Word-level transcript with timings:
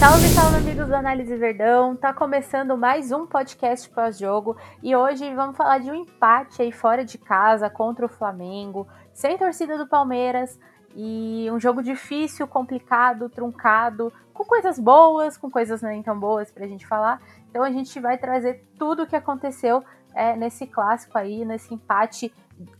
Salve, 0.00 0.28
salve 0.28 0.56
amigos 0.56 0.88
do 0.88 0.94
Análise 0.94 1.36
Verdão. 1.36 1.94
Tá 1.94 2.10
começando 2.10 2.74
mais 2.74 3.12
um 3.12 3.26
podcast 3.26 3.86
pós-jogo 3.90 4.56
e 4.82 4.96
hoje 4.96 5.34
vamos 5.34 5.58
falar 5.58 5.76
de 5.76 5.90
um 5.90 5.94
empate 5.94 6.62
aí 6.62 6.72
fora 6.72 7.04
de 7.04 7.18
casa 7.18 7.68
contra 7.68 8.06
o 8.06 8.08
Flamengo, 8.08 8.88
sem 9.12 9.36
torcida 9.36 9.76
do 9.76 9.86
Palmeiras 9.86 10.58
e 10.96 11.50
um 11.52 11.60
jogo 11.60 11.82
difícil, 11.82 12.48
complicado, 12.48 13.28
truncado, 13.28 14.10
com 14.32 14.42
coisas 14.42 14.78
boas, 14.78 15.36
com 15.36 15.50
coisas 15.50 15.82
nem 15.82 16.02
tão 16.02 16.18
boas 16.18 16.50
pra 16.50 16.66
gente 16.66 16.86
falar. 16.86 17.20
Então 17.50 17.62
a 17.62 17.70
gente 17.70 18.00
vai 18.00 18.16
trazer 18.16 18.64
tudo 18.78 19.02
o 19.02 19.06
que 19.06 19.14
aconteceu 19.14 19.84
é, 20.14 20.34
nesse 20.34 20.66
clássico 20.66 21.18
aí, 21.18 21.44
nesse 21.44 21.74
empate 21.74 22.32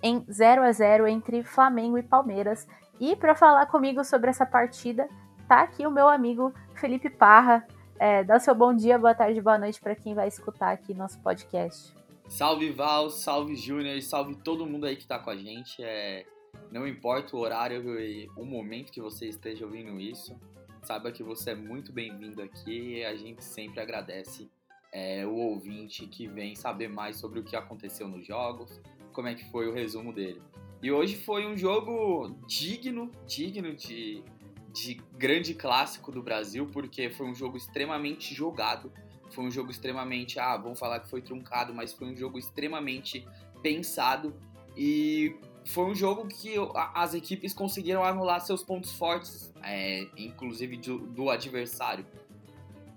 em 0.02 0.24
0 0.32 0.62
a 0.62 0.73
0 0.73 1.06
entre 1.06 1.45
Flamengo 1.45 1.98
e 1.98 2.02
Palmeiras. 2.02 2.66
E 2.98 3.14
para 3.14 3.34
falar 3.34 3.66
comigo 3.66 4.02
sobre 4.04 4.30
essa 4.30 4.46
partida, 4.46 5.06
tá 5.50 5.62
aqui 5.62 5.84
o 5.84 5.90
meu 5.90 6.09
amigo 6.09 6.54
Felipe 6.77 7.10
Parra. 7.10 7.66
É, 7.98 8.22
dá 8.22 8.38
seu 8.38 8.54
bom 8.54 8.72
dia, 8.72 8.96
boa 8.96 9.12
tarde, 9.12 9.40
boa 9.40 9.59
noite 9.59 9.80
para 9.80 9.96
quem 9.96 10.14
vai 10.14 10.28
escutar 10.28 10.70
aqui 10.70 10.95
nosso 10.95 11.18
podcast. 11.18 11.92
Salve 12.28 12.70
Val, 12.70 13.10
salve 13.10 13.56
Júnior, 13.56 14.00
salve 14.00 14.36
todo 14.36 14.64
mundo 14.64 14.86
aí 14.86 14.95
que 14.95 15.09
tá 15.09 15.18
com 15.18 15.28
a 15.28 15.36
gente. 15.36 15.82
É, 15.82 16.24
não 16.70 16.86
importa 16.86 17.36
o 17.36 17.40
horário 17.40 17.98
e 17.98 18.30
o 18.36 18.45
momento 18.45 18.93
que 18.93 19.01
você 19.01 19.26
esteja 19.26 19.65
ouvindo 19.65 19.98
isso, 19.98 20.38
saiba 20.84 21.10
que 21.10 21.24
você 21.24 21.51
é 21.51 21.56
muito 21.56 21.93
bem-vindo 21.93 22.40
aqui 22.40 22.98
e 22.98 23.04
a 23.04 23.16
gente 23.16 23.43
sempre 23.43 23.80
agradece 23.80 24.48
é, 24.93 25.26
o 25.26 25.34
ouvinte 25.34 26.06
que 26.06 26.28
vem 26.28 26.54
saber 26.54 26.87
mais 26.87 27.16
sobre 27.16 27.40
o 27.40 27.43
que 27.43 27.56
aconteceu 27.56 28.06
nos 28.06 28.24
jogos, 28.24 28.80
como 29.12 29.26
é 29.26 29.34
que 29.34 29.51
foi 29.51 29.66
o 29.66 29.74
resumo 29.74 30.12
dele. 30.12 30.40
E 30.80 30.93
hoje 30.93 31.16
foi 31.16 31.45
um 31.45 31.56
jogo 31.56 32.37
digno, 32.46 33.10
digno 33.26 33.74
de 33.74 34.23
de 34.73 35.01
grande 35.16 35.54
clássico 35.54 36.13
do 36.13 36.23
Brasil, 36.23 36.68
porque 36.73 37.10
foi 37.10 37.26
um 37.26 37.35
jogo 37.35 37.57
extremamente 37.57 38.35
jogado. 38.35 38.93
Foi 39.30 39.45
um 39.45 39.51
jogo 39.51 39.71
extremamente, 39.71 40.38
ah, 40.38 40.57
vamos 40.57 40.79
falar 40.79 41.01
que 41.01 41.09
foi 41.09 41.23
truncado, 41.23 41.73
mas 41.73 41.93
foi 41.93 42.09
um 42.09 42.16
jogo 42.16 42.38
extremamente 42.38 43.27
pensado 43.62 44.35
e 44.77 45.37
foi 45.65 45.85
um 45.85 45.95
jogo 45.95 46.27
que 46.27 46.54
as 46.95 47.15
equipes 47.15 47.52
conseguiram 47.52 48.02
anular 48.02 48.40
seus 48.40 48.62
pontos 48.62 48.93
fortes, 48.93 49.52
é, 49.62 50.07
inclusive 50.16 50.77
do, 50.79 50.99
do, 50.99 51.30
adversário. 51.30 52.05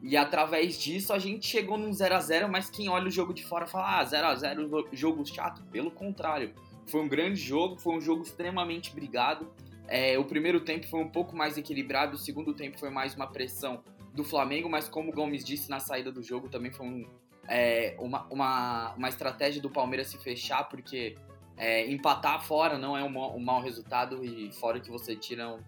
E 0.02 0.18
através 0.18 0.80
disso 0.80 1.14
a 1.14 1.20
gente 1.20 1.46
chegou 1.46 1.78
num 1.78 1.94
0 1.94 2.16
a 2.16 2.20
0 2.20 2.50
mas 2.50 2.70
quem 2.70 2.90
olha 2.90 3.08
o 3.08 3.12
jogo 3.12 3.34
de 3.34 3.46
fora 3.46 3.66
fala, 3.68 4.00
ah, 4.00 4.04
0 4.04 4.28
a 4.28 4.36
0 4.36 4.90
jogo 4.92 5.26
chato. 5.26 5.64
Pelo 5.72 5.92
contrário, 5.92 6.54
foi 6.88 7.02
um 7.02 7.08
grande 7.08 7.40
jogo, 7.40 7.78
foi 7.78 7.96
um 7.96 8.02
jogo 8.02 8.24
extremamente 8.24 8.94
brigado. 8.94 9.48
É, 9.96 10.18
o 10.18 10.26
primeiro 10.26 10.60
tempo 10.60 10.88
foi 10.88 11.00
um 11.02 11.08
pouco 11.08 11.36
mais 11.36 11.56
equilibrado, 11.56 12.16
o 12.16 12.18
segundo 12.18 12.52
tempo 12.52 12.80
foi 12.80 12.90
mais 12.90 13.14
uma 13.14 13.28
pressão 13.28 13.84
do 14.12 14.24
Flamengo, 14.24 14.68
mas 14.68 14.90
como 14.90 15.12
o 15.12 15.14
Gomes 15.14 15.46
disse 15.46 15.70
na 15.70 15.80
saída 15.80 16.12
do 16.12 16.24
jogo, 16.24 16.50
também 16.50 16.72
foi 16.72 16.88
um, 16.88 17.06
é, 17.48 17.96
uma, 18.00 18.26
uma, 18.32 18.94
uma 18.96 19.08
estratégia 19.08 19.62
do 19.62 19.70
Palmeiras 19.70 20.08
se 20.08 20.18
fechar, 20.18 20.64
porque 20.68 21.16
é, 21.56 21.88
empatar 21.92 22.44
fora 22.44 22.76
não 22.76 22.98
é 22.98 23.04
um, 23.04 23.36
um 23.36 23.40
mau 23.40 23.62
resultado 23.62 24.26
e 24.26 24.52
fora 24.54 24.80
que 24.80 24.90
você 24.90 25.16
tira 25.16 25.60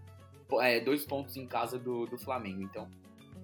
é, 0.60 0.80
dois 0.80 1.06
pontos 1.06 1.38
em 1.38 1.46
casa 1.46 1.78
do, 1.78 2.08
do 2.08 2.18
Flamengo. 2.18 2.64
Então, 2.64 2.90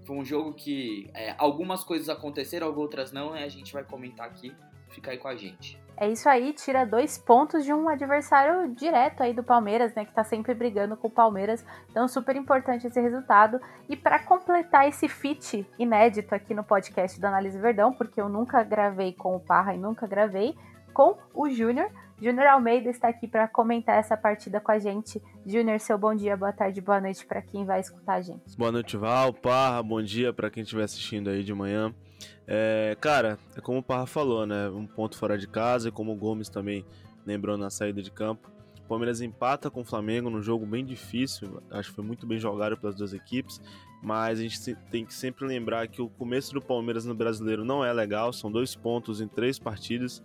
foi 0.04 0.16
um 0.16 0.26
jogo 0.26 0.52
que 0.52 1.08
é, 1.14 1.36
algumas 1.38 1.84
coisas 1.84 2.10
aconteceram, 2.10 2.76
outras 2.76 3.12
não, 3.12 3.38
e 3.38 3.44
a 3.44 3.50
gente 3.50 3.72
vai 3.72 3.84
comentar 3.84 4.26
aqui. 4.26 4.52
Fica 4.92 5.12
aí 5.12 5.18
com 5.18 5.28
a 5.28 5.36
gente. 5.36 5.80
É 5.98 6.10
isso 6.10 6.28
aí, 6.28 6.52
tira 6.54 6.84
dois 6.84 7.18
pontos 7.18 7.64
de 7.64 7.72
um 7.72 7.88
adversário 7.88 8.74
direto 8.74 9.22
aí 9.22 9.34
do 9.34 9.44
Palmeiras, 9.44 9.94
né? 9.94 10.04
Que 10.04 10.12
tá 10.12 10.24
sempre 10.24 10.54
brigando 10.54 10.98
com 10.98 11.08
o 11.08 11.12
Palmeiras. 11.12 11.64
Então, 11.90 12.08
super 12.08 12.36
importante 12.36 12.88
esse 12.88 13.00
resultado. 13.00 13.62
E 13.88 13.96
para 13.96 14.18
completar 14.18 14.88
esse 14.88 15.08
feat 15.08 15.64
inédito 15.78 16.34
aqui 16.34 16.56
no 16.56 16.64
podcast 16.64 17.20
do 17.20 17.26
Análise 17.26 17.60
Verdão, 17.60 17.94
porque 17.94 18.20
eu 18.20 18.28
nunca 18.28 18.64
gravei 18.64 19.14
com 19.14 19.36
o 19.36 19.40
Parra 19.40 19.76
e 19.76 19.78
nunca 19.78 20.08
gravei 20.08 20.56
com 20.92 21.18
o 21.34 21.48
Júnior. 21.50 21.92
Júnior 22.20 22.48
Almeida 22.48 22.90
está 22.90 23.08
aqui 23.08 23.28
para 23.28 23.48
comentar 23.48 23.98
essa 23.98 24.18
partida 24.18 24.60
com 24.60 24.72
a 24.72 24.80
gente. 24.80 25.22
Júnior, 25.46 25.80
seu 25.80 25.98
bom 25.98 26.16
dia, 26.16 26.36
boa 26.36 26.54
tarde, 26.54 26.82
boa 26.82 27.00
noite 27.00 27.26
para 27.26 27.42
quem 27.42 27.66
vai 27.66 27.80
escutar 27.80 28.16
a 28.16 28.22
gente. 28.22 28.58
Boa 28.58 28.72
noite, 28.72 28.98
Val, 28.98 29.34
Parra, 29.34 29.82
bom 29.82 30.02
dia 30.02 30.32
para 30.32 30.50
quem 30.50 30.64
estiver 30.64 30.84
assistindo 30.84 31.30
aí 31.30 31.44
de 31.44 31.54
manhã. 31.54 31.94
É, 32.48 32.98
cara, 33.00 33.38
é 33.56 33.62
como 33.62 33.80
o 33.80 33.84
Parra 33.84 34.06
falou, 34.06 34.46
né? 34.46 34.70
Um 34.70 34.86
ponto 34.86 35.18
fora 35.18 35.38
de 35.38 35.48
casa, 35.48 35.90
e 35.90 35.92
como 35.92 36.12
o 36.12 36.16
Gomes 36.16 36.50
também 36.50 36.86
lembrou 37.26 37.58
na 37.58 37.70
saída 37.70 38.02
de 38.02 38.12
campo. 38.12 38.52
O 38.80 38.88
Palmeiras 38.88 39.22
empata 39.22 39.70
com 39.70 39.82
o 39.82 39.86
Flamengo 39.86 40.30
num 40.30 40.42
jogo 40.42 40.66
bem 40.66 40.84
difícil, 40.84 41.62
acho 41.72 41.90
que 41.90 41.96
foi 41.96 42.04
muito 42.04 42.28
bem 42.28 42.40
jogado 42.40 42.76
pelas 42.76 42.94
duas 42.94 43.14
equipes, 43.14 43.62
mas 44.04 44.40
a 44.40 44.42
gente 44.42 44.76
tem 44.90 45.06
que 45.06 45.14
sempre 45.14 45.46
lembrar 45.46 45.88
que 45.88 46.02
o 46.02 46.10
começo 46.10 46.54
do 46.54 46.62
Palmeiras 46.62 47.06
no 47.06 47.16
brasileiro 47.16 47.64
não 47.64 47.86
é 47.86 47.94
legal, 47.94 48.34
são 48.34 48.52
dois 48.52 48.76
pontos 48.76 49.22
em 49.22 49.30
três 49.30 49.58
partidas, 49.58 50.22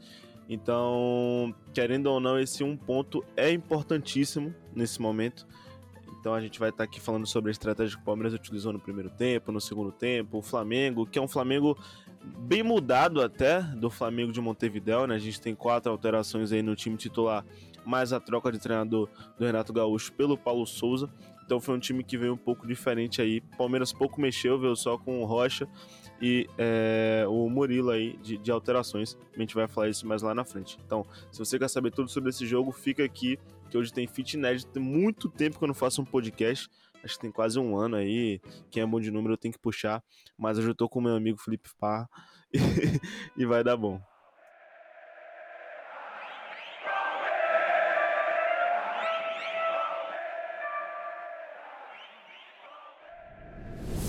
então, 0.48 1.54
querendo 1.74 2.06
ou 2.06 2.20
não, 2.20 2.38
esse 2.38 2.62
um 2.62 2.76
ponto 2.76 3.24
é 3.36 3.50
importantíssimo 3.50 4.54
nesse 4.74 5.00
momento. 5.00 5.46
Então 6.26 6.34
a 6.34 6.40
gente 6.40 6.58
vai 6.58 6.70
estar 6.70 6.82
aqui 6.82 7.00
falando 7.00 7.24
sobre 7.24 7.50
a 7.50 7.52
estratégia 7.52 7.96
que 7.96 8.02
o 8.02 8.04
Palmeiras 8.04 8.34
utilizou 8.34 8.72
no 8.72 8.80
primeiro 8.80 9.08
tempo, 9.08 9.52
no 9.52 9.60
segundo 9.60 9.92
tempo, 9.92 10.38
o 10.38 10.42
Flamengo, 10.42 11.06
que 11.06 11.20
é 11.20 11.22
um 11.22 11.28
Flamengo 11.28 11.78
bem 12.40 12.64
mudado 12.64 13.22
até 13.22 13.62
do 13.62 13.88
Flamengo 13.88 14.32
de 14.32 14.40
Montevideo, 14.40 15.06
né? 15.06 15.14
A 15.14 15.20
gente 15.20 15.40
tem 15.40 15.54
quatro 15.54 15.92
alterações 15.92 16.50
aí 16.50 16.62
no 16.62 16.74
time 16.74 16.96
titular, 16.96 17.46
mais 17.84 18.12
a 18.12 18.18
troca 18.18 18.50
de 18.50 18.58
treinador 18.58 19.08
do 19.38 19.46
Renato 19.46 19.72
Gaúcho 19.72 20.12
pelo 20.14 20.36
Paulo 20.36 20.66
Souza. 20.66 21.08
Então 21.46 21.60
foi 21.60 21.76
um 21.76 21.78
time 21.78 22.04
que 22.04 22.18
veio 22.18 22.34
um 22.34 22.36
pouco 22.36 22.66
diferente 22.66 23.22
aí. 23.22 23.40
Palmeiras 23.56 23.92
pouco 23.92 24.20
mexeu, 24.20 24.58
veio 24.58 24.76
só 24.76 24.98
com 24.98 25.22
o 25.22 25.24
Rocha 25.24 25.66
e 26.20 26.46
é, 26.58 27.24
o 27.28 27.48
Murilo 27.48 27.90
aí 27.90 28.16
de, 28.18 28.36
de, 28.36 28.50
alterações. 28.50 29.16
A 29.34 29.40
gente 29.40 29.54
vai 29.54 29.68
falar 29.68 29.88
isso 29.88 30.06
mais 30.06 30.22
lá 30.22 30.34
na 30.34 30.44
frente. 30.44 30.76
Então, 30.84 31.06
se 31.30 31.38
você 31.38 31.58
quer 31.58 31.68
saber 31.68 31.92
tudo 31.92 32.10
sobre 32.10 32.30
esse 32.30 32.44
jogo, 32.44 32.72
fica 32.72 33.04
aqui, 33.04 33.38
que 33.70 33.78
hoje 33.78 33.92
tem 33.92 34.06
fit 34.06 34.36
inédito. 34.36 34.70
Tem 34.72 34.82
muito 34.82 35.28
tempo 35.28 35.56
que 35.56 35.64
eu 35.64 35.68
não 35.68 35.74
faço 35.74 36.02
um 36.02 36.04
podcast 36.04 36.68
acho 37.06 37.14
que 37.14 37.20
tem 37.20 37.30
quase 37.30 37.58
um 37.58 37.76
ano 37.76 37.96
aí. 37.96 38.40
Quem 38.70 38.82
é 38.82 38.86
bom 38.86 39.00
de 39.00 39.10
número 39.10 39.34
eu 39.34 39.38
tenho 39.38 39.54
que 39.54 39.60
puxar. 39.60 40.02
Mas 40.36 40.58
hoje 40.58 40.68
eu 40.68 40.74
tô 40.74 40.88
com 40.88 41.00
meu 41.00 41.14
amigo 41.14 41.38
Felipe 41.38 41.70
Parra 41.78 42.08
e, 42.52 42.58
e 43.42 43.46
vai 43.46 43.64
dar 43.64 43.76
bom. 43.76 44.00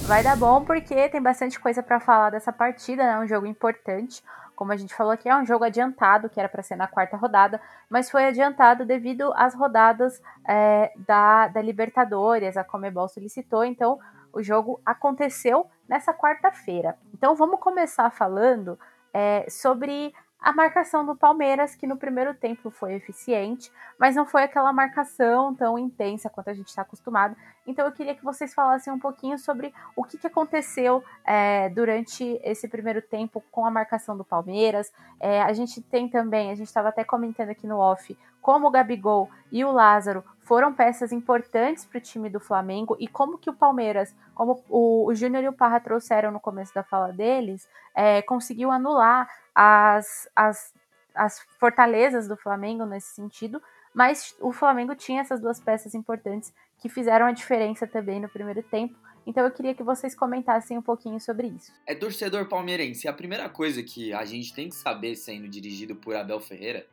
Vai 0.07 0.23
dar 0.23 0.37
bom 0.37 0.63
porque 0.63 1.09
tem 1.09 1.21
bastante 1.21 1.59
coisa 1.59 1.83
para 1.83 1.99
falar 1.99 2.29
dessa 2.29 2.53
partida, 2.53 3.03
né? 3.03 3.19
Um 3.19 3.27
jogo 3.27 3.45
importante. 3.45 4.23
Como 4.55 4.71
a 4.71 4.77
gente 4.77 4.95
falou 4.95 5.11
aqui, 5.11 5.27
é 5.27 5.35
um 5.35 5.45
jogo 5.45 5.65
adiantado, 5.65 6.29
que 6.29 6.39
era 6.39 6.47
para 6.47 6.63
ser 6.63 6.77
na 6.77 6.87
quarta 6.87 7.17
rodada, 7.17 7.59
mas 7.89 8.09
foi 8.09 8.25
adiantado 8.25 8.85
devido 8.85 9.33
às 9.35 9.53
rodadas 9.53 10.21
é, 10.47 10.93
da, 11.05 11.49
da 11.49 11.61
Libertadores, 11.61 12.55
a 12.55 12.63
Comebol 12.63 13.09
solicitou, 13.09 13.65
então 13.65 13.99
o 14.31 14.41
jogo 14.41 14.79
aconteceu 14.85 15.67
nessa 15.89 16.13
quarta-feira. 16.13 16.97
Então 17.13 17.35
vamos 17.35 17.59
começar 17.59 18.09
falando 18.09 18.79
é, 19.13 19.45
sobre 19.49 20.13
a 20.39 20.53
marcação 20.53 21.05
do 21.05 21.15
Palmeiras, 21.15 21.75
que 21.75 21.87
no 21.87 21.97
primeiro 21.97 22.33
tempo 22.33 22.69
foi 22.69 22.93
eficiente, 22.93 23.71
mas 23.99 24.15
não 24.15 24.25
foi 24.25 24.43
aquela 24.43 24.71
marcação 24.71 25.53
tão 25.53 25.77
intensa 25.77 26.29
quanto 26.29 26.49
a 26.49 26.53
gente 26.53 26.67
está 26.67 26.83
acostumado. 26.83 27.35
Então 27.67 27.85
eu 27.85 27.91
queria 27.91 28.15
que 28.15 28.23
vocês 28.23 28.53
falassem 28.53 28.91
um 28.91 28.97
pouquinho 28.97 29.37
sobre 29.37 29.73
o 29.95 30.03
que, 30.03 30.17
que 30.17 30.25
aconteceu 30.25 31.03
é, 31.25 31.67
durante 31.69 32.39
esse 32.41 32.67
primeiro 32.67 33.01
tempo 33.01 33.43
com 33.51 33.65
a 33.65 33.69
marcação 33.69 34.17
do 34.17 34.23
Palmeiras. 34.23 34.91
É, 35.19 35.41
a 35.41 35.51
gente 35.51 35.81
tem 35.81 36.07
também, 36.07 36.49
a 36.49 36.55
gente 36.55 36.67
estava 36.67 36.89
até 36.89 37.03
comentando 37.03 37.49
aqui 37.49 37.67
no 37.67 37.77
off, 37.77 38.17
como 38.41 38.67
o 38.67 38.71
Gabigol 38.71 39.29
e 39.51 39.65
o 39.65 39.71
Lázaro 39.71 40.23
foram 40.47 40.73
peças 40.73 41.11
importantes 41.11 41.83
para 41.83 41.97
o 41.97 42.01
time 42.01 42.29
do 42.29 42.39
Flamengo 42.39 42.95
e 42.97 43.05
como 43.05 43.37
que 43.37 43.49
o 43.49 43.53
Palmeiras, 43.53 44.15
como 44.33 44.63
o, 44.69 45.05
o 45.07 45.13
Júnior 45.13 45.43
e 45.43 45.49
o 45.49 45.53
Parra 45.53 45.81
trouxeram 45.81 46.31
no 46.31 46.39
começo 46.39 46.73
da 46.73 46.83
fala 46.83 47.11
deles, 47.11 47.67
é, 47.93 48.21
conseguiu 48.21 48.71
anular 48.71 49.29
as, 49.53 50.29
as, 50.33 50.73
as 51.13 51.41
fortalezas 51.59 52.29
do 52.29 52.37
Flamengo 52.37 52.85
nesse 52.85 53.13
sentido, 53.13 53.61
mas 53.93 54.33
o 54.39 54.53
Flamengo 54.53 54.95
tinha 54.95 55.19
essas 55.19 55.41
duas 55.41 55.59
peças 55.59 55.93
importantes 55.93 56.53
que 56.77 56.89
fizeram 56.89 57.25
a 57.25 57.31
diferença 57.31 57.87
também 57.87 58.19
no 58.19 58.29
primeiro 58.29 58.61
tempo. 58.63 58.95
Então 59.25 59.43
eu 59.43 59.51
queria 59.51 59.75
que 59.75 59.83
vocês 59.83 60.15
comentassem 60.15 60.77
um 60.77 60.81
pouquinho 60.81 61.19
sobre 61.19 61.47
isso. 61.47 61.73
É 61.85 61.93
torcedor 61.93 62.47
palmeirense. 62.47 63.07
A 63.07 63.13
primeira 63.13 63.49
coisa 63.49 63.83
que 63.83 64.13
a 64.13 64.23
gente 64.23 64.53
tem 64.53 64.69
que 64.69 64.75
saber 64.75 65.15
sendo 65.15 65.49
dirigido 65.49 65.95
por 65.95 66.15
Abel 66.15 66.39
Ferreira 66.39 66.87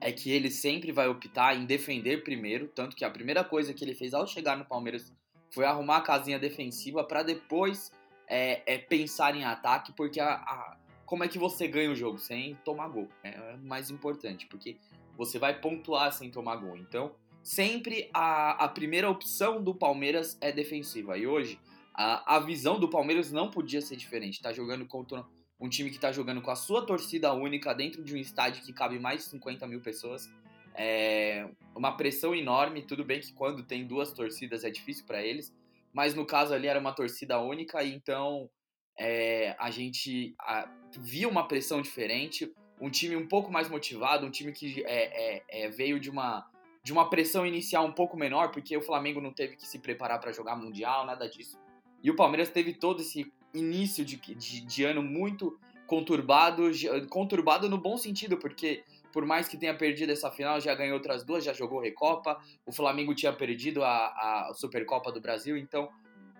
é 0.00 0.12
que 0.12 0.30
ele 0.30 0.50
sempre 0.50 0.92
vai 0.92 1.08
optar 1.08 1.56
em 1.56 1.64
defender 1.64 2.22
primeiro, 2.22 2.68
tanto 2.68 2.94
que 2.94 3.04
a 3.04 3.10
primeira 3.10 3.42
coisa 3.42 3.72
que 3.72 3.84
ele 3.84 3.94
fez 3.94 4.12
ao 4.14 4.26
chegar 4.26 4.56
no 4.56 4.64
Palmeiras 4.64 5.12
foi 5.50 5.64
arrumar 5.64 5.98
a 5.98 6.02
casinha 6.02 6.38
defensiva 6.38 7.02
para 7.02 7.22
depois 7.22 7.90
é, 8.28 8.62
é, 8.66 8.78
pensar 8.78 9.34
em 9.34 9.44
ataque, 9.44 9.92
porque 9.92 10.20
a, 10.20 10.34
a, 10.34 10.76
como 11.06 11.24
é 11.24 11.28
que 11.28 11.38
você 11.38 11.66
ganha 11.66 11.90
o 11.90 11.94
jogo? 11.94 12.18
Sem 12.18 12.54
tomar 12.64 12.88
gol. 12.88 13.08
É 13.22 13.56
mais 13.62 13.90
importante, 13.90 14.46
porque 14.46 14.76
você 15.16 15.38
vai 15.38 15.58
pontuar 15.58 16.12
sem 16.12 16.30
tomar 16.30 16.56
gol. 16.56 16.76
Então, 16.76 17.12
sempre 17.44 18.10
a, 18.12 18.64
a 18.64 18.68
primeira 18.68 19.08
opção 19.08 19.62
do 19.62 19.74
Palmeiras 19.74 20.36
é 20.40 20.50
defensiva. 20.50 21.16
E 21.18 21.26
hoje, 21.26 21.60
a, 21.94 22.36
a 22.36 22.40
visão 22.40 22.80
do 22.80 22.88
Palmeiras 22.88 23.30
não 23.30 23.50
podia 23.50 23.82
ser 23.82 23.96
diferente. 23.96 24.40
Tá 24.40 24.52
jogando 24.52 24.86
contra 24.86 25.24
um 25.60 25.68
time 25.68 25.90
que 25.90 25.98
tá 25.98 26.10
jogando 26.10 26.40
com 26.40 26.50
a 26.50 26.56
sua 26.56 26.84
torcida 26.84 27.32
única 27.34 27.72
dentro 27.74 28.02
de 28.02 28.14
um 28.14 28.18
estádio 28.18 28.64
que 28.64 28.72
cabe 28.72 28.98
mais 28.98 29.24
de 29.24 29.30
50 29.30 29.66
mil 29.66 29.80
pessoas. 29.80 30.28
É 30.74 31.48
uma 31.76 31.96
pressão 31.96 32.34
enorme. 32.34 32.82
Tudo 32.82 33.04
bem 33.04 33.20
que 33.20 33.32
quando 33.34 33.62
tem 33.62 33.86
duas 33.86 34.12
torcidas 34.12 34.64
é 34.64 34.70
difícil 34.70 35.04
para 35.06 35.22
eles, 35.22 35.54
mas 35.92 36.14
no 36.14 36.26
caso 36.26 36.54
ali 36.54 36.66
era 36.66 36.80
uma 36.80 36.92
torcida 36.92 37.38
única, 37.38 37.84
e 37.84 37.94
então 37.94 38.50
é, 38.98 39.54
a 39.58 39.70
gente 39.70 40.34
a, 40.40 40.68
via 40.98 41.28
uma 41.28 41.46
pressão 41.46 41.82
diferente. 41.82 42.52
Um 42.80 42.90
time 42.90 43.14
um 43.14 43.28
pouco 43.28 43.52
mais 43.52 43.68
motivado, 43.68 44.26
um 44.26 44.30
time 44.30 44.50
que 44.50 44.82
é, 44.84 45.36
é, 45.36 45.64
é 45.64 45.68
veio 45.68 46.00
de 46.00 46.10
uma, 46.10 46.44
de 46.84 46.92
uma 46.92 47.08
pressão 47.08 47.46
inicial 47.46 47.86
um 47.86 47.92
pouco 47.92 48.16
menor, 48.16 48.50
porque 48.50 48.76
o 48.76 48.82
Flamengo 48.82 49.20
não 49.20 49.32
teve 49.32 49.56
que 49.56 49.66
se 49.66 49.78
preparar 49.78 50.20
para 50.20 50.30
jogar 50.30 50.54
Mundial, 50.54 51.06
nada 51.06 51.26
disso. 51.26 51.58
E 52.02 52.10
o 52.10 52.14
Palmeiras 52.14 52.50
teve 52.50 52.74
todo 52.74 53.00
esse 53.00 53.32
início 53.54 54.04
de, 54.04 54.16
de, 54.16 54.60
de 54.60 54.84
ano 54.84 55.02
muito 55.02 55.58
conturbado, 55.86 56.70
conturbado 57.08 57.70
no 57.70 57.78
bom 57.78 57.96
sentido, 57.96 58.36
porque 58.36 58.84
por 59.10 59.24
mais 59.24 59.48
que 59.48 59.56
tenha 59.56 59.74
perdido 59.74 60.12
essa 60.12 60.30
final, 60.30 60.60
já 60.60 60.74
ganhou 60.74 60.94
outras 60.94 61.24
duas, 61.24 61.42
já 61.42 61.54
jogou 61.54 61.80
Recopa. 61.80 62.38
O 62.66 62.72
Flamengo 62.72 63.14
tinha 63.14 63.32
perdido 63.32 63.82
a, 63.82 64.08
a 64.48 64.52
Supercopa 64.54 65.10
do 65.10 65.20
Brasil, 65.20 65.56
então 65.56 65.88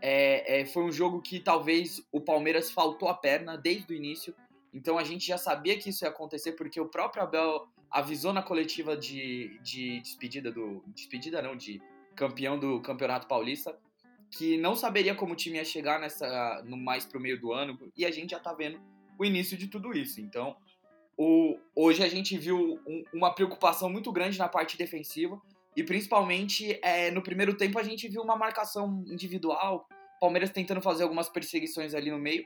é, 0.03 0.61
é, 0.61 0.67
foi 0.67 0.83
um 0.83 0.93
jogo 0.93 1.23
que 1.23 1.41
talvez 1.41 2.07
o 2.13 2.21
Palmeiras 2.21 2.71
faltou 2.71 3.09
a 3.09 3.15
perna 3.15 3.57
desde 3.57 3.95
o 3.95 3.97
início. 3.97 4.35
Então 4.75 4.99
a 4.99 5.05
gente 5.05 5.25
já 5.25 5.39
sabia 5.39 5.79
que 5.79 5.89
isso 5.89 6.05
ia 6.05 6.11
acontecer, 6.11 6.53
porque 6.53 6.79
o 6.79 6.89
próprio 6.89 7.23
Abel 7.23 7.67
avisou 7.95 8.33
na 8.33 8.43
coletiva 8.43 8.97
de, 8.97 9.57
de 9.63 10.01
despedida 10.01 10.51
do. 10.51 10.83
Despedida 10.89 11.41
não, 11.41 11.57
de 11.57 11.81
campeão 12.17 12.59
do 12.59 12.81
Campeonato 12.81 13.29
Paulista, 13.29 13.79
que 14.31 14.57
não 14.59 14.75
saberia 14.75 15.15
como 15.15 15.33
o 15.33 15.37
time 15.37 15.59
ia 15.59 15.65
chegar 15.65 16.01
nessa 16.01 16.63
no 16.67 16.77
mais 16.77 17.05
pro 17.05 17.21
meio 17.21 17.41
do 17.41 17.53
ano 17.53 17.79
e 17.97 18.05
a 18.05 18.11
gente 18.11 18.33
já 18.33 18.41
tá 18.41 18.53
vendo 18.53 18.81
o 19.17 19.25
início 19.25 19.57
de 19.57 19.69
tudo 19.69 19.97
isso. 19.97 20.21
Então, 20.21 20.57
o, 21.17 21.57
hoje 21.75 22.03
a 22.03 22.09
gente 22.09 22.37
viu 22.37 22.81
um, 22.85 23.05
uma 23.13 23.33
preocupação 23.33 23.89
muito 23.89 24.11
grande 24.11 24.39
na 24.39 24.49
parte 24.49 24.77
defensiva 24.77 25.41
e 25.77 25.85
principalmente 25.85 26.79
é, 26.83 27.13
no 27.13 27.23
primeiro 27.23 27.57
tempo 27.57 27.79
a 27.79 27.83
gente 27.85 28.09
viu 28.09 28.23
uma 28.23 28.37
marcação 28.37 29.05
individual, 29.07 29.89
Palmeiras 30.21 30.51
tentando 30.51 30.81
fazer 30.81 31.05
algumas 31.05 31.29
perseguições 31.29 31.95
ali 31.95 32.11
no 32.11 32.19
meio. 32.19 32.45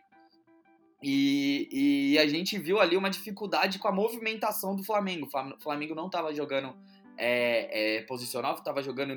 E, 1.03 1.69
e 2.13 2.19
a 2.19 2.27
gente 2.27 2.59
viu 2.59 2.81
ali 2.81 2.97
uma 2.97 3.09
dificuldade 3.09 3.79
com 3.79 3.89
a 3.89 3.93
movimentação 3.93 4.75
do 4.75 4.83
Flamengo. 4.83 5.27
O 5.27 5.61
Flamengo 5.61 5.95
não 5.95 6.07
estava 6.07 6.35
jogando 6.35 6.75
é, 7.17 7.99
é, 7.99 8.03
posicional, 8.03 8.55
estava 8.55 8.83
jogando 8.83 9.13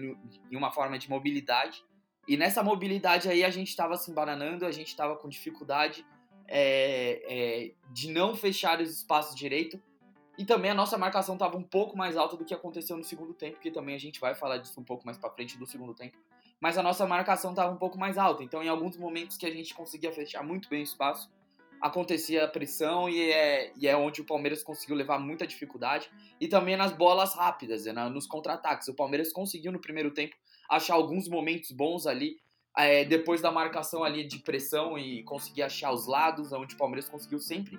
em 0.50 0.56
uma 0.56 0.72
forma 0.72 0.98
de 0.98 1.10
mobilidade. 1.10 1.83
E 2.28 2.38
nessa 2.38 2.62
mobilidade 2.62 3.28
aí 3.30 3.44
a 3.44 3.50
gente 3.50 3.69
estava 3.69 3.98
se 3.98 4.12
embananando, 4.12 4.66
a 4.66 4.72
gente 4.72 4.88
estava 4.88 5.16
com 5.16 5.28
dificuldade 5.28 6.06
é, 6.48 7.22
é, 7.28 7.72
de 7.92 8.12
não 8.12 8.36
fechar 8.36 8.80
os 8.80 8.89
espaços 8.89 9.36
direito. 9.36 9.81
E 10.38 10.45
também 10.45 10.72
a 10.72 10.75
nossa 10.75 10.98
marcação 10.98 11.36
estava 11.36 11.57
um 11.57 11.63
pouco 11.63 11.98
mais 11.98 12.16
alta 12.16 12.38
do 12.38 12.45
que 12.45 12.54
aconteceu 12.54 12.95
no 12.95 13.04
segundo 13.04 13.34
tempo, 13.34 13.60
que 13.60 13.69
também 13.69 13.95
a 13.95 14.00
gente 14.00 14.19
vai 14.19 14.34
falar 14.34 14.57
disso 14.57 14.80
um 14.80 14.84
pouco 14.84 15.06
mais 15.06 15.18
para 15.18 15.30
frente 15.31 15.57
do 15.57 15.66
segundo 15.66 15.94
tempo. 15.94 16.18
Mas 16.60 16.77
a 16.77 16.84
nossa 16.84 17.06
marcação 17.07 17.51
estava 17.51 17.74
um 17.74 17.77
pouco 17.77 17.98
mais 17.98 18.18
alta. 18.18 18.44
Então, 18.44 18.63
em 18.63 18.69
alguns 18.69 18.95
momentos 18.98 19.36
que 19.36 19.45
a 19.45 19.51
gente 19.51 19.74
conseguia 19.74 20.12
fechar 20.12 20.44
muito 20.44 20.69
bem 20.69 20.81
o 20.81 20.84
espaço, 20.84 21.30
acontecia 21.81 22.45
a 22.45 22.48
pressão 22.48 23.10
e 23.10 23.31
é, 23.31 23.74
e 23.75 23.88
é 23.88 23.98
onde 23.98 24.22
o 24.22 24.25
Palmeiras 24.25 24.63
conseguiu 24.63 24.95
levar 24.95 25.19
muita 25.19 25.48
dificuldade. 25.48 26.10
E 26.39 26.48
também 26.48 26.78
nas 26.78 26.94
bolas 26.94 27.33
rápidas, 27.36 27.86
né, 27.86 28.10
nos 28.10 28.28
contra-ataques. 28.28 28.88
O 28.88 28.94
Palmeiras 28.94 29.33
conseguiu 29.33 29.72
no 29.72 29.81
primeiro 29.81 30.12
tempo 30.12 30.36
achar 30.69 30.94
alguns 30.94 31.28
momentos 31.28 31.72
bons 31.72 32.06
ali, 32.06 32.38
é, 32.78 33.04
depois 33.04 33.42
da 33.42 33.51
marcação 33.51 34.04
ali 34.04 34.25
de 34.25 34.39
pressão 34.39 34.98
e 34.98 35.24
conseguir 35.24 35.63
achar 35.63 35.92
os 35.92 36.07
lados, 36.07 36.54
onde 36.54 36.75
o 36.75 36.78
Palmeiras 36.78 37.10
conseguiu 37.10 37.39
sempre, 37.39 37.78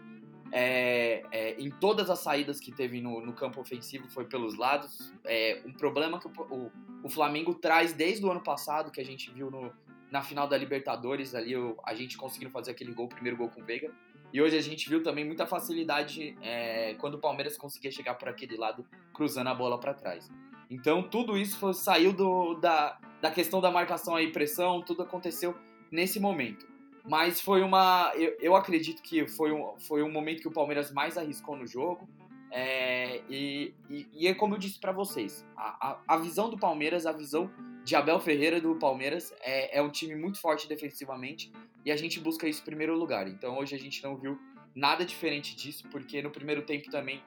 é, 0.53 1.23
é, 1.33 1.55
em 1.59 1.71
todas 1.71 2.11
as 2.11 2.19
saídas 2.19 2.61
que 2.61 2.71
teve 2.71 3.01
no, 3.01 3.25
no 3.25 3.33
campo 3.33 3.59
ofensivo, 3.59 4.11
foi 4.11 4.27
pelos 4.27 4.59
lados. 4.59 5.11
É, 5.25 5.63
um 5.65 5.73
problema 5.73 6.21
que 6.21 6.27
o, 6.27 6.31
o, 6.51 6.71
o, 7.05 7.09
Flamengo 7.09 7.55
traz 7.55 7.95
desde 7.95 8.27
o 8.27 8.31
ano 8.31 8.43
passado, 8.43 8.91
que 8.91 9.01
a 9.01 9.05
gente 9.05 9.31
viu 9.31 9.51
no, 9.51 9.73
na 10.13 10.21
final 10.21 10.47
da 10.47 10.59
Libertadores, 10.59 11.35
ali 11.35 11.57
o, 11.57 11.75
a 11.83 11.95
gente 11.95 12.19
conseguindo 12.19 12.53
fazer 12.53 12.71
aquele 12.71 12.93
gol, 12.93 13.09
primeiro 13.09 13.39
gol 13.39 13.49
com 13.49 13.63
o 13.63 13.65
Veiga. 13.65 13.91
E 14.31 14.43
hoje 14.43 14.57
a 14.59 14.61
gente 14.61 14.89
viu 14.89 15.03
também 15.03 15.25
muita 15.25 15.47
facilidade 15.47 16.37
é, 16.43 16.95
quando 16.95 17.15
o 17.15 17.19
Palmeiras 17.19 17.57
conseguia 17.57 17.91
chegar 17.91 18.15
por 18.15 18.29
aquele 18.29 18.57
lado, 18.57 18.85
cruzando 19.15 19.49
a 19.49 19.55
bola 19.55 19.81
para 19.81 19.95
trás. 19.95 20.31
Então 20.71 21.03
tudo 21.03 21.37
isso 21.37 21.59
foi, 21.59 21.73
saiu 21.73 22.13
do, 22.13 22.55
da, 22.55 22.99
da 23.23 23.31
questão 23.31 23.59
da 23.61 23.71
marcação 23.71 24.21
e 24.21 24.31
pressão, 24.31 24.83
tudo 24.83 25.03
aconteceu 25.03 25.57
nesse 25.91 26.21
momento. 26.21 26.67
Mas 27.05 27.41
foi 27.41 27.63
uma. 27.63 28.13
Eu, 28.15 28.37
eu 28.39 28.55
acredito 28.55 29.03
que 29.03 29.27
foi 29.27 29.51
um, 29.51 29.75
foi 29.79 30.03
um 30.03 30.13
momento 30.13 30.41
que 30.43 30.49
o 30.49 30.53
Palmeiras 30.53 30.93
mais 30.93 31.19
arriscou 31.19 31.57
no 31.57 31.67
jogo. 31.67 32.07
É, 32.55 33.23
e, 33.31 33.73
e, 33.89 34.07
e, 34.13 34.29
é 34.29 34.35
como 34.35 34.55
eu 34.55 34.59
disse 34.59 34.79
para 34.79 34.93
vocês: 34.93 35.43
a, 35.57 35.89
a, 35.89 36.01
a, 36.07 36.17
visão 36.19 36.51
do 36.51 36.59
Palmeiras, 36.59 37.07
a 37.07 37.13
visão 37.13 37.51
de 37.83 37.97
Abel 37.97 38.21
Ferreira 38.21 38.61
do 38.61 38.75
Palmeiras 38.77 39.35
é, 39.41 39.79
é 39.79 39.83
um 39.83 39.89
time 39.89 40.15
muito 40.15 40.39
forte 40.39 40.69
defensivamente 40.69 41.51
e 41.83 41.91
a 41.91 41.97
gente 41.97 42.21
busca 42.21 42.47
isso 42.47 42.61
em 42.61 42.65
primeiro 42.65 42.95
lugar. 42.95 43.27
Então 43.27 43.57
hoje 43.57 43.75
a 43.75 43.79
gente 43.79 44.03
não 44.05 44.17
viu 44.17 44.39
nada 44.75 45.03
diferente 45.03 45.57
disso, 45.57 45.89
porque 45.91 46.21
no 46.21 46.31
primeiro 46.31 46.61
tempo 46.61 46.91
também 46.91 47.23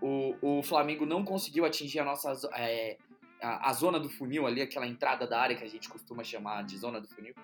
o, 0.00 0.34
o 0.40 0.62
Flamengo 0.62 1.04
não 1.04 1.26
conseguiu 1.26 1.66
atingir 1.66 1.98
a 1.98 2.04
nossa 2.04 2.32
é, 2.56 2.96
a, 3.38 3.70
zona 3.74 4.00
do 4.00 4.08
funil 4.08 4.46
ali, 4.46 4.62
aquela 4.62 4.86
entrada 4.86 5.26
da 5.26 5.38
área 5.38 5.56
que 5.56 5.64
a 5.64 5.68
gente 5.68 5.90
costuma 5.90 6.24
chamar 6.24 6.64
de 6.64 6.78
zona 6.78 7.00
do 7.00 7.08
funil. 7.08 7.34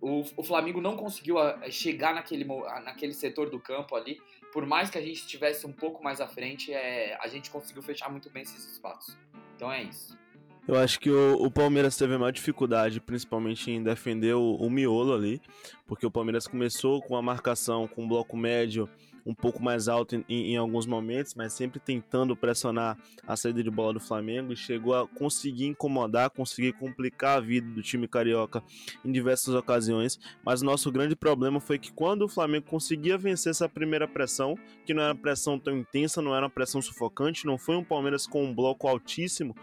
O, 0.00 0.22
o 0.36 0.42
Flamengo 0.42 0.80
não 0.80 0.96
conseguiu 0.96 1.36
chegar 1.70 2.14
naquele, 2.14 2.44
naquele 2.82 3.12
setor 3.12 3.50
do 3.50 3.60
campo 3.60 3.94
ali. 3.94 4.20
Por 4.52 4.66
mais 4.66 4.90
que 4.90 4.98
a 4.98 5.00
gente 5.00 5.20
estivesse 5.20 5.66
um 5.66 5.72
pouco 5.72 6.04
mais 6.04 6.20
à 6.20 6.28
frente, 6.28 6.72
é, 6.72 7.16
a 7.20 7.26
gente 7.26 7.50
conseguiu 7.50 7.82
fechar 7.82 8.10
muito 8.10 8.30
bem 8.30 8.42
esses 8.42 8.70
espaços. 8.70 9.16
Então 9.56 9.72
é 9.72 9.82
isso. 9.82 10.18
Eu 10.66 10.76
acho 10.76 11.00
que 11.00 11.10
o, 11.10 11.42
o, 11.42 11.50
Palmeiras 11.50 11.96
teve 11.96 12.16
maior 12.16 12.30
dificuldade, 12.30 13.00
principalmente 13.00 13.68
em 13.70 13.82
defender 13.82 14.34
o, 14.34 14.54
o 14.54 14.70
miolo 14.70 15.12
ali, 15.12 15.40
porque 15.86 16.06
o 16.06 16.10
Palmeiras 16.10 16.46
começou 16.46 17.02
com 17.02 17.16
a 17.16 17.22
marcação 17.22 17.88
com 17.88 18.04
um 18.04 18.08
bloco 18.08 18.36
médio 18.36 18.88
um 19.24 19.34
pouco 19.34 19.62
mais 19.62 19.88
alto 19.88 20.16
em, 20.16 20.24
em, 20.28 20.56
alguns 20.56 20.86
momentos, 20.86 21.34
mas 21.34 21.52
sempre 21.52 21.78
tentando 21.78 22.36
pressionar 22.36 22.96
a 23.26 23.36
saída 23.36 23.62
de 23.62 23.70
bola 23.70 23.94
do 23.94 24.00
Flamengo 24.00 24.52
e 24.52 24.56
chegou 24.56 24.94
a 24.94 25.06
conseguir 25.06 25.66
incomodar, 25.66 26.30
conseguir 26.30 26.72
complicar 26.72 27.38
a 27.38 27.40
vida 27.40 27.68
do 27.68 27.82
time 27.82 28.08
carioca 28.08 28.62
em 29.04 29.12
diversas 29.12 29.54
ocasiões. 29.54 30.18
Mas 30.44 30.62
o 30.62 30.64
nosso 30.64 30.90
grande 30.90 31.14
problema 31.14 31.60
foi 31.60 31.78
que 31.78 31.92
quando 31.92 32.22
o 32.22 32.28
Flamengo 32.28 32.66
conseguia 32.66 33.16
vencer 33.16 33.50
essa 33.50 33.68
primeira 33.68 34.08
pressão, 34.08 34.56
que 34.84 34.92
não 34.92 35.02
era 35.02 35.14
pressão 35.14 35.58
tão 35.58 35.76
intensa, 35.76 36.20
não 36.20 36.34
era 36.34 36.46
uma 36.46 36.50
pressão 36.50 36.82
sufocante, 36.82 37.46
não 37.46 37.56
foi 37.56 37.76
um 37.76 37.84
Palmeiras 37.84 38.26
com 38.26 38.44
um 38.44 38.54
bloco 38.54 38.88
altíssimo 38.88 39.54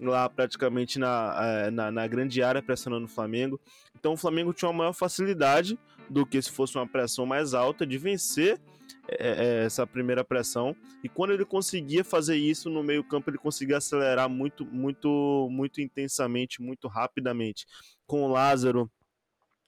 lá 0.00 0.28
praticamente 0.28 0.98
na, 0.98 1.36
eh, 1.40 1.70
na, 1.70 1.90
na 1.90 2.06
grande 2.06 2.42
área 2.42 2.62
pressionando 2.62 3.06
o 3.06 3.08
Flamengo. 3.08 3.60
Então 3.98 4.12
o 4.12 4.16
Flamengo 4.16 4.52
tinha 4.52 4.68
uma 4.68 4.78
maior 4.78 4.92
facilidade 4.92 5.78
do 6.08 6.24
que 6.24 6.40
se 6.40 6.50
fosse 6.50 6.76
uma 6.76 6.86
pressão 6.86 7.26
mais 7.26 7.52
alta 7.54 7.86
de 7.86 7.98
vencer 7.98 8.60
é, 9.08 9.62
é, 9.62 9.64
essa 9.64 9.86
primeira 9.86 10.24
pressão. 10.24 10.76
E 11.02 11.08
quando 11.08 11.32
ele 11.32 11.44
conseguia 11.44 12.04
fazer 12.04 12.36
isso 12.36 12.68
no 12.68 12.82
meio 12.82 13.02
campo, 13.02 13.30
ele 13.30 13.38
conseguia 13.38 13.78
acelerar 13.78 14.28
muito, 14.28 14.66
muito, 14.66 15.48
muito 15.50 15.80
intensamente, 15.80 16.60
muito 16.60 16.88
rapidamente. 16.88 17.66
Com 18.06 18.22
o 18.22 18.28
Lázaro, 18.28 18.90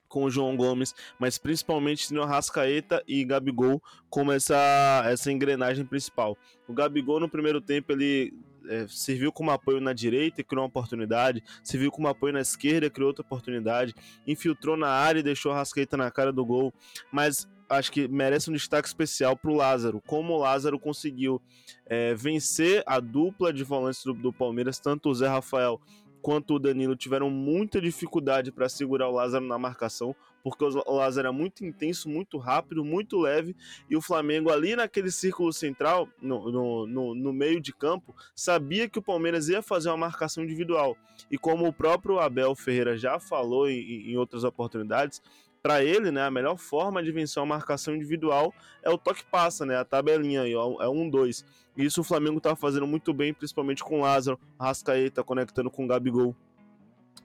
com 0.09 0.25
o 0.25 0.31
João 0.31 0.57
Gomes, 0.57 0.95
mas 1.19 1.39
principalmente 1.39 2.13
no 2.13 2.25
Rascaeta 2.25 3.03
e 3.07 3.25
Gabigol 3.25 3.81
como 4.11 4.33
essa, 4.33 5.03
essa 5.07 5.31
engrenagem 5.31 5.87
principal. 5.87 6.37
O 6.69 6.75
Gabigol 6.75 7.21
no 7.21 7.29
primeiro 7.29 7.61
tempo 7.61 7.93
ele 7.93 8.35
é, 8.69 8.87
serviu 8.89 9.33
como 9.33 9.53
apoio 9.53 9.81
na 9.81 9.93
direita 9.93 10.41
e 10.41 10.45
criou 10.45 10.65
uma 10.65 10.69
oportunidade, 10.69 11.43
serviu 11.63 11.91
como 11.93 12.09
apoio 12.09 12.33
na 12.33 12.41
esquerda 12.41 12.87
e 12.87 12.91
criou 12.91 13.09
outra 13.09 13.25
oportunidade, 13.25 13.95
infiltrou 14.27 14.77
na 14.77 14.89
área 14.89 15.21
e 15.21 15.23
deixou 15.23 15.53
a 15.53 15.57
Rascaeta 15.57 15.97
na 15.97 16.11
cara 16.11 16.33
do 16.33 16.45
gol, 16.45 16.75
mas 17.13 17.49
acho 17.71 17.93
que 17.93 18.09
merece 18.09 18.51
um 18.51 18.53
destaque 18.53 18.89
especial 18.89 19.37
para 19.37 19.51
o 19.51 19.55
Lázaro. 19.55 20.03
Como 20.07 20.35
o 20.35 20.39
Lázaro 20.39 20.79
conseguiu 20.79 21.41
é, 21.87 22.15
vencer 22.15 22.83
a 22.85 22.99
dupla 22.99 23.53
de 23.53 23.63
volantes 23.63 24.05
do, 24.05 24.13
do, 24.13 24.33
Palmeiras, 24.33 24.81
tanto 24.81 25.09
o 25.09 25.15
Zé 25.15 25.29
Rafael 25.29 25.81
quanto 26.21 26.55
o 26.55 26.59
Danilo 26.59 26.95
tiveram 26.95 27.31
muita 27.31 27.81
dificuldade 27.81 28.53
para 28.53 28.69
segurar 28.69 29.09
o 29.09 29.13
Lázaro 29.13 29.47
na 29.47 29.59
marcação, 29.59 30.15
porque 30.43 30.63
o 30.63 30.95
Lázaro 30.95 31.29
é 31.29 31.31
muito 31.31 31.65
intenso, 31.65 32.11
muito 32.11 32.37
rápido, 32.37 32.85
muito 32.85 33.19
leve, 33.19 33.57
e 33.89 33.97
o 33.97 34.03
Flamengo 34.03 34.51
ali 34.51 34.77
naquele 34.77 35.11
círculo 35.11 35.51
central, 35.51 36.09
no, 36.21 36.51
no, 36.51 36.87
no, 36.87 37.15
no 37.15 37.33
meio 37.33 37.59
de 37.59 37.73
campo, 37.73 38.15
sabia 38.35 38.87
que 38.87 38.99
o 38.99 39.03
Palmeiras 39.03 39.49
ia 39.49 39.63
fazer 39.63 39.89
uma 39.89 39.97
marcação 39.97 40.45
individual. 40.45 40.95
E 41.31 41.39
como 41.39 41.67
o 41.67 41.73
próprio 41.73 42.19
Abel 42.19 42.55
Ferreira 42.55 42.99
já 42.99 43.19
falou 43.19 43.69
em, 43.69 44.11
em 44.11 44.17
outras 44.19 44.45
oportunidades, 44.45 45.23
para 45.63 45.85
ele, 45.85 46.11
né, 46.11 46.23
a 46.23 46.31
melhor 46.31 46.57
forma 46.57 47.03
de 47.03 47.13
vencer 47.13 47.41
uma 47.41 47.55
marcação 47.55 47.95
individual 47.95 48.55
é 48.83 48.91
o 48.91 48.97
toque 48.99 49.25
passa, 49.25 49.67
né, 49.67 49.77
a 49.77 49.85
tabelinha 49.85 50.43
aí, 50.43 50.55
ó, 50.55 50.83
é 50.83 50.89
um 50.89 51.09
dois. 51.09 51.45
Isso 51.77 52.01
o 52.01 52.05
Flamengo 52.05 52.41
tá 52.41 52.57
fazendo 52.57 52.87
muito 52.87 53.13
bem, 53.13 53.33
principalmente 53.33 53.83
com 53.85 53.99
o 53.99 54.03
Lázaro, 54.03 54.39
Rascaeta 54.59 55.23
conectando 55.23 55.71
com 55.71 55.85
o 55.85 55.89
Gabigol. 55.89 56.35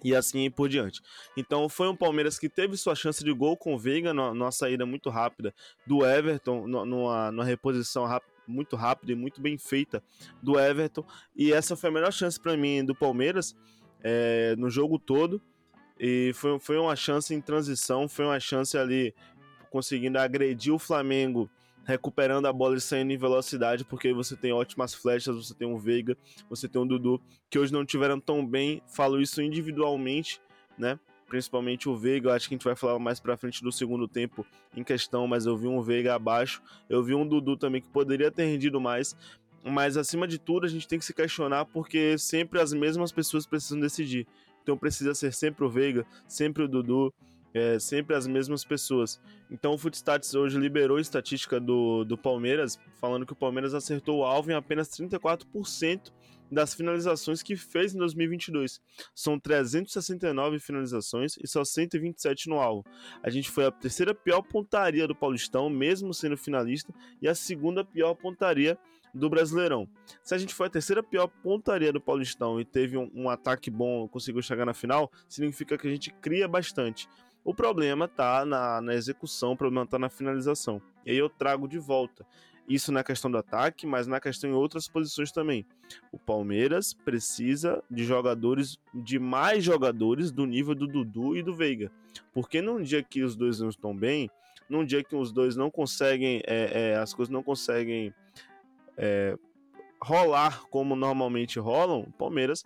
e 0.04 0.15
assim 0.15 0.51
por 0.51 0.70
diante. 0.70 1.01
Então 1.36 1.68
foi 1.68 1.88
um 1.88 1.96
Palmeiras 1.96 2.38
que 2.38 2.48
teve 2.48 2.77
sua 2.77 2.94
chance 2.94 3.24
de 3.24 3.34
gol 3.34 3.58
com 3.58 3.74
o 3.74 3.80
Veiga 3.80 4.13
numa 4.13 4.51
saída 4.51 4.86
muito 4.86 5.10
rápida 5.10 5.54
do 5.86 6.06
Everton, 6.06 6.68
numa, 6.68 7.32
numa 7.32 7.44
reposição 7.44 8.06
muito 8.48 8.75
rápida 8.75 9.12
e 9.12 9.15
muito 9.15 9.42
bem 9.42 9.58
feita 9.58 10.04
do 10.44 10.60
Everton. 10.60 11.04
E 11.36 11.51
essa 11.51 11.75
foi 11.75 11.89
a 11.89 11.94
melhor 11.94 12.12
chance 12.12 12.39
para 12.39 12.56
mim 12.56 12.86
do 12.86 12.94
Palmeiras 12.94 13.56
é, 14.04 14.56
no 14.58 14.70
jogo 14.70 15.00
todo. 15.00 15.42
E 16.00 16.32
foi, 16.34 16.60
foi 16.60 16.78
uma 16.78 16.96
chance 16.96 17.34
em 17.34 17.42
transição, 17.42 18.08
foi 18.08 18.25
uma 18.25 18.40
chance 18.40 18.78
ali 18.78 19.14
conseguindo 19.70 20.18
agredir 20.18 20.74
o 20.74 20.80
Flamengo 20.80 21.50
recuperando 21.86 22.48
a 22.48 22.54
bola 22.54 22.75
e 22.75 22.82
saindo 22.82 23.14
em 23.14 23.18
velocidade, 23.18 23.86
porque 23.86 24.12
você 24.12 24.36
tem 24.36 24.52
ótimas 24.52 24.94
flechas, 24.94 25.36
você 25.36 25.54
tem 25.54 25.68
um 25.68 25.78
Veiga, 25.78 26.18
você 26.50 26.68
tem 26.68 26.82
um 26.82 26.88
Dudu, 26.88 27.22
que 27.50 27.60
hoje 27.60 27.72
não 27.72 27.86
tiveram 27.86 28.20
tão 28.20 28.46
bem, 28.46 28.82
falo 28.88 29.22
isso 29.22 29.42
individualmente, 29.42 30.42
né? 30.78 31.00
Principalmente 31.28 31.88
o 31.88 31.96
Veiga, 31.96 32.30
eu 32.30 32.34
acho 32.34 32.48
que 32.48 32.56
a 32.56 32.58
gente 32.58 32.66
vai 32.66 32.75
falar 32.75 32.98
mais 32.98 33.20
pra 33.20 33.38
frente 33.38 33.64
do 33.64 33.72
segundo 33.72 34.08
tempo 34.08 34.46
em 34.75 34.84
questão, 34.84 35.28
mas 35.28 35.46
eu 35.46 35.56
vi 35.56 35.68
um 35.68 35.82
Veiga 35.82 36.16
abaixo, 36.16 36.62
eu 36.90 37.04
vi 37.04 37.14
um 37.14 37.25
Dudu 37.25 37.56
também 37.56 37.82
que 37.82 37.90
poderia 37.90 38.32
ter 38.32 38.46
rendido 38.46 38.82
mais, 38.82 39.16
mas 39.64 39.96
acima 39.96 40.28
de 40.28 40.40
tudo 40.40 40.66
a 40.66 40.70
gente 40.70 40.88
tem 40.88 40.98
que 40.98 41.06
se 41.06 41.14
questionar 41.14 41.66
porque 41.66 42.18
sempre 42.18 42.60
as 42.60 42.74
mesmas 42.74 43.12
pessoas 43.12 43.46
precisam 43.46 43.80
decidir. 43.80 44.28
Então 44.66 44.76
precisa 44.76 45.14
ser 45.14 45.32
sempre 45.32 45.64
o 45.64 45.70
Veiga, 45.70 46.08
sempre 46.28 46.64
o 46.64 46.68
Dudu, 46.68 47.14
é, 47.54 47.78
sempre 47.78 48.16
as 48.16 48.26
mesmas 48.26 48.66
pessoas. 48.66 49.22
Então 49.50 49.74
o 49.74 49.78
Footstats 49.78 50.34
hoje 50.34 50.58
liberou 50.58 50.98
a 50.98 51.02
estatística 51.02 51.60
do, 51.60 52.04
do 52.04 52.18
Palmeiras, 52.18 52.80
falando 53.00 53.28
que 53.28 53.34
o 53.34 53.36
Palmeiras 53.36 53.76
acertou 53.76 54.20
o 54.20 54.24
alvo 54.24 54.50
em 54.50 54.56
apenas 54.56 54.90
34% 54.90 56.12
das 56.52 56.74
finalizações 56.74 57.44
que 57.44 57.56
fez 57.56 57.94
em 57.94 58.00
2022. 58.00 58.82
São 59.14 59.40
369 59.40 60.60
finalizações 60.60 61.38
e 61.38 61.48
só 61.48 61.64
127 61.64 62.50
no 62.50 62.60
alvo. 62.60 62.84
A 63.22 63.30
gente 63.30 63.52
foi 63.52 63.66
a 63.66 63.72
terceira 63.72 64.16
pior 64.16 64.42
pontaria 64.42 65.08
do 65.08 65.16
Paulistão, 65.16 65.70
mesmo 65.70 66.12
sendo 66.12 66.36
finalista, 66.36 66.92
e 67.22 67.28
a 67.28 67.36
segunda 67.36 67.86
pior 67.86 68.16
pontaria 68.16 68.80
do 69.16 69.30
Brasileirão. 69.30 69.88
Se 70.22 70.36
a 70.36 70.38
gente 70.38 70.54
foi 70.54 70.68
a 70.68 70.70
terceira 70.70 71.02
pior 71.02 71.28
pontaria 71.42 71.94
do 71.94 72.02
Paulistão 72.02 72.60
e 72.60 72.66
teve 72.66 72.98
um, 72.98 73.10
um 73.16 73.30
ataque 73.30 73.72
bom, 73.72 74.08
conseguiu 74.08 74.42
chegar 74.42 74.66
na 74.66 74.74
final, 74.74 75.10
significa 75.28 75.78
que 75.78 75.88
a 75.88 75.90
gente 75.90 76.12
cria 76.12 76.48
bastante. 76.48 77.08
O 77.44 77.54
problema 77.54 78.08
tá 78.08 78.46
na, 78.46 78.82
na 78.82 78.94
execução, 78.94 79.54
o 79.54 79.58
problema 79.58 79.88
tá 79.88 79.98
na 79.98 80.10
finalização. 80.10 80.82
E 81.06 81.12
aí 81.12 81.18
eu 81.18 81.30
trago 81.30 81.68
de 81.68 81.80
volta. 81.80 82.26
Isso 82.68 82.92
na 82.92 83.04
questão 83.04 83.30
do 83.30 83.38
ataque, 83.38 83.86
mas 83.86 84.08
na 84.08 84.20
questão 84.20 84.50
em 84.50 84.54
outras 84.54 84.88
posições 84.88 85.32
também. 85.32 85.66
O 86.12 86.18
Palmeiras 86.18 86.94
precisa 86.94 87.84
de 87.90 88.04
jogadores, 88.04 88.78
de 88.94 89.20
mais 89.20 89.64
jogadores 89.64 90.32
do 90.32 90.46
nível 90.48 90.74
do 90.74 90.88
Dudu 90.88 91.38
e 91.38 91.44
do 91.44 91.54
Veiga. 91.54 91.92
Porque 92.34 92.62
num 92.64 92.82
dia 92.82 93.04
que 93.04 93.24
os 93.24 93.36
dois 93.36 93.60
não 93.60 93.70
estão 93.70 93.96
bem, 93.96 94.30
num 94.68 94.84
dia 94.84 95.04
que 95.04 95.16
os 95.16 95.32
dois 95.32 95.56
não 95.56 95.70
conseguem, 95.70 96.42
é, 96.48 96.94
é, 96.94 96.96
as 96.96 97.14
coisas 97.14 97.32
não 97.32 97.44
conseguem 97.44 98.12
é, 98.98 99.38
rolar 100.02 100.64
como 100.70 100.96
normalmente 100.96 101.60
rolam, 101.60 102.02
o 102.02 102.12
Palmeiras 102.12 102.64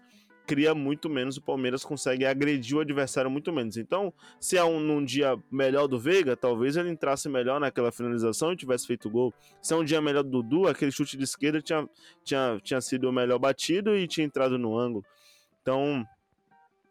cria 0.50 0.74
muito 0.74 1.08
menos, 1.08 1.38
o 1.38 1.42
Palmeiras 1.44 1.84
consegue 1.84 2.26
agredir 2.26 2.76
o 2.76 2.80
adversário 2.80 3.30
muito 3.30 3.54
menos. 3.54 3.78
Então, 3.78 4.12
se 4.40 4.58
é 4.58 4.64
um 4.64 4.80
num 4.80 5.06
dia 5.06 5.38
melhor 5.52 5.86
do 5.86 6.00
Veiga, 6.00 6.36
talvez 6.36 6.76
ele 6.76 6.90
entrasse 6.90 7.30
melhor 7.30 7.60
naquela 7.60 7.92
finalização 7.92 8.52
e 8.52 8.58
tivesse 8.58 8.88
feito 8.88 9.12
gol. 9.12 9.32
Se 9.62 9.76
é 9.76 9.78
um 9.78 9.84
dia 9.84 10.02
melhor 10.02 10.24
do 10.24 10.42
Dudu, 10.42 10.68
aquele 10.68 10.92
chute 10.92 11.16
de 11.16 11.24
esquerda 11.24 11.62
tinha, 11.62 11.88
tinha, 12.24 12.60
tinha 12.64 12.82
sido 12.82 13.08
o 13.08 13.14
melhor 13.14 13.38
batido 13.38 13.96
e 13.96 14.08
tinha 14.08 14.26
entrado 14.26 14.58
no 14.58 14.76
ângulo. 14.76 15.06
Então, 15.62 16.04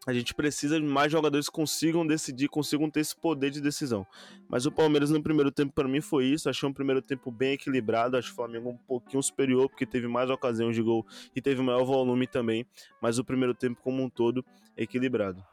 a 0.07 0.13
gente 0.13 0.33
precisa 0.33 0.79
de 0.79 0.85
mais 0.85 1.11
jogadores 1.11 1.47
que 1.47 1.51
consigam 1.53 2.05
decidir, 2.07 2.47
consigam 2.47 2.89
ter 2.89 3.01
esse 3.01 3.15
poder 3.15 3.51
de 3.51 3.61
decisão. 3.61 4.05
Mas 4.47 4.65
o 4.65 4.71
Palmeiras 4.71 5.09
no 5.09 5.21
primeiro 5.21 5.51
tempo 5.51 5.73
para 5.73 5.87
mim 5.87 6.01
foi 6.01 6.25
isso, 6.25 6.49
achei 6.49 6.67
um 6.67 6.73
primeiro 6.73 7.01
tempo 7.01 7.31
bem 7.31 7.53
equilibrado, 7.53 8.17
acho 8.17 8.31
o 8.31 8.35
Flamengo 8.35 8.69
um 8.69 8.77
pouquinho 8.77 9.21
superior 9.21 9.69
porque 9.69 9.85
teve 9.85 10.07
mais 10.07 10.29
ocasiões 10.29 10.75
de 10.75 10.81
gol 10.81 11.05
e 11.35 11.41
teve 11.41 11.61
maior 11.61 11.83
volume 11.83 12.27
também, 12.27 12.65
mas 13.01 13.19
o 13.19 13.23
primeiro 13.23 13.53
tempo 13.53 13.81
como 13.81 14.01
um 14.01 14.09
todo 14.09 14.43
equilibrado. 14.77 15.43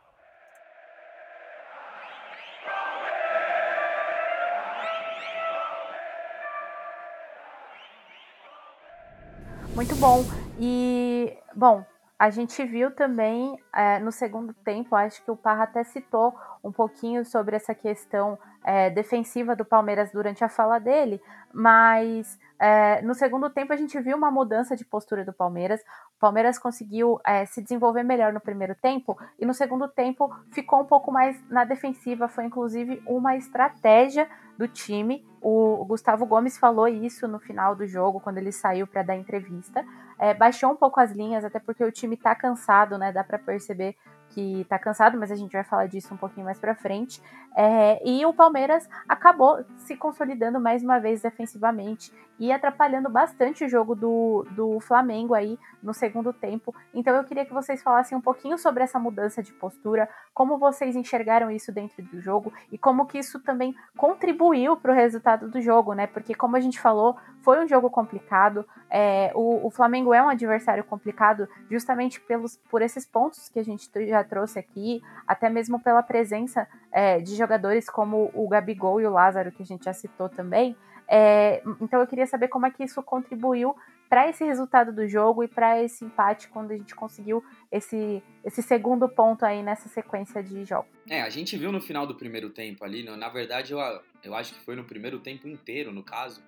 Muito 9.74 9.94
bom. 9.96 10.24
E, 10.58 11.36
bom, 11.54 11.84
a 12.18 12.30
gente 12.30 12.64
viu 12.64 12.90
também 12.90 13.58
é, 13.74 13.98
no 13.98 14.10
segundo 14.10 14.54
tempo, 14.54 14.96
acho 14.96 15.22
que 15.22 15.30
o 15.30 15.36
Parra 15.36 15.64
até 15.64 15.84
citou 15.84 16.34
um 16.64 16.72
pouquinho 16.72 17.24
sobre 17.24 17.56
essa 17.56 17.74
questão 17.74 18.38
é, 18.64 18.88
defensiva 18.90 19.54
do 19.54 19.64
Palmeiras 19.64 20.10
durante 20.10 20.42
a 20.42 20.48
fala 20.48 20.78
dele, 20.78 21.20
mas 21.52 22.38
é, 22.58 23.02
no 23.02 23.14
segundo 23.14 23.50
tempo 23.50 23.72
a 23.72 23.76
gente 23.76 24.00
viu 24.00 24.16
uma 24.16 24.30
mudança 24.30 24.74
de 24.74 24.84
postura 24.84 25.24
do 25.24 25.32
Palmeiras. 25.32 25.80
O 26.16 26.18
Palmeiras 26.18 26.58
conseguiu 26.58 27.20
é, 27.24 27.44
se 27.44 27.62
desenvolver 27.62 28.02
melhor 28.02 28.32
no 28.32 28.40
primeiro 28.40 28.74
tempo 28.74 29.16
e 29.38 29.44
no 29.44 29.52
segundo 29.52 29.86
tempo 29.86 30.34
ficou 30.50 30.80
um 30.80 30.86
pouco 30.86 31.12
mais 31.12 31.38
na 31.48 31.64
defensiva. 31.64 32.28
Foi 32.28 32.44
inclusive 32.44 33.02
uma 33.06 33.36
estratégia 33.36 34.28
do 34.56 34.66
time. 34.66 35.24
O 35.40 35.84
Gustavo 35.84 36.24
Gomes 36.24 36.56
falou 36.58 36.88
isso 36.88 37.28
no 37.28 37.38
final 37.38 37.76
do 37.76 37.86
jogo, 37.86 38.20
quando 38.20 38.38
ele 38.38 38.52
saiu 38.52 38.86
para 38.86 39.02
dar 39.02 39.16
entrevista. 39.16 39.84
É, 40.18 40.32
baixou 40.32 40.70
um 40.70 40.76
pouco 40.76 41.00
as 41.00 41.12
linhas, 41.12 41.44
até 41.44 41.58
porque 41.58 41.84
o 41.84 41.92
time 41.92 42.16
tá 42.16 42.34
cansado, 42.34 42.96
né? 42.96 43.12
Dá 43.12 43.22
para 43.22 43.38
perceber 43.38 43.96
que 44.36 44.66
tá 44.68 44.78
cansado, 44.78 45.16
mas 45.18 45.32
a 45.32 45.34
gente 45.34 45.52
vai 45.52 45.64
falar 45.64 45.86
disso 45.86 46.12
um 46.12 46.16
pouquinho 46.18 46.44
mais 46.44 46.58
para 46.58 46.74
frente. 46.74 47.22
É, 47.56 48.06
e 48.06 48.26
o 48.26 48.34
Palmeiras 48.34 48.86
acabou 49.08 49.64
se 49.78 49.96
consolidando 49.96 50.60
mais 50.60 50.82
uma 50.82 50.98
vez 50.98 51.22
defensivamente 51.22 52.12
e 52.38 52.52
atrapalhando 52.52 53.08
bastante 53.08 53.64
o 53.64 53.68
jogo 53.68 53.94
do, 53.94 54.46
do 54.50 54.78
Flamengo 54.80 55.32
aí 55.32 55.58
no 55.82 55.94
segundo 55.94 56.34
tempo. 56.34 56.74
Então 56.92 57.16
eu 57.16 57.24
queria 57.24 57.46
que 57.46 57.52
vocês 57.54 57.82
falassem 57.82 58.18
um 58.18 58.20
pouquinho 58.20 58.58
sobre 58.58 58.82
essa 58.82 58.98
mudança 58.98 59.42
de 59.42 59.54
postura, 59.54 60.06
como 60.34 60.58
vocês 60.58 60.94
enxergaram 60.94 61.50
isso 61.50 61.72
dentro 61.72 62.02
do 62.02 62.20
jogo 62.20 62.52
e 62.70 62.76
como 62.76 63.06
que 63.06 63.18
isso 63.18 63.40
também 63.40 63.74
contribuiu 63.96 64.76
para 64.76 64.92
o 64.92 64.94
resultado 64.94 65.48
do 65.48 65.62
jogo, 65.62 65.94
né? 65.94 66.06
Porque 66.06 66.34
como 66.34 66.56
a 66.56 66.60
gente 66.60 66.78
falou, 66.78 67.16
foi 67.42 67.64
um 67.64 67.68
jogo 67.68 67.88
complicado. 67.88 68.66
É, 68.90 69.32
o, 69.34 69.66
o, 69.66 69.70
Flamengo 69.70 70.12
é 70.12 70.22
um 70.22 70.28
adversário 70.28 70.84
complicado 70.84 71.48
justamente 71.70 72.20
pelos, 72.20 72.56
por 72.56 72.82
esses 72.82 73.06
pontos 73.06 73.48
que 73.48 73.58
a 73.58 73.64
gente 73.64 73.88
já 74.08 74.22
trouxe 74.26 74.58
aqui, 74.58 75.00
até 75.26 75.48
mesmo 75.48 75.80
pela 75.80 76.02
presença 76.02 76.68
é, 76.92 77.20
de 77.20 77.34
jogadores 77.34 77.88
como 77.88 78.30
o 78.34 78.46
Gabigol 78.48 79.00
e 79.00 79.06
o 79.06 79.10
Lázaro, 79.10 79.52
que 79.52 79.62
a 79.62 79.66
gente 79.66 79.84
já 79.84 79.92
citou 79.92 80.28
também. 80.28 80.76
É, 81.08 81.62
então 81.80 82.00
eu 82.00 82.06
queria 82.06 82.26
saber 82.26 82.48
como 82.48 82.66
é 82.66 82.70
que 82.70 82.82
isso 82.82 83.02
contribuiu 83.02 83.74
para 84.08 84.28
esse 84.28 84.44
resultado 84.44 84.92
do 84.92 85.06
jogo 85.08 85.42
e 85.42 85.48
para 85.48 85.82
esse 85.82 86.04
empate 86.04 86.48
quando 86.48 86.70
a 86.70 86.76
gente 86.76 86.94
conseguiu 86.94 87.42
esse, 87.70 88.22
esse 88.44 88.62
segundo 88.62 89.08
ponto 89.08 89.44
aí 89.44 89.62
nessa 89.62 89.88
sequência 89.88 90.42
de 90.42 90.64
jogos. 90.64 90.90
É, 91.08 91.22
a 91.22 91.30
gente 91.30 91.56
viu 91.56 91.72
no 91.72 91.80
final 91.80 92.06
do 92.06 92.14
primeiro 92.14 92.50
tempo 92.50 92.84
ali, 92.84 93.02
na 93.04 93.28
verdade 93.28 93.72
eu, 93.72 93.78
eu 94.22 94.34
acho 94.34 94.54
que 94.54 94.60
foi 94.60 94.76
no 94.76 94.84
primeiro 94.84 95.18
tempo 95.18 95.48
inteiro, 95.48 95.92
no 95.92 96.02
caso, 96.02 96.42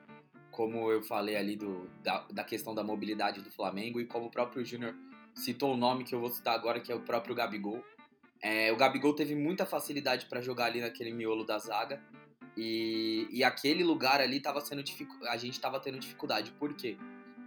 como 0.50 0.90
eu 0.90 1.02
falei 1.02 1.36
ali 1.36 1.56
do, 1.56 1.88
da, 2.02 2.24
da 2.32 2.44
questão 2.44 2.74
da 2.74 2.82
mobilidade 2.82 3.40
do 3.40 3.50
Flamengo 3.50 4.00
e 4.00 4.06
como 4.06 4.26
o 4.26 4.30
próprio 4.30 4.64
Júnior 4.64 4.94
citou 5.38 5.74
o 5.74 5.76
nome 5.76 6.04
que 6.04 6.14
eu 6.14 6.20
vou 6.20 6.30
citar 6.30 6.54
agora, 6.54 6.80
que 6.80 6.92
é 6.92 6.94
o 6.94 7.00
próprio 7.00 7.34
Gabigol. 7.34 7.82
É, 8.42 8.72
o 8.72 8.76
Gabigol 8.76 9.14
teve 9.14 9.34
muita 9.34 9.64
facilidade 9.64 10.26
para 10.26 10.40
jogar 10.40 10.66
ali 10.66 10.80
naquele 10.80 11.12
miolo 11.12 11.44
da 11.44 11.58
zaga 11.58 12.00
e, 12.56 13.26
e 13.30 13.42
aquele 13.42 13.82
lugar 13.82 14.20
ali 14.20 14.40
tava 14.40 14.60
sendo 14.60 14.82
a 15.28 15.36
gente 15.36 15.54
estava 15.54 15.80
tendo 15.80 15.98
dificuldade. 15.98 16.52
Por 16.52 16.74
quê? 16.74 16.96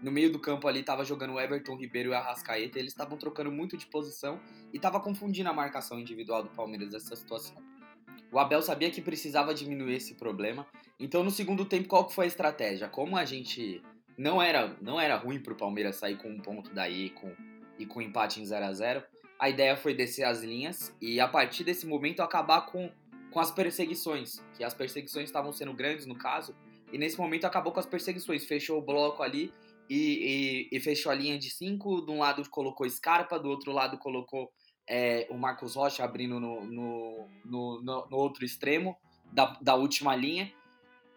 No 0.01 0.11
meio 0.11 0.31
do 0.31 0.39
campo 0.39 0.67
ali 0.67 0.81
tava 0.83 1.05
jogando 1.05 1.33
o 1.33 1.39
Everton 1.39 1.75
Ribeiro 1.75 2.11
e 2.11 2.13
Arrascaeta, 2.13 2.79
eles 2.79 2.91
estavam 2.91 3.17
trocando 3.17 3.51
muito 3.51 3.77
de 3.77 3.85
posição 3.85 4.39
e 4.73 4.79
tava 4.79 4.99
confundindo 4.99 5.49
a 5.49 5.53
marcação 5.53 5.99
individual 5.99 6.43
do 6.43 6.49
Palmeiras 6.49 6.91
nessa 6.91 7.15
situação. 7.15 7.55
O 8.31 8.39
Abel 8.39 8.61
sabia 8.61 8.89
que 8.89 9.01
precisava 9.01 9.53
diminuir 9.53 9.95
esse 9.95 10.15
problema. 10.15 10.65
Então, 10.97 11.23
no 11.23 11.29
segundo 11.29 11.65
tempo, 11.65 11.89
qual 11.89 12.07
que 12.07 12.15
foi 12.15 12.25
a 12.25 12.27
estratégia? 12.27 12.87
Como 12.87 13.17
a 13.17 13.25
gente 13.25 13.81
não 14.17 14.41
era 14.41 14.75
não 14.81 14.99
era 14.99 15.15
ruim 15.15 15.39
para 15.39 15.53
o 15.53 15.57
Palmeiras 15.57 15.97
sair 15.97 16.17
com 16.17 16.29
um 16.29 16.39
ponto 16.39 16.73
daí 16.73 17.09
com, 17.09 17.33
e 17.81 17.85
com 17.85 18.01
empate 18.01 18.41
em 18.41 18.45
0 18.45 18.65
a 18.65 18.73
0 18.73 19.03
a 19.41 19.49
ideia 19.49 19.75
foi 19.75 19.95
descer 19.95 20.23
as 20.23 20.43
linhas 20.43 20.95
e, 21.01 21.19
a 21.19 21.27
partir 21.27 21.63
desse 21.63 21.87
momento, 21.87 22.21
acabar 22.21 22.61
com, 22.67 22.91
com 23.31 23.39
as 23.39 23.49
perseguições. 23.49 24.39
Que 24.55 24.63
as 24.63 24.71
perseguições 24.71 25.25
estavam 25.25 25.51
sendo 25.51 25.73
grandes, 25.73 26.05
no 26.05 26.15
caso. 26.15 26.55
E, 26.93 26.97
nesse 26.99 27.17
momento, 27.17 27.45
acabou 27.45 27.73
com 27.73 27.79
as 27.79 27.87
perseguições. 27.87 28.45
Fechou 28.45 28.77
o 28.77 28.83
bloco 28.83 29.23
ali 29.23 29.51
e, 29.89 30.67
e, 30.71 30.77
e 30.77 30.79
fechou 30.79 31.11
a 31.11 31.15
linha 31.15 31.39
de 31.39 31.49
cinco. 31.49 32.05
De 32.05 32.11
um 32.11 32.19
lado 32.19 32.47
colocou 32.51 32.87
Scarpa, 32.87 33.39
do 33.39 33.49
outro 33.49 33.71
lado 33.71 33.97
colocou 33.97 34.51
é, 34.87 35.25
o 35.31 35.35
Marcos 35.35 35.73
Rocha 35.73 36.03
abrindo 36.03 36.39
no, 36.39 36.63
no, 36.63 37.27
no, 37.43 37.81
no, 37.81 38.17
outro 38.17 38.45
extremo 38.45 38.95
da, 39.33 39.57
da 39.59 39.73
última 39.73 40.15
linha. 40.15 40.53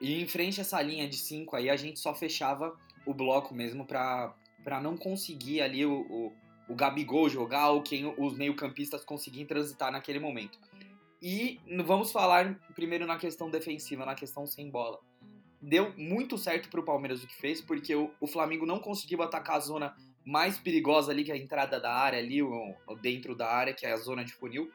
E 0.01 0.23
em 0.23 0.27
frente 0.27 0.61
a 0.61 0.63
essa 0.63 0.81
linha 0.81 1.07
de 1.07 1.19
5 1.19 1.57
aí, 1.57 1.69
a 1.69 1.77
gente 1.77 2.01
só 2.01 2.15
fechava 2.15 2.75
o 3.05 3.13
bloco 3.13 3.55
mesmo 3.55 3.85
para 3.85 4.81
não 4.83 4.97
conseguir 4.97 5.61
ali 5.61 5.85
o, 5.85 6.07
o, 6.09 6.33
o 6.69 6.75
Gabigol 6.75 7.29
jogar 7.29 7.71
ou 7.71 7.83
quem 7.83 8.13
os 8.19 8.37
meio-campistas 8.37 9.05
conseguirem 9.05 9.47
transitar 9.47 9.93
naquele 9.93 10.19
momento. 10.19 10.59
E 11.21 11.59
vamos 11.85 12.13
falar 12.13 12.61
primeiro 12.75 13.07
na 13.07 13.17
questão 13.17 13.49
defensiva, 13.51 14.05
na 14.05 14.15
questão 14.15 14.47
sem 14.47 14.69
bola. 14.71 14.99
Deu 15.61 15.95
muito 15.97 16.37
certo 16.37 16.69
para 16.69 16.81
o 16.81 16.85
Palmeiras 16.85 17.23
o 17.23 17.27
que 17.27 17.35
fez, 17.35 17.63
porque 17.63 17.95
o, 17.95 18.11
o, 18.21 18.27
Flamengo 18.27 18.67
não 18.67 18.79
conseguiu 18.79 19.23
atacar 19.23 19.57
a 19.57 19.61
zona 19.61 19.97
mais 20.23 20.59
perigosa 20.59 21.11
ali, 21.11 21.25
que 21.25 21.33
é 21.33 21.35
a 21.35 21.39
entrada 21.39 21.81
da 21.81 21.95
área 21.95 22.19
ali, 22.19 22.43
o, 22.43 22.75
o 22.87 22.95
dentro 22.97 23.35
da 23.35 23.51
área, 23.51 23.73
que 23.73 23.87
é 23.87 23.93
a 23.93 23.97
zona 23.97 24.23
de 24.23 24.35
funil. 24.35 24.71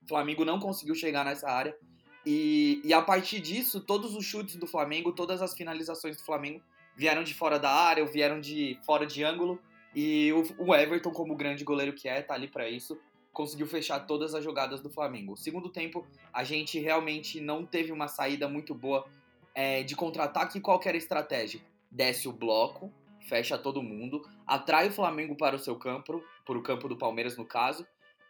O 0.00 0.06
Flamengo 0.06 0.44
não 0.44 0.60
conseguiu 0.60 0.94
chegar 0.94 1.24
nessa 1.24 1.50
área. 1.50 1.76
E, 2.24 2.80
e 2.84 2.92
a 2.92 3.02
partir 3.02 3.40
disso, 3.40 3.80
todos 3.80 4.14
os 4.14 4.24
chutes 4.24 4.54
do 4.54 4.66
Flamengo, 4.66 5.12
todas 5.12 5.42
as 5.42 5.54
finalizações 5.54 6.16
do 6.16 6.22
Flamengo 6.22 6.62
vieram 6.96 7.24
de 7.24 7.34
fora 7.34 7.58
da 7.58 7.70
área, 7.70 8.04
ou 8.04 8.08
vieram 8.08 8.40
de 8.40 8.78
fora 8.84 9.06
de 9.06 9.24
ângulo. 9.24 9.60
E 9.94 10.32
o, 10.58 10.74
Everton, 10.74 11.10
como 11.10 11.34
grande 11.34 11.64
goleiro 11.64 11.92
que 11.92 12.08
é, 12.08 12.22
tá 12.22 12.34
ali 12.34 12.48
para 12.48 12.68
isso, 12.68 12.98
conseguiu 13.32 13.66
fechar 13.66 14.00
todas 14.00 14.34
as 14.34 14.42
jogadas 14.44 14.80
do 14.80 14.90
Flamengo. 14.90 15.36
segundo 15.36 15.68
tempo, 15.68 16.06
a 16.32 16.44
gente 16.44 16.78
realmente 16.78 17.40
não 17.40 17.64
teve 17.64 17.92
uma 17.92 18.08
saída 18.08 18.48
muito 18.48 18.74
boa 18.74 19.06
é, 19.54 19.82
de 19.82 19.94
contra-ataque. 19.94 20.60
Qual 20.60 20.80
era 20.84 20.96
a 20.96 20.98
estratégia? 20.98 21.60
Desce 21.90 22.28
o 22.28 22.32
bloco, 22.32 22.92
fecha 23.28 23.58
todo 23.58 23.82
mundo, 23.82 24.28
atrai 24.46 24.88
o 24.88 24.92
Flamengo 24.92 25.36
para 25.36 25.56
o 25.56 25.58
seu 25.58 25.76
campo, 25.76 26.22
para 26.44 26.58
o 26.58 26.62
campo 26.62 26.88
do 26.88 26.96
Palmeiras 26.96 27.36
no 27.36 27.44
caso, 27.44 27.86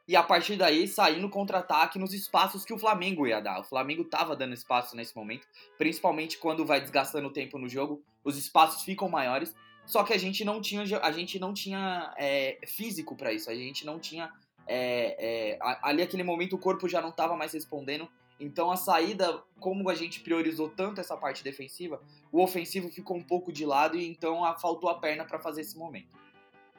e 0.06 0.16
a 0.16 0.22
partir 0.22 0.56
daí 0.56 0.88
sair 0.88 1.20
no 1.20 1.28
contra-ataque 1.28 1.98
nos 1.98 2.14
espaços 2.14 2.64
que 2.64 2.72
o 2.72 2.78
Flamengo 2.78 3.26
ia 3.26 3.40
dar. 3.40 3.60
O 3.60 3.64
Flamengo 3.64 4.02
estava 4.02 4.34
dando 4.34 4.54
espaço 4.54 4.96
nesse 4.96 5.14
momento, 5.14 5.46
principalmente 5.76 6.38
quando 6.38 6.64
vai 6.64 6.80
desgastando 6.80 7.28
o 7.28 7.32
tempo 7.32 7.58
no 7.58 7.68
jogo, 7.68 8.02
os 8.24 8.36
espaços 8.38 8.82
ficam 8.82 9.08
maiores. 9.08 9.54
Só 9.88 10.04
que 10.04 10.12
a 10.12 10.18
gente 10.18 10.45
não 10.45 10.61
tinha, 10.61 10.83
a 11.00 11.11
gente 11.11 11.38
não 11.38 11.54
tinha 11.54 12.14
é, 12.18 12.59
físico 12.66 13.16
para 13.16 13.33
isso, 13.33 13.50
a 13.50 13.54
gente 13.54 13.87
não 13.87 13.99
tinha. 13.99 14.30
É, 14.66 15.16
é, 15.18 15.59
ali, 15.83 16.02
aquele 16.02 16.23
momento, 16.23 16.57
o 16.57 16.59
corpo 16.59 16.87
já 16.87 17.00
não 17.00 17.09
estava 17.09 17.35
mais 17.35 17.54
respondendo. 17.54 18.07
Então, 18.38 18.71
a 18.71 18.76
saída, 18.76 19.42
como 19.59 19.88
a 19.88 19.95
gente 19.95 20.21
priorizou 20.21 20.68
tanto 20.68 21.00
essa 21.00 21.16
parte 21.16 21.42
defensiva, 21.42 22.00
o 22.30 22.42
ofensivo 22.42 22.90
ficou 22.90 23.16
um 23.16 23.23
pouco 23.23 23.50
de 23.50 23.64
lado 23.64 23.97
e 23.97 24.07
então 24.07 24.45
a, 24.45 24.54
faltou 24.54 24.90
a 24.90 24.95
perna 24.95 25.25
para 25.25 25.38
fazer 25.38 25.62
esse 25.62 25.76
momento. 25.76 26.14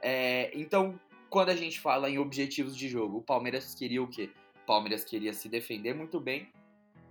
É, 0.01 0.51
então, 0.53 0.97
quando 1.31 1.49
a 1.49 1.55
gente 1.55 1.79
fala 1.79 2.11
em 2.11 2.19
objetivos 2.19 2.77
de 2.77 2.87
jogo, 2.87 3.17
o 3.17 3.21
Palmeiras 3.23 3.73
queria 3.73 4.03
o 4.03 4.07
quê? 4.07 4.29
O 4.63 4.67
Palmeiras 4.67 5.03
queria 5.03 5.33
se 5.33 5.49
defender 5.49 5.95
muito 5.95 6.19
bem 6.19 6.47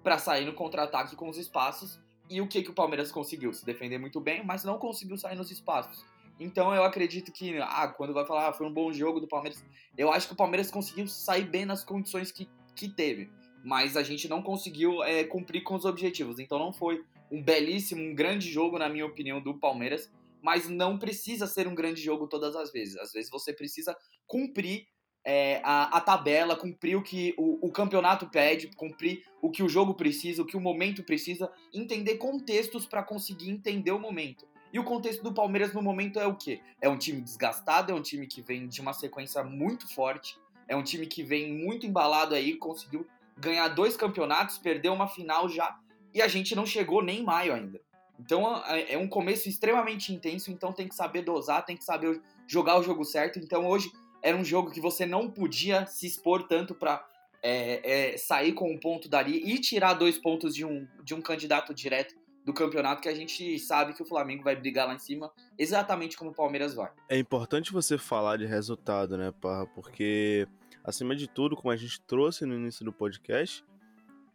para 0.03 0.17
sair 0.17 0.45
no 0.45 0.55
contra-ataque 0.55 1.17
com 1.17 1.29
os 1.29 1.37
espaços. 1.37 2.01
E 2.31 2.41
o 2.41 2.47
que, 2.47 2.63
que 2.63 2.71
o 2.71 2.75
Palmeiras 2.75 3.11
conseguiu? 3.11 3.53
Se 3.53 3.65
defender 3.65 3.99
muito 3.99 4.21
bem, 4.21 4.45
mas 4.45 4.65
não 4.65 4.79
conseguiu 4.79 5.17
sair 5.17 5.37
nos 5.37 5.51
espaços. 5.51 6.05
Então 6.39 6.75
eu 6.75 6.85
acredito 6.85 7.33
que, 7.33 7.59
ah, 7.59 7.89
quando 7.89 8.15
vai 8.15 8.25
falar, 8.25 8.49
ah, 8.49 8.53
foi 8.53 8.67
um 8.67 8.73
bom 8.73 8.93
jogo 8.93 9.19
do 9.19 9.27
Palmeiras, 9.27 9.65
eu 9.97 10.13
acho 10.13 10.29
que 10.29 10.35
o 10.35 10.37
Palmeiras 10.37 10.71
conseguiu 10.71 11.07
sair 11.09 11.45
bem 11.45 11.65
nas 11.65 11.83
condições 11.83 12.31
que, 12.31 12.49
que 12.77 12.89
teve. 12.89 13.31
Mas 13.65 13.97
a 13.97 14.03
gente 14.03 14.29
não 14.29 14.41
conseguiu 14.41 15.03
é, 15.03 15.25
cumprir 15.25 15.63
com 15.63 15.75
os 15.75 15.85
objetivos. 15.85 16.39
Então 16.39 16.59
não 16.59 16.73
foi 16.73 17.05
um 17.31 17.43
belíssimo, 17.43 18.03
um 18.03 18.15
grande 18.15 18.51
jogo, 18.51 18.79
na 18.79 18.89
minha 18.89 19.05
opinião, 19.05 19.41
do 19.41 19.59
Palmeiras 19.59 20.11
mas 20.43 20.69
não 20.69 20.99
precisa 20.99 21.47
ser 21.47 21.67
um 21.67 21.75
grande 21.75 22.01
jogo 22.01 22.27
todas 22.27 22.55
as 22.55 22.73
vezes. 22.73 22.97
Às 22.97 23.13
vezes 23.13 23.31
você 23.31 23.53
precisa 23.53 23.97
cumprir 24.27 24.87
é, 25.25 25.61
a, 25.63 25.97
a, 25.97 26.01
tabela, 26.01 26.57
cumprir 26.57 26.97
o 26.97 27.03
que 27.03 27.35
o, 27.37 27.67
o, 27.67 27.71
campeonato 27.71 28.29
pede, 28.29 28.69
cumprir 28.77 29.25
o 29.43 29.51
que 29.51 29.63
o 29.63 29.69
jogo 29.69 29.95
precisa, 29.95 30.43
o 30.43 30.47
que 30.47 30.57
o 30.57 30.61
momento 30.61 31.03
precisa, 31.03 31.51
entender 31.73 32.17
contextos 32.17 32.87
para 32.87 33.03
conseguir 33.03 33.51
entender 33.51 33.91
o 33.91 33.99
momento. 33.99 34.47
E 34.73 34.79
o 34.79 34.85
contexto 34.85 35.23
do 35.23 35.33
Palmeiras 35.33 35.73
no 35.73 35.83
momento 35.83 36.19
é 36.19 36.27
o 36.27 36.35
quê? 36.35 36.61
É 36.81 36.89
um 36.89 36.99
time 36.99 37.21
desgastado, 37.21 37.93
é 37.93 37.95
um 37.95 38.03
time 38.03 38.27
que 38.27 38.43
vem 38.43 38.69
de 38.69 38.81
uma 38.81 38.93
sequência 38.93 39.43
muito 39.43 39.93
forte, 39.95 40.39
é 40.67 40.77
um 40.77 40.83
time 40.83 41.07
que 41.07 41.23
vem 41.23 41.53
muito 41.53 41.87
embalado 41.87 42.35
aí, 42.35 42.57
conseguiu 42.57 43.07
ganhar 43.37 43.69
dois 43.69 43.97
campeonatos, 43.97 44.59
perdeu 44.59 44.93
uma 44.93 45.09
final 45.09 45.49
já, 45.49 45.79
e 46.13 46.21
a 46.21 46.29
gente 46.29 46.55
não 46.55 46.67
chegou 46.67 47.03
nem 47.03 47.21
em 47.21 47.25
maio 47.25 47.55
ainda. 47.55 47.81
Então 48.19 48.63
é, 48.67 48.95
é 48.95 48.99
um 48.99 49.09
começo 49.09 49.49
extremamente 49.49 50.13
intenso, 50.13 50.51
então 50.51 50.73
tem 50.73 50.89
que 50.89 50.95
saber 50.95 51.23
dosar, 51.23 51.65
tem 51.65 51.77
que 51.77 51.85
saber 51.85 52.21
jogar 52.47 52.79
o 52.79 52.83
jogo 52.83 53.05
certo. 53.05 53.39
Então 53.39 53.67
hoje 53.67 53.91
era 54.23 54.37
um 54.37 54.45
jogo 54.45 54.71
que 54.71 54.81
você 54.81 55.07
não 55.07 55.31
podia 55.31 55.87
se 55.87 56.07
expor 56.07 56.47
tanto 56.47 56.75
para 56.75 57.05
é, 57.43 58.13
é, 58.13 58.17
sair 58.17 58.53
com 58.53 58.71
um 58.71 58.79
ponto 58.79 59.09
dali 59.09 59.43
e 59.45 59.59
tirar 59.59 59.95
dois 59.95 60.19
pontos 60.19 60.55
de 60.55 60.65
um, 60.65 60.87
de 61.05 61.15
um 61.15 61.21
candidato 61.21 61.73
direto 61.73 62.15
do 62.45 62.53
campeonato 62.53 63.03
que 63.03 63.09
a 63.09 63.15
gente 63.15 63.59
sabe 63.59 63.93
que 63.93 64.03
o 64.03 64.07
Flamengo 64.07 64.43
vai 64.43 64.57
brigar 64.57 64.87
lá 64.87 64.95
em 64.95 64.99
cima, 64.99 65.31
exatamente 65.59 66.17
como 66.17 66.31
o 66.31 66.35
Palmeiras 66.35 66.75
vai. 66.75 66.91
É 67.09 67.19
importante 67.19 67.73
você 67.73 67.99
falar 67.99 68.39
de 68.39 68.47
resultado, 68.47 69.19
né, 69.19 69.33
Parra? 69.39 69.67
Porque, 69.67 70.49
acima 70.83 71.15
de 71.15 71.29
tudo, 71.29 71.55
como 71.55 71.71
a 71.71 71.77
gente 71.77 72.01
trouxe 72.01 72.47
no 72.47 72.55
início 72.55 72.85
do 72.85 72.93
podcast, 72.93 73.63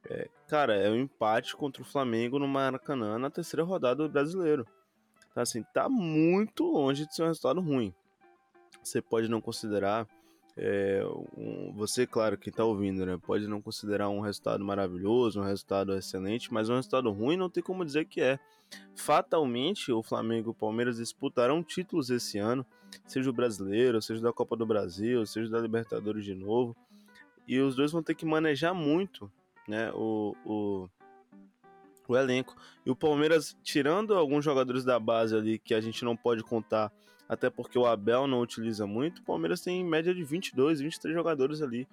é, 0.07 0.29
cara, 0.47 0.75
é 0.75 0.91
um 0.91 0.95
empate 0.95 1.55
contra 1.55 1.81
o 1.81 1.85
Flamengo 1.85 2.37
no 2.37 2.47
Maracanã 2.47 3.17
na 3.17 3.31
terceira 3.31 3.63
rodada 3.63 4.03
do 4.03 4.09
brasileiro. 4.09 4.67
Então, 5.31 5.41
assim, 5.41 5.63
tá 5.73 5.89
muito 5.89 6.63
longe 6.65 7.07
de 7.07 7.15
ser 7.15 7.23
um 7.23 7.27
resultado 7.27 7.61
ruim. 7.61 7.93
Você 8.83 9.01
pode 9.01 9.27
não 9.27 9.41
considerar. 9.41 10.07
É, 10.55 11.03
um, 11.35 11.73
você, 11.73 12.05
claro, 12.05 12.37
que 12.37 12.51
tá 12.51 12.63
ouvindo, 12.63 13.05
né? 13.05 13.17
Pode 13.21 13.47
não 13.47 13.59
considerar 13.61 14.09
um 14.09 14.19
resultado 14.19 14.63
maravilhoso, 14.63 15.41
um 15.41 15.43
resultado 15.43 15.93
excelente, 15.95 16.53
mas 16.53 16.69
um 16.69 16.75
resultado 16.75 17.09
ruim 17.11 17.37
não 17.37 17.49
tem 17.49 17.63
como 17.63 17.83
dizer 17.83 18.05
que 18.05 18.21
é. 18.21 18.39
Fatalmente, 18.95 19.91
o 19.91 20.03
Flamengo 20.03 20.49
e 20.49 20.51
o 20.51 20.55
Palmeiras 20.55 20.97
disputarão 20.97 21.63
títulos 21.63 22.09
esse 22.09 22.37
ano, 22.37 22.65
seja 23.07 23.29
o 23.29 23.33
brasileiro, 23.33 24.01
seja 24.01 24.21
da 24.21 24.33
Copa 24.33 24.55
do 24.55 24.65
Brasil, 24.65 25.25
seja 25.25 25.49
da 25.49 25.59
Libertadores 25.59 26.23
de 26.23 26.35
novo. 26.35 26.75
E 27.47 27.59
os 27.59 27.75
dois 27.75 27.91
vão 27.91 28.03
ter 28.03 28.15
que 28.15 28.25
manejar 28.25 28.73
muito 28.73 29.31
né, 29.67 29.91
o, 29.93 30.35
o, 30.45 30.89
o 32.07 32.17
elenco. 32.17 32.55
E 32.85 32.91
o 32.91 32.95
Palmeiras, 32.95 33.55
tirando 33.63 34.15
alguns 34.15 34.43
jogadores 34.45 34.83
da 34.83 34.99
base 34.99 35.35
ali 35.35 35.59
que 35.59 35.73
a 35.73 35.81
gente 35.81 36.03
não 36.05 36.15
pode 36.15 36.43
contar, 36.43 36.91
até 37.27 37.49
porque 37.49 37.77
o 37.77 37.85
Abel 37.85 38.27
não 38.27 38.41
utiliza 38.41 38.85
muito, 38.85 39.19
o 39.19 39.23
Palmeiras 39.23 39.61
tem 39.61 39.81
em 39.81 39.85
média 39.85 40.13
de 40.13 40.23
22, 40.23 40.81
23 40.81 41.13
jogadores 41.13 41.61
ali. 41.61 41.87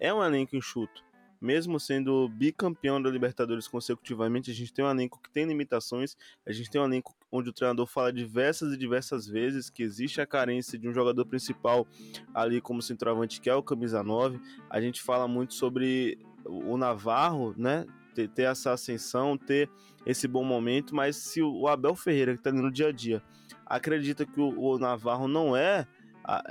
É 0.00 0.12
um 0.12 0.22
elenco 0.22 0.56
enxuto. 0.56 1.04
Mesmo 1.40 1.80
sendo 1.80 2.28
bicampeão 2.28 3.02
da 3.02 3.10
Libertadores 3.10 3.66
consecutivamente, 3.66 4.50
a 4.52 4.54
gente 4.54 4.72
tem 4.72 4.84
um 4.84 4.90
elenco 4.90 5.20
que 5.20 5.28
tem 5.28 5.44
limitações, 5.44 6.16
a 6.46 6.52
gente 6.52 6.70
tem 6.70 6.80
um 6.80 6.84
elenco 6.84 7.16
onde 7.32 7.50
o 7.50 7.52
treinador 7.52 7.86
fala 7.86 8.12
diversas 8.12 8.72
e 8.72 8.76
diversas 8.76 9.26
vezes 9.26 9.68
que 9.68 9.82
existe 9.82 10.20
a 10.20 10.26
carência 10.26 10.78
de 10.78 10.88
um 10.88 10.94
jogador 10.94 11.24
principal 11.26 11.84
ali 12.32 12.60
como 12.60 12.80
centroavante, 12.80 13.40
que 13.40 13.50
é 13.50 13.54
o 13.54 13.62
camisa 13.62 14.04
9. 14.04 14.40
A 14.70 14.80
gente 14.80 15.02
fala 15.02 15.26
muito 15.26 15.54
sobre 15.54 16.16
o 16.44 16.76
Navarro, 16.76 17.54
né, 17.56 17.86
ter, 18.14 18.28
ter, 18.28 18.42
essa 18.42 18.72
ascensão, 18.72 19.36
ter 19.36 19.68
esse 20.04 20.26
bom 20.26 20.44
momento, 20.44 20.94
mas 20.94 21.16
se 21.16 21.42
o 21.42 21.68
Abel 21.68 21.94
Ferreira, 21.94 22.32
que 22.32 22.40
está 22.40 22.52
no 22.52 22.70
dia 22.70 22.88
a 22.88 22.92
dia, 22.92 23.22
acredita 23.66 24.26
que 24.26 24.40
o, 24.40 24.78
Navarro 24.78 25.28
não 25.28 25.56
é, 25.56 25.86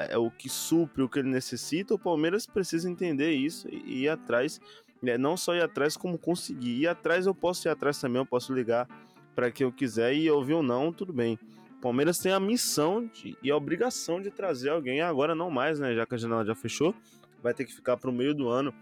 é, 0.10 0.18
o 0.18 0.32
que 0.32 0.50
supre 0.50 1.04
o 1.04 1.10
que 1.10 1.20
ele 1.20 1.30
necessita, 1.30 1.94
o 1.94 2.00
Palmeiras 2.00 2.46
precisa 2.46 2.90
entender 2.90 3.32
isso 3.32 3.68
e 3.70 4.04
ir 4.04 4.10
atrás, 4.10 4.60
né, 5.02 5.18
não 5.18 5.36
só 5.36 5.56
ir 5.56 5.62
atrás, 5.62 5.98
como 5.98 6.18
conseguir. 6.18 6.82
Ir 6.82 6.88
atrás 6.88 7.26
eu 7.26 7.36
posso 7.36 7.68
ir 7.68 7.72
atrás 7.72 8.00
também, 8.00 8.22
eu 8.22 8.26
posso 8.26 8.54
ligar 8.54 8.88
para 9.36 9.52
quem 9.52 9.66
eu 9.66 9.72
quiser 9.72 10.14
e 10.14 10.30
ouvir 10.30 10.54
ou 10.54 10.64
não, 10.64 10.92
tudo 10.92 11.14
bem. 11.14 11.38
Palmeiras 11.82 12.20
tem 12.20 12.32
a 12.32 12.40
missão 12.40 13.08
de, 13.08 13.36
e 13.42 13.50
a 13.50 13.58
obrigação 13.58 14.22
de 14.22 14.30
trazer 14.30 14.70
alguém, 14.70 15.02
agora 15.02 15.34
não 15.34 15.50
mais, 15.50 15.80
né? 15.80 15.96
Já 15.96 16.06
que 16.06 16.14
a 16.14 16.18
janela 16.18 16.46
já 16.46 16.54
fechou, 16.54 16.94
vai 17.42 17.54
ter 17.54 17.66
que 17.66 17.74
ficar 17.74 17.98
para 17.98 18.10
o 18.10 18.14
meio 18.14 18.36
do 18.36 18.50
ano 18.50 18.74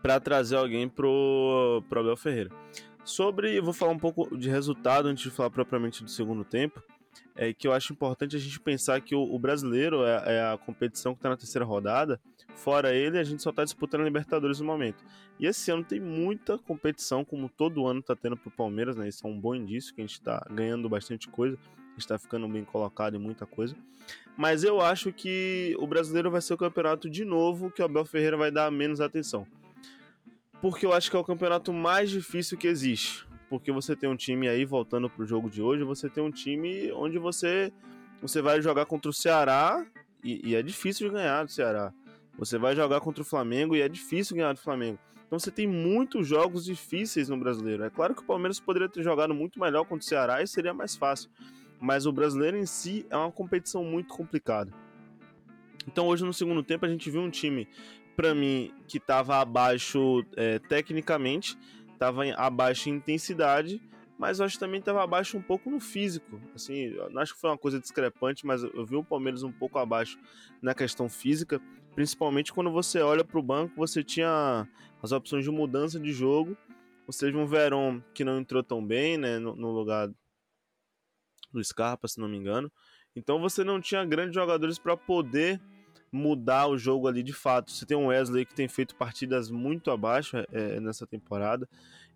para 0.00 0.18
trazer 0.18 0.56
alguém 0.56 0.88
pro, 0.88 1.82
pro 1.88 2.00
Abel 2.00 2.16
Ferreira. 2.16 2.50
Sobre, 3.04 3.54
eu 3.54 3.62
vou 3.62 3.74
falar 3.74 3.92
um 3.92 3.98
pouco 3.98 4.34
de 4.36 4.48
resultado 4.48 5.08
antes 5.08 5.24
de 5.24 5.30
falar 5.30 5.50
propriamente 5.50 6.02
do 6.02 6.08
segundo 6.08 6.42
tempo, 6.42 6.82
é 7.36 7.52
que 7.52 7.68
eu 7.68 7.72
acho 7.72 7.92
importante 7.92 8.34
a 8.34 8.38
gente 8.38 8.58
pensar 8.58 8.98
que 9.02 9.14
o, 9.14 9.22
o 9.22 9.38
brasileiro 9.38 10.04
é, 10.04 10.36
é, 10.36 10.52
a 10.52 10.56
competição 10.56 11.12
que 11.12 11.18
está 11.18 11.28
na 11.28 11.36
terceira 11.36 11.66
rodada, 11.66 12.18
fora 12.54 12.94
ele 12.94 13.18
a 13.18 13.24
gente 13.24 13.42
só 13.42 13.50
está 13.50 13.62
disputando 13.62 14.00
a 14.00 14.04
Libertadores 14.04 14.58
no 14.58 14.66
momento. 14.66 15.04
E 15.38 15.46
esse 15.46 15.70
ano 15.70 15.84
tem 15.84 16.00
muita 16.00 16.56
competição, 16.56 17.24
como 17.26 17.48
todo 17.48 17.86
ano 17.86 18.00
está 18.00 18.16
tendo 18.16 18.38
para 18.38 18.48
o 18.48 18.52
Palmeiras, 18.52 18.96
né? 18.96 19.06
Isso 19.06 19.26
é 19.26 19.30
um 19.30 19.38
bom 19.38 19.54
indício 19.54 19.94
que 19.94 20.00
a 20.00 20.04
gente 20.04 20.14
está 20.14 20.44
ganhando 20.50 20.88
bastante 20.88 21.28
coisa, 21.28 21.58
está 21.98 22.18
ficando 22.18 22.48
bem 22.48 22.64
colocado 22.64 23.16
em 23.16 23.20
muita 23.20 23.44
coisa. 23.44 23.76
Mas 24.34 24.64
eu 24.64 24.80
acho 24.80 25.12
que 25.12 25.76
o 25.78 25.86
brasileiro 25.86 26.30
vai 26.30 26.40
ser 26.40 26.54
o 26.54 26.58
campeonato 26.58 27.10
de 27.10 27.24
novo 27.24 27.70
que 27.70 27.82
o 27.82 27.84
Abel 27.84 28.04
Ferreira 28.06 28.36
vai 28.36 28.50
dar 28.50 28.70
menos 28.70 29.00
atenção 29.00 29.46
porque 30.60 30.86
eu 30.86 30.92
acho 30.92 31.10
que 31.10 31.16
é 31.16 31.18
o 31.18 31.24
campeonato 31.24 31.72
mais 31.72 32.10
difícil 32.10 32.56
que 32.56 32.66
existe. 32.66 33.26
Porque 33.48 33.70
você 33.70 33.94
tem 33.94 34.08
um 34.08 34.16
time 34.16 34.48
aí, 34.48 34.64
voltando 34.64 35.08
pro 35.08 35.26
jogo 35.26 35.50
de 35.50 35.62
hoje, 35.62 35.84
você 35.84 36.08
tem 36.08 36.22
um 36.22 36.30
time 36.30 36.90
onde 36.92 37.18
você, 37.18 37.72
você 38.20 38.40
vai 38.40 38.60
jogar 38.60 38.86
contra 38.86 39.10
o 39.10 39.12
Ceará 39.12 39.86
e, 40.22 40.50
e 40.50 40.54
é 40.54 40.62
difícil 40.62 41.08
de 41.08 41.14
ganhar 41.14 41.44
do 41.44 41.52
Ceará. 41.52 41.92
Você 42.38 42.58
vai 42.58 42.74
jogar 42.74 43.00
contra 43.00 43.22
o 43.22 43.24
Flamengo 43.24 43.76
e 43.76 43.80
é 43.80 43.88
difícil 43.88 44.36
ganhar 44.36 44.52
do 44.52 44.60
Flamengo. 44.60 44.98
Então 45.26 45.38
você 45.38 45.50
tem 45.50 45.66
muitos 45.66 46.26
jogos 46.26 46.64
difíceis 46.64 47.28
no 47.28 47.36
brasileiro. 47.36 47.84
É 47.84 47.90
claro 47.90 48.14
que 48.14 48.22
o 48.22 48.24
Palmeiras 48.24 48.58
poderia 48.58 48.88
ter 48.88 49.02
jogado 49.02 49.34
muito 49.34 49.60
melhor 49.60 49.84
contra 49.84 50.04
o 50.04 50.08
Ceará 50.08 50.42
e 50.42 50.46
seria 50.46 50.74
mais 50.74 50.96
fácil. 50.96 51.30
Mas 51.80 52.06
o 52.06 52.12
brasileiro 52.12 52.56
em 52.56 52.66
si 52.66 53.06
é 53.10 53.16
uma 53.16 53.30
competição 53.30 53.84
muito 53.84 54.14
complicada. 54.14 54.72
Então 55.86 56.06
hoje 56.06 56.24
no 56.24 56.32
segundo 56.32 56.62
tempo 56.62 56.86
a 56.86 56.88
gente 56.88 57.10
viu 57.10 57.20
um 57.20 57.30
time, 57.30 57.68
para 58.16 58.34
mim, 58.34 58.72
que 58.86 58.98
estava 58.98 59.40
abaixo 59.40 60.24
é, 60.36 60.58
tecnicamente, 60.58 61.58
estava 61.92 62.24
abaixo 62.36 62.88
em 62.88 62.94
intensidade, 62.94 63.80
mas 64.18 64.38
eu 64.38 64.46
acho 64.46 64.54
que 64.54 64.60
também 64.60 64.78
estava 64.78 65.02
abaixo 65.02 65.36
um 65.36 65.42
pouco 65.42 65.70
no 65.70 65.80
físico. 65.80 66.40
Assim, 66.54 66.94
acho 67.16 67.34
que 67.34 67.40
foi 67.40 67.50
uma 67.50 67.58
coisa 67.58 67.80
discrepante, 67.80 68.46
mas 68.46 68.62
eu 68.62 68.86
vi 68.86 68.96
o 68.96 69.04
Palmeiras 69.04 69.42
um 69.42 69.52
pouco 69.52 69.78
abaixo 69.78 70.18
na 70.62 70.74
questão 70.74 71.08
física, 71.08 71.60
principalmente 71.94 72.52
quando 72.52 72.70
você 72.70 73.00
olha 73.00 73.24
para 73.24 73.38
o 73.38 73.42
banco, 73.42 73.74
você 73.76 74.02
tinha 74.02 74.68
as 75.02 75.12
opções 75.12 75.44
de 75.44 75.50
mudança 75.50 75.98
de 75.98 76.12
jogo. 76.12 76.56
Você 77.06 77.26
teve 77.26 77.36
um 77.36 77.46
Verón 77.46 78.00
que 78.14 78.24
não 78.24 78.38
entrou 78.38 78.62
tão 78.62 78.84
bem, 78.84 79.18
né, 79.18 79.38
no, 79.38 79.54
no 79.54 79.70
lugar 79.70 80.08
do 81.52 81.62
Scarpa, 81.62 82.08
se 82.08 82.18
não 82.18 82.28
me 82.28 82.36
engano. 82.36 82.70
Então 83.14 83.40
você 83.40 83.62
não 83.62 83.80
tinha 83.80 84.04
grandes 84.04 84.34
jogadores 84.34 84.78
para 84.78 84.96
poder 84.96 85.60
mudar 86.14 86.68
o 86.68 86.78
jogo 86.78 87.08
ali 87.08 87.22
de 87.22 87.32
fato. 87.32 87.72
Você 87.72 87.84
tem 87.84 87.96
um 87.96 88.06
Wesley 88.06 88.46
que 88.46 88.54
tem 88.54 88.68
feito 88.68 88.94
partidas 88.94 89.50
muito 89.50 89.90
abaixo 89.90 90.36
é, 90.52 90.78
nessa 90.78 91.06
temporada. 91.06 91.68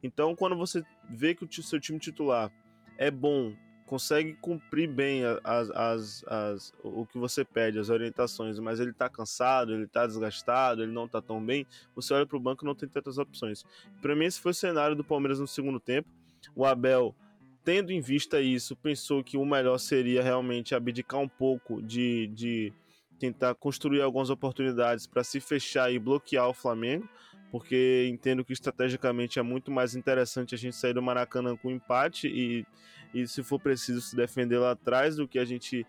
Então, 0.02 0.37
quando 0.37 0.56
você 0.56 0.84
vê 1.11 1.34
que 1.34 1.44
o 1.44 1.62
seu 1.62 1.80
time 1.80 1.98
titular 1.98 2.52
é 2.96 3.11
bom, 3.11 3.52
consegue 3.87 4.34
cumprir 4.34 4.88
bem 4.88 5.22
as, 5.42 5.70
as, 5.70 6.24
as, 6.28 6.72
o 6.84 7.04
que 7.06 7.18
você 7.18 7.44
pede, 7.44 7.78
as 7.78 7.88
orientações, 7.88 8.61
mas 8.61 8.78
ele 8.78 8.92
tá 8.92 9.08
cansado, 9.08 9.74
ele 9.74 9.88
tá 9.88 10.06
desgastado, 10.06 10.82
ele 10.82 10.92
não 10.92 11.08
tá 11.08 11.20
tão 11.20 11.44
bem, 11.44 11.66
você 11.96 12.14
olha 12.14 12.26
pro 12.26 12.38
banco 12.38 12.64
e 12.64 12.66
não 12.66 12.74
tem 12.74 12.88
tantas 12.88 13.18
opções. 13.18 13.64
Para 14.00 14.14
mim, 14.14 14.26
esse 14.26 14.38
foi 14.38 14.52
o 14.52 14.54
cenário 14.54 14.94
do 14.94 15.02
Palmeiras 15.02 15.40
no 15.40 15.48
segundo 15.48 15.80
tempo. 15.80 16.08
O 16.54 16.64
Abel, 16.64 17.16
tendo 17.64 17.90
em 17.90 18.00
vista 18.00 18.40
isso, 18.40 18.76
pensou 18.76 19.24
que 19.24 19.37
o 19.37 19.44
melhor 19.44 19.78
seria 19.78 20.22
realmente 20.22 20.74
abdicar 20.74 21.20
um 21.20 21.28
pouco 21.28 21.82
de, 21.82 22.28
de 22.28 22.72
tentar 23.18 23.54
construir 23.54 24.00
algumas 24.00 24.31
oportunidades 24.31 25.07
para 25.07 25.24
se 25.24 25.40
fechar 25.40 25.92
e 25.92 25.98
bloquear 25.98 26.48
o 26.48 26.54
Flamengo 26.54 27.09
porque 27.50 28.07
entendo 28.11 28.44
que 28.44 28.52
estrategicamente 28.52 29.38
é 29.38 29.42
muito 29.42 29.70
mais 29.70 29.94
interessante 29.94 30.54
a 30.54 30.59
gente 30.59 30.76
sair 30.76 30.94
do 30.94 31.02
Maracanã 31.02 31.57
com 31.57 31.70
empate 31.70 32.28
e, 32.28 32.66
e 33.14 33.26
se 33.26 33.42
for 33.42 33.59
preciso 33.59 34.00
se 34.00 34.14
defender 34.14 34.59
lá 34.59 34.72
atrás 34.72 35.16
do 35.16 35.26
que 35.26 35.38
a 35.38 35.44
gente 35.44 35.87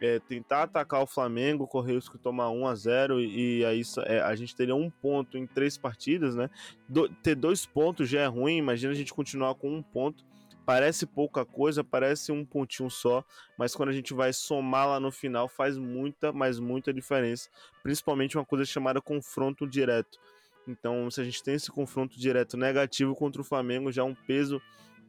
é, 0.00 0.18
tentar 0.18 0.64
atacar 0.64 1.02
o 1.02 1.06
Flamengo, 1.06 1.66
correr 1.66 1.92
o 1.92 1.96
risco 1.96 2.16
de 2.16 2.22
tomar 2.22 2.50
1 2.50 2.66
a 2.66 2.74
0 2.74 3.20
e, 3.20 3.58
e 3.58 3.64
aí 3.64 3.82
é, 4.06 4.20
a 4.20 4.34
gente 4.34 4.56
teria 4.56 4.74
um 4.74 4.90
ponto 4.90 5.38
em 5.38 5.46
três 5.46 5.78
partidas, 5.78 6.34
né? 6.34 6.50
Do, 6.88 7.08
ter 7.08 7.34
dois 7.34 7.64
pontos 7.64 8.08
já 8.08 8.22
é 8.22 8.26
ruim, 8.26 8.56
imagina 8.56 8.92
a 8.92 8.96
gente 8.96 9.14
continuar 9.14 9.54
com 9.54 9.70
um 9.70 9.82
ponto. 9.82 10.24
Parece 10.66 11.06
pouca 11.06 11.44
coisa, 11.44 11.84
parece 11.84 12.32
um 12.32 12.44
pontinho 12.44 12.88
só, 12.88 13.22
mas 13.58 13.74
quando 13.74 13.90
a 13.90 13.92
gente 13.92 14.14
vai 14.14 14.32
somar 14.32 14.88
lá 14.88 14.98
no 14.98 15.12
final 15.12 15.46
faz 15.46 15.76
muita, 15.76 16.32
mas 16.32 16.58
muita 16.58 16.92
diferença. 16.92 17.50
Principalmente 17.82 18.38
uma 18.38 18.46
coisa 18.46 18.64
chamada 18.64 19.00
confronto 19.00 19.66
direto. 19.66 20.18
Então, 20.66 21.10
se 21.10 21.20
a 21.20 21.24
gente 21.24 21.42
tem 21.42 21.54
esse 21.54 21.70
confronto 21.70 22.18
direto 22.18 22.56
negativo 22.56 23.14
contra 23.14 23.42
o 23.42 23.44
Flamengo, 23.44 23.92
já 23.92 24.02
é 24.02 24.04
um 24.04 24.14
peso 24.14 24.60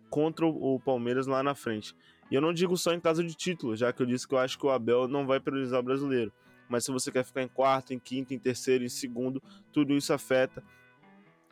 contra 0.10 0.46
o 0.46 0.80
Palmeiras 0.80 1.26
lá 1.26 1.42
na 1.42 1.56
frente. 1.56 1.96
E 2.30 2.36
eu 2.36 2.42
não 2.42 2.54
digo 2.54 2.76
só 2.76 2.94
em 2.94 3.00
caso 3.00 3.24
de 3.24 3.34
título, 3.34 3.76
já 3.76 3.94
que 3.94 4.02
eu 4.02 4.06
disse 4.06 4.28
que 4.28 4.34
eu 4.34 4.40
acho 4.40 4.58
que 4.60 4.66
o 4.66 4.70
Abel 4.70 5.08
não 5.08 5.26
vai 5.26 5.40
priorizar 5.40 5.80
o 5.80 5.84
brasileiro. 5.84 6.34
Mas 6.68 6.84
se 6.84 6.92
você 6.92 7.12
quer 7.12 7.24
ficar 7.24 7.44
em 7.44 7.48
quarto, 7.48 7.94
em 7.94 8.00
quinto, 8.00 8.34
em 8.34 8.40
terceiro, 8.40 8.84
em 8.84 8.90
segundo, 8.90 9.42
tudo 9.72 9.94
isso 9.94 10.12
afeta. 10.12 10.64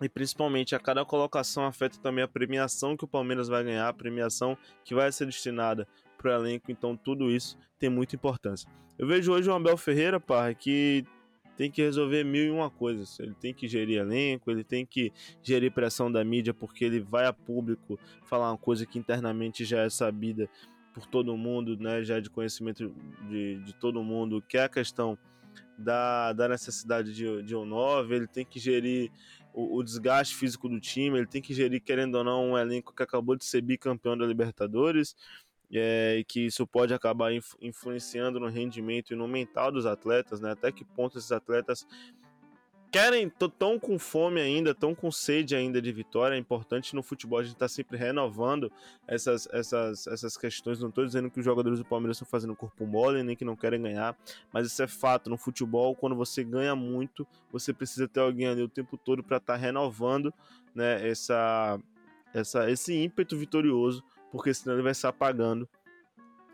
E 0.02 0.10
principalmente 0.10 0.76
a 0.76 0.80
cada 0.80 1.06
colocação 1.06 1.66
afeta 1.66 1.98
também 2.00 2.24
a 2.24 2.28
premiação 2.28 2.98
que 2.98 3.06
o 3.06 3.08
Palmeiras 3.08 3.48
vai 3.48 3.64
ganhar, 3.64 3.88
a 3.88 3.94
premiação 3.94 4.58
que 4.84 4.94
vai 4.94 5.12
ser 5.12 5.26
destinada 5.26 5.88
para 6.18 6.32
o 6.32 6.42
elenco. 6.42 6.72
Então 6.72 6.98
tudo 6.98 7.30
isso 7.30 7.58
tem 7.80 7.90
muita 7.90 8.16
importância. 8.16 8.70
Eu 8.98 9.08
vejo 9.08 9.32
hoje 9.32 9.50
o 9.50 9.54
Abel 9.54 9.78
Ferreira, 9.78 10.20
pá, 10.20 10.54
que 10.54 11.06
tem 11.56 11.70
que 11.70 11.82
resolver 11.82 12.24
mil 12.24 12.44
e 12.44 12.50
uma 12.50 12.70
coisas. 12.70 13.20
Ele 13.20 13.34
tem 13.34 13.54
que 13.54 13.68
gerir 13.68 14.00
elenco, 14.00 14.50
ele 14.50 14.64
tem 14.64 14.86
que 14.86 15.12
gerir 15.42 15.72
pressão 15.72 16.12
da 16.12 16.24
mídia, 16.24 16.54
porque 16.54 16.86
ele 16.86 17.00
vai 17.00 17.26
a 17.26 17.34
público 17.34 18.00
falar 18.26 18.52
uma 18.52 18.58
coisa 18.58 18.86
que 18.86 18.98
internamente 18.98 19.64
já 19.64 19.82
é 19.82 19.90
sabida 19.90 20.50
por 20.94 21.06
todo 21.06 21.36
mundo, 21.36 21.78
né? 21.78 22.04
Já 22.04 22.18
é 22.18 22.22
de 22.22 22.30
conhecimento 22.30 22.94
de, 23.28 23.60
de 23.60 23.74
todo 23.74 24.04
mundo, 24.04 24.44
que 24.48 24.58
é 24.58 24.64
a 24.64 24.70
questão 24.70 25.18
da, 25.78 26.34
da 26.34 26.48
necessidade 26.48 27.14
de, 27.14 27.42
de 27.44 27.56
um 27.56 27.66
9, 27.66 28.16
ele 28.16 28.28
tem 28.28 28.46
que 28.46 28.60
gerir 28.60 29.12
o, 29.54 29.78
o, 29.78 29.84
desgaste 29.84 30.36
físico 30.36 30.68
do 30.68 30.80
time, 30.80 31.18
ele 31.18 31.28
tem 31.28 31.42
que 31.42 31.54
gerir, 31.54 31.82
querendo 31.82 32.16
ou 32.16 32.24
não, 32.24 32.52
um 32.52 32.58
elenco 32.58 32.94
que 32.94 33.04
acabou 33.04 33.36
de 33.36 33.46
ser 33.46 33.62
bicampeão 33.62 34.18
da 34.18 34.26
Libertadores 34.26 35.16
é, 35.72 36.18
e 36.20 36.24
que 36.24 36.48
isso 36.48 36.66
pode 36.68 36.94
acabar 36.94 37.32
influenciando 37.62 38.40
no 38.40 38.48
rendimento 38.48 39.14
e 39.14 39.16
no 39.16 39.28
mental 39.28 39.72
dos 39.72 39.86
atletas, 39.86 40.40
né? 40.40 40.52
Até 40.52 40.72
que 40.72 40.84
ponto 40.84 41.18
esses 41.18 41.32
atletas 41.32 41.88
querem, 42.94 43.28
tão 43.58 43.80
com 43.80 43.98
fome 43.98 44.40
ainda, 44.40 44.76
tão 44.76 44.94
com 44.94 45.12
sede 45.12 45.56
ainda 45.56 45.82
de 45.82 45.92
vitória. 45.92 46.36
É 46.36 46.38
importante 46.38 46.96
no 46.96 47.02
futebol 47.02 47.40
a 47.40 47.44
gente 47.44 47.56
tá 47.56 47.68
sempre 47.68 47.98
renovando 47.98 48.72
essas, 49.08 49.50
essas, 49.52 50.06
essas 50.06 50.38
questões. 50.38 50.80
Não 50.80 50.90
estou 50.90 51.04
dizendo 51.04 51.32
que 51.32 51.40
os 51.40 51.46
jogadores 51.46 51.80
do 51.80 51.86
Palmeiras 51.86 52.18
estão 52.18 52.28
fazendo 52.30 52.56
corpo 52.56 52.86
mole, 52.86 53.24
nem 53.24 53.36
que 53.36 53.44
não 53.44 53.56
querem 53.56 53.82
ganhar, 53.82 54.16
mas 54.54 54.68
isso 54.68 54.84
é 54.84 54.88
fato. 54.88 55.28
No 55.28 55.38
futebol, 55.38 55.96
quando 55.96 56.16
você 56.16 56.44
ganha 56.44 56.76
muito, 56.76 57.26
você 57.52 57.74
precisa 57.74 58.08
ter 58.08 58.20
alguém 58.20 58.48
ali 58.48 58.62
o 58.62 58.70
tempo 58.70 58.96
todo 58.96 59.24
para 59.24 59.38
estar 59.38 59.54
tá 59.54 59.60
renovando 59.60 60.32
né, 60.76 61.10
essa, 61.10 61.80
essa, 62.32 62.70
esse 62.70 62.94
ímpeto 62.94 63.36
vitorioso 63.36 64.04
porque 64.34 64.52
senão 64.52 64.76
ele 64.76 64.84
vai 64.84 64.96
se 64.96 65.06
apagando. 65.06 65.70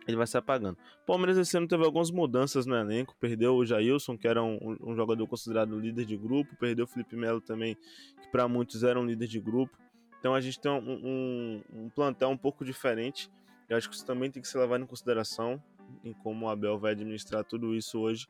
Ele 0.09 0.17
vai 0.17 0.25
se 0.25 0.35
apagando. 0.35 0.75
O 1.03 1.05
Palmeiras 1.05 1.37
esse 1.37 1.55
ano 1.55 1.67
teve 1.67 1.85
algumas 1.85 2.09
mudanças 2.09 2.65
no 2.65 2.75
elenco. 2.75 3.15
Perdeu 3.19 3.55
o 3.55 3.63
Jailson, 3.63 4.17
que 4.17 4.27
era 4.27 4.41
um, 4.41 4.75
um 4.81 4.95
jogador 4.95 5.27
considerado 5.27 5.79
líder 5.79 6.03
de 6.03 6.17
grupo. 6.17 6.55
Perdeu 6.55 6.85
o 6.85 6.87
Felipe 6.87 7.15
Melo 7.15 7.39
também, 7.39 7.75
que 8.19 8.27
para 8.31 8.47
muitos 8.47 8.83
era 8.83 8.99
um 8.99 9.05
líder 9.05 9.27
de 9.27 9.39
grupo. 9.39 9.77
Então 10.19 10.33
a 10.33 10.41
gente 10.41 10.59
tem 10.59 10.71
um, 10.71 10.77
um, 10.77 11.63
um 11.71 11.89
plantel 11.89 12.29
um 12.29 12.37
pouco 12.37 12.65
diferente. 12.65 13.29
Eu 13.69 13.77
acho 13.77 13.87
que 13.87 13.93
isso 13.93 14.05
também 14.05 14.31
tem 14.31 14.41
que 14.41 14.47
ser 14.47 14.57
levado 14.57 14.83
em 14.83 14.87
consideração 14.87 15.61
em 16.03 16.11
como 16.11 16.47
o 16.47 16.49
Abel 16.49 16.79
vai 16.79 16.93
administrar 16.93 17.43
tudo 17.43 17.75
isso 17.75 17.99
hoje. 17.99 18.27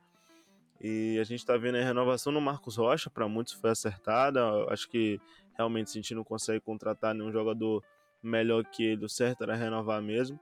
E 0.82 1.18
a 1.18 1.24
gente 1.24 1.40
está 1.40 1.56
vendo 1.56 1.78
a 1.78 1.82
renovação 1.82 2.34
no 2.34 2.42
Marcos 2.42 2.76
Rocha, 2.76 3.10
para 3.10 3.26
muitos 3.26 3.54
foi 3.54 3.70
acertada. 3.70 4.42
Eu 4.42 4.70
acho 4.70 4.90
que 4.90 5.18
realmente 5.56 5.92
se 5.92 5.98
a 5.98 6.02
gente 6.02 6.14
não 6.14 6.26
consegue 6.26 6.60
contratar 6.60 7.16
nenhum 7.16 7.32
jogador 7.32 7.82
melhor 8.22 8.66
que 8.66 8.84
ele, 8.84 9.06
o 9.06 9.10
certo 9.10 9.44
era 9.44 9.56
renovar 9.56 10.02
mesmo. 10.02 10.38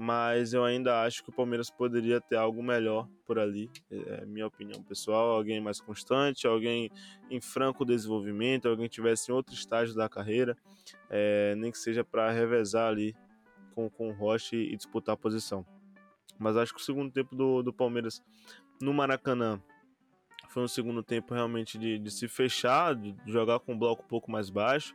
Mas 0.00 0.52
eu 0.52 0.64
ainda 0.64 1.02
acho 1.02 1.24
que 1.24 1.30
o 1.30 1.32
Palmeiras 1.32 1.70
poderia 1.70 2.20
ter 2.20 2.36
algo 2.36 2.62
melhor 2.62 3.08
por 3.26 3.36
ali, 3.36 3.68
é, 3.90 4.22
é 4.22 4.24
minha 4.26 4.46
opinião 4.46 4.80
pessoal. 4.80 5.30
Alguém 5.32 5.60
mais 5.60 5.80
constante, 5.80 6.46
alguém 6.46 6.88
em 7.28 7.40
franco 7.40 7.84
desenvolvimento, 7.84 8.68
alguém 8.68 8.86
tivesse 8.86 9.32
em 9.32 9.34
outro 9.34 9.52
estágio 9.52 9.96
da 9.96 10.08
carreira, 10.08 10.56
é, 11.10 11.56
nem 11.56 11.72
que 11.72 11.78
seja 11.78 12.04
para 12.04 12.30
revezar 12.30 12.88
ali 12.88 13.12
com, 13.74 13.90
com 13.90 14.10
o 14.10 14.12
Rocha 14.12 14.54
e 14.54 14.76
disputar 14.76 15.14
a 15.14 15.18
posição. 15.18 15.66
Mas 16.38 16.56
acho 16.56 16.72
que 16.72 16.80
o 16.80 16.84
segundo 16.84 17.10
tempo 17.10 17.34
do, 17.34 17.60
do 17.60 17.72
Palmeiras 17.72 18.22
no 18.80 18.94
Maracanã 18.94 19.60
foi 20.58 20.64
um 20.64 20.68
segundo 20.68 21.02
tempo 21.02 21.34
realmente 21.34 21.78
de, 21.78 21.98
de 21.98 22.10
se 22.10 22.26
fechar, 22.26 22.94
de 22.94 23.14
jogar 23.26 23.60
com 23.60 23.74
um 23.74 23.78
bloco 23.78 24.02
um 24.02 24.08
pouco 24.08 24.30
mais 24.30 24.50
baixo. 24.50 24.94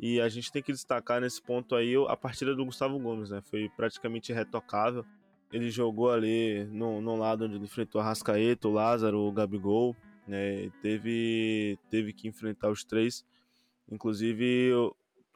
E 0.00 0.20
a 0.20 0.28
gente 0.28 0.50
tem 0.50 0.62
que 0.62 0.72
destacar 0.72 1.20
nesse 1.20 1.40
ponto 1.40 1.76
aí 1.76 1.94
a 2.08 2.16
partida 2.16 2.54
do 2.54 2.64
Gustavo 2.64 2.98
Gomes, 2.98 3.30
né? 3.30 3.40
Foi 3.42 3.70
praticamente 3.76 4.32
retocável. 4.32 5.04
Ele 5.52 5.70
jogou 5.70 6.10
ali 6.10 6.64
no, 6.64 7.00
no 7.00 7.14
lado 7.14 7.44
onde 7.44 7.54
ele 7.54 7.64
enfrentou 7.64 8.00
a 8.00 8.04
Rascaeta, 8.04 8.66
o 8.66 8.72
Lázaro, 8.72 9.20
o 9.20 9.30
Gabigol, 9.30 9.94
né? 10.26 10.68
Teve, 10.82 11.78
teve 11.88 12.12
que 12.12 12.26
enfrentar 12.26 12.70
os 12.70 12.82
três. 12.82 13.24
Inclusive, 13.88 14.72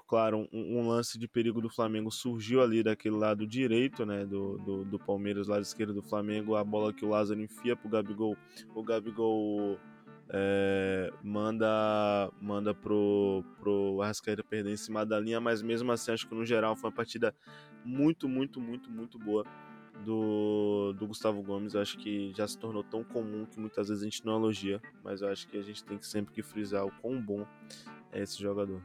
claro, 0.08 0.48
um, 0.50 0.78
um, 0.78 0.88
lance 0.88 1.18
de 1.18 1.28
perigo 1.28 1.60
do 1.60 1.68
Flamengo 1.68 2.10
surgiu 2.10 2.62
ali 2.62 2.82
daquele 2.82 3.14
lado 3.14 3.46
direito, 3.46 4.06
né, 4.06 4.24
do, 4.24 4.56
do, 4.58 4.84
do, 4.84 4.98
Palmeiras, 4.98 5.46
lado 5.46 5.60
esquerdo 5.60 5.92
do 5.92 6.02
Flamengo, 6.02 6.56
a 6.56 6.64
bola 6.64 6.94
que 6.94 7.04
o 7.04 7.10
Lázaro 7.10 7.40
enfia 7.40 7.76
pro 7.76 7.90
Gabigol, 7.90 8.34
o 8.74 8.82
Gabigol 8.82 9.78
é, 10.30 11.12
manda 11.22 12.30
manda 12.40 12.74
pro, 12.74 13.44
pro 13.60 14.00
Arrascaeta 14.00 14.42
perder 14.42 14.72
em 14.72 14.76
cima 14.76 15.04
da 15.04 15.20
linha, 15.20 15.40
mas 15.40 15.60
mesmo 15.60 15.92
assim 15.92 16.10
acho 16.10 16.26
que 16.26 16.34
no 16.34 16.44
geral 16.44 16.74
foi 16.74 16.88
uma 16.88 16.96
partida 16.96 17.34
muito, 17.84 18.26
muito, 18.26 18.60
muito, 18.60 18.90
muito 18.90 19.18
boa 19.18 19.44
do, 20.06 20.94
do 20.98 21.06
Gustavo 21.06 21.42
Gomes. 21.42 21.74
Eu 21.74 21.82
acho 21.82 21.98
que 21.98 22.32
já 22.34 22.48
se 22.48 22.58
tornou 22.58 22.82
tão 22.82 23.04
comum 23.04 23.44
que 23.44 23.60
muitas 23.60 23.88
vezes 23.88 24.02
a 24.02 24.06
gente 24.06 24.24
não 24.24 24.36
elogia, 24.36 24.80
mas 25.04 25.20
eu 25.20 25.28
acho 25.28 25.46
que 25.48 25.58
a 25.58 25.62
gente 25.62 25.84
tem 25.84 25.98
que 25.98 26.06
sempre 26.06 26.32
que 26.32 26.42
frisar 26.42 26.86
o 26.86 26.92
quão 27.02 27.20
bom 27.20 27.46
é 28.10 28.22
esse 28.22 28.40
jogador. 28.40 28.82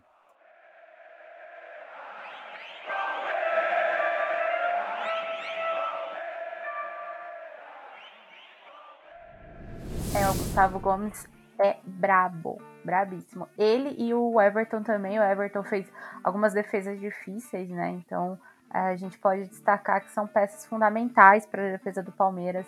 Gustavo 10.54 10.80
Gomes 10.80 11.28
é 11.58 11.78
brabo, 11.84 12.62
brabíssimo. 12.86 13.50
Ele 13.58 13.96
e 13.98 14.14
o 14.14 14.40
Everton 14.40 14.84
também. 14.84 15.20
O 15.20 15.24
Everton 15.24 15.64
fez 15.64 15.92
algumas 16.24 16.54
defesas 16.54 17.00
difíceis, 17.00 17.68
né? 17.70 17.90
Então 17.90 18.40
a 18.70 18.96
gente 18.96 19.18
pode 19.18 19.48
destacar 19.48 20.02
que 20.02 20.12
são 20.12 20.28
peças 20.28 20.64
fundamentais 20.68 21.48
para 21.48 21.70
a 21.70 21.72
defesa 21.72 22.04
do 22.04 22.12
Palmeiras. 22.12 22.68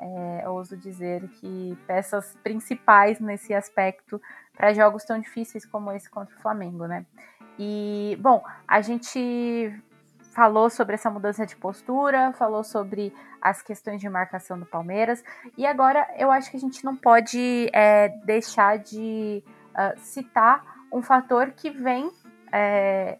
é, 0.00 0.48
ouso 0.48 0.78
dizer 0.78 1.28
que 1.28 1.76
peças 1.86 2.34
principais 2.42 3.20
nesse 3.20 3.52
aspecto 3.52 4.18
para 4.56 4.72
jogos 4.72 5.04
tão 5.04 5.20
difíceis 5.20 5.66
como 5.66 5.92
esse 5.92 6.08
contra 6.08 6.34
o 6.34 6.40
Flamengo, 6.40 6.86
né? 6.86 7.04
E, 7.58 8.16
bom, 8.18 8.42
a 8.66 8.80
gente 8.80 9.78
falou 10.36 10.68
sobre 10.68 10.96
essa 10.96 11.08
mudança 11.08 11.46
de 11.46 11.56
postura, 11.56 12.30
falou 12.34 12.62
sobre 12.62 13.10
as 13.40 13.62
questões 13.62 14.02
de 14.02 14.06
marcação 14.06 14.58
do 14.58 14.66
Palmeiras, 14.66 15.24
e 15.56 15.64
agora 15.64 16.06
eu 16.18 16.30
acho 16.30 16.50
que 16.50 16.58
a 16.58 16.60
gente 16.60 16.84
não 16.84 16.94
pode 16.94 17.70
é, 17.72 18.10
deixar 18.22 18.78
de 18.78 19.42
uh, 19.70 19.98
citar 19.98 20.62
um 20.92 21.00
fator 21.00 21.52
que 21.52 21.70
vem 21.70 22.10
é, 22.52 23.18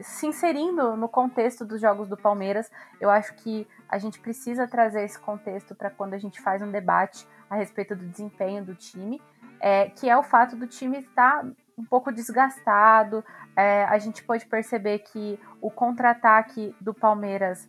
se 0.00 0.26
inserindo 0.26 0.96
no 0.96 1.08
contexto 1.08 1.64
dos 1.64 1.80
jogos 1.80 2.08
do 2.08 2.16
Palmeiras. 2.16 2.68
Eu 3.00 3.08
acho 3.08 3.32
que 3.36 3.64
a 3.88 3.96
gente 3.96 4.18
precisa 4.18 4.66
trazer 4.66 5.04
esse 5.04 5.20
contexto 5.20 5.76
para 5.76 5.90
quando 5.90 6.14
a 6.14 6.18
gente 6.18 6.42
faz 6.42 6.60
um 6.60 6.72
debate 6.72 7.24
a 7.48 7.54
respeito 7.54 7.94
do 7.94 8.04
desempenho 8.04 8.64
do 8.64 8.74
time, 8.74 9.22
é, 9.60 9.90
que 9.90 10.10
é 10.10 10.16
o 10.16 10.24
fato 10.24 10.56
do 10.56 10.66
time 10.66 10.98
estar 10.98 11.46
um 11.76 11.84
pouco 11.84 12.12
desgastado. 12.12 13.24
É, 13.56 13.84
a 13.84 13.98
gente 13.98 14.22
pode 14.22 14.46
perceber 14.46 15.00
que 15.00 15.38
o 15.60 15.70
contra-ataque 15.70 16.74
do 16.80 16.92
Palmeiras 16.92 17.68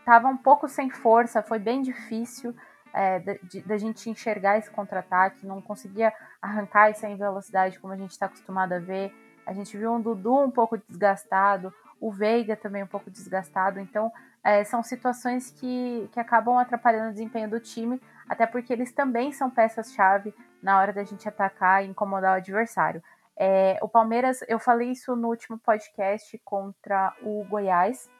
estava 0.00 0.28
uh, 0.28 0.32
um 0.32 0.36
pouco 0.36 0.68
sem 0.68 0.90
força, 0.90 1.42
foi 1.42 1.58
bem 1.58 1.82
difícil 1.82 2.54
é, 2.94 3.20
da 3.66 3.76
gente 3.76 4.08
enxergar 4.08 4.56
esse 4.56 4.70
contra-ataque, 4.70 5.46
não 5.46 5.60
conseguia 5.60 6.12
arrancar 6.40 6.90
isso 6.90 7.04
em 7.04 7.16
velocidade 7.16 7.78
como 7.80 7.92
a 7.92 7.96
gente 7.96 8.12
está 8.12 8.26
acostumado 8.26 8.72
a 8.72 8.78
ver. 8.78 9.12
A 9.44 9.52
gente 9.52 9.76
viu 9.76 9.92
um 9.92 10.00
Dudu 10.00 10.38
um 10.38 10.50
pouco 10.50 10.78
desgastado, 10.88 11.74
o 12.00 12.12
Veiga 12.12 12.56
também 12.56 12.82
um 12.82 12.86
pouco 12.86 13.10
desgastado, 13.10 13.80
então 13.80 14.12
é, 14.44 14.62
são 14.62 14.82
situações 14.82 15.50
que, 15.50 16.08
que 16.12 16.20
acabam 16.20 16.56
atrapalhando 16.56 17.08
o 17.08 17.12
desempenho 17.12 17.50
do 17.50 17.58
time, 17.58 18.00
até 18.28 18.46
porque 18.46 18.72
eles 18.72 18.92
também 18.92 19.32
são 19.32 19.50
peças-chave 19.50 20.32
na 20.64 20.78
hora 20.78 20.94
da 20.94 21.04
gente 21.04 21.28
atacar 21.28 21.84
e 21.84 21.88
incomodar 21.88 22.32
o 22.32 22.36
adversário. 22.38 23.02
É, 23.36 23.78
o 23.82 23.88
Palmeiras, 23.88 24.40
eu 24.48 24.58
falei 24.58 24.90
isso 24.90 25.14
no 25.14 25.28
último 25.28 25.58
podcast 25.58 26.40
contra 26.42 27.12
o 27.22 27.44
Goiás. 27.44 28.10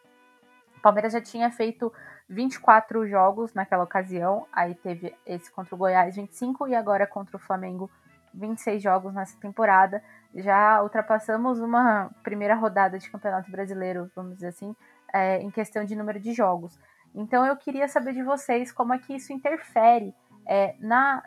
O 0.76 0.80
Palmeiras 0.82 1.14
já 1.14 1.22
tinha 1.22 1.50
feito 1.50 1.90
24 2.28 3.06
jogos 3.06 3.54
naquela 3.54 3.84
ocasião, 3.84 4.46
aí 4.52 4.74
teve 4.74 5.14
esse 5.24 5.50
contra 5.50 5.74
o 5.74 5.78
Goiás 5.78 6.16
25 6.16 6.68
e 6.68 6.74
agora 6.74 7.06
contra 7.06 7.38
o 7.38 7.40
Flamengo 7.40 7.90
26 8.34 8.82
jogos 8.82 9.14
nessa 9.14 9.40
temporada. 9.40 10.02
Já 10.34 10.82
ultrapassamos 10.82 11.60
uma 11.60 12.10
primeira 12.22 12.54
rodada 12.54 12.98
de 12.98 13.08
Campeonato 13.08 13.50
Brasileiro, 13.50 14.10
vamos 14.14 14.34
dizer 14.34 14.48
assim, 14.48 14.76
é, 15.14 15.38
em 15.40 15.50
questão 15.50 15.82
de 15.82 15.96
número 15.96 16.20
de 16.20 16.34
jogos. 16.34 16.78
Então 17.14 17.46
eu 17.46 17.56
queria 17.56 17.88
saber 17.88 18.12
de 18.12 18.22
vocês 18.22 18.70
como 18.70 18.92
é 18.92 18.98
que 18.98 19.14
isso 19.14 19.32
interfere 19.32 20.14
é, 20.46 20.74
na, 20.78 21.22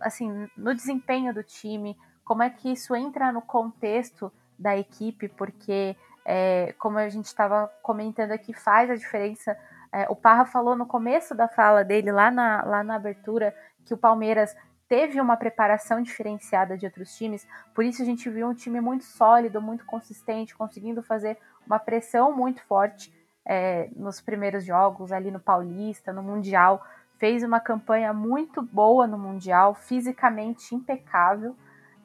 assim, 0.00 0.48
no 0.56 0.74
desempenho 0.74 1.32
do 1.32 1.42
time, 1.42 1.96
como 2.24 2.42
é 2.42 2.50
que 2.50 2.72
isso 2.72 2.94
entra 2.94 3.32
no 3.32 3.40
contexto 3.40 4.32
da 4.58 4.76
equipe, 4.76 5.28
porque, 5.28 5.96
é, 6.24 6.74
como 6.78 6.98
a 6.98 7.08
gente 7.08 7.26
estava 7.26 7.68
comentando 7.82 8.32
aqui, 8.32 8.52
faz 8.52 8.90
a 8.90 8.96
diferença. 8.96 9.56
É, 9.92 10.06
o 10.10 10.16
Parra 10.16 10.44
falou 10.44 10.76
no 10.76 10.86
começo 10.86 11.34
da 11.34 11.48
fala 11.48 11.84
dele, 11.84 12.12
lá 12.12 12.30
na, 12.30 12.62
lá 12.64 12.82
na 12.82 12.96
abertura, 12.96 13.54
que 13.84 13.94
o 13.94 13.98
Palmeiras 13.98 14.54
teve 14.88 15.20
uma 15.20 15.36
preparação 15.36 16.02
diferenciada 16.02 16.76
de 16.76 16.86
outros 16.86 17.14
times, 17.16 17.46
por 17.74 17.84
isso 17.84 18.02
a 18.02 18.04
gente 18.04 18.28
viu 18.28 18.48
um 18.48 18.54
time 18.54 18.80
muito 18.80 19.04
sólido, 19.04 19.60
muito 19.60 19.84
consistente, 19.84 20.56
conseguindo 20.56 21.02
fazer 21.02 21.38
uma 21.66 21.78
pressão 21.78 22.34
muito 22.34 22.62
forte 22.64 23.12
é, 23.44 23.88
nos 23.94 24.20
primeiros 24.20 24.64
jogos, 24.64 25.12
ali 25.12 25.30
no 25.30 25.40
Paulista, 25.40 26.12
no 26.12 26.22
Mundial 26.22 26.84
fez 27.18 27.42
uma 27.42 27.60
campanha 27.60 28.12
muito 28.12 28.62
boa 28.62 29.06
no 29.06 29.18
Mundial, 29.18 29.74
fisicamente 29.74 30.74
impecável. 30.74 31.56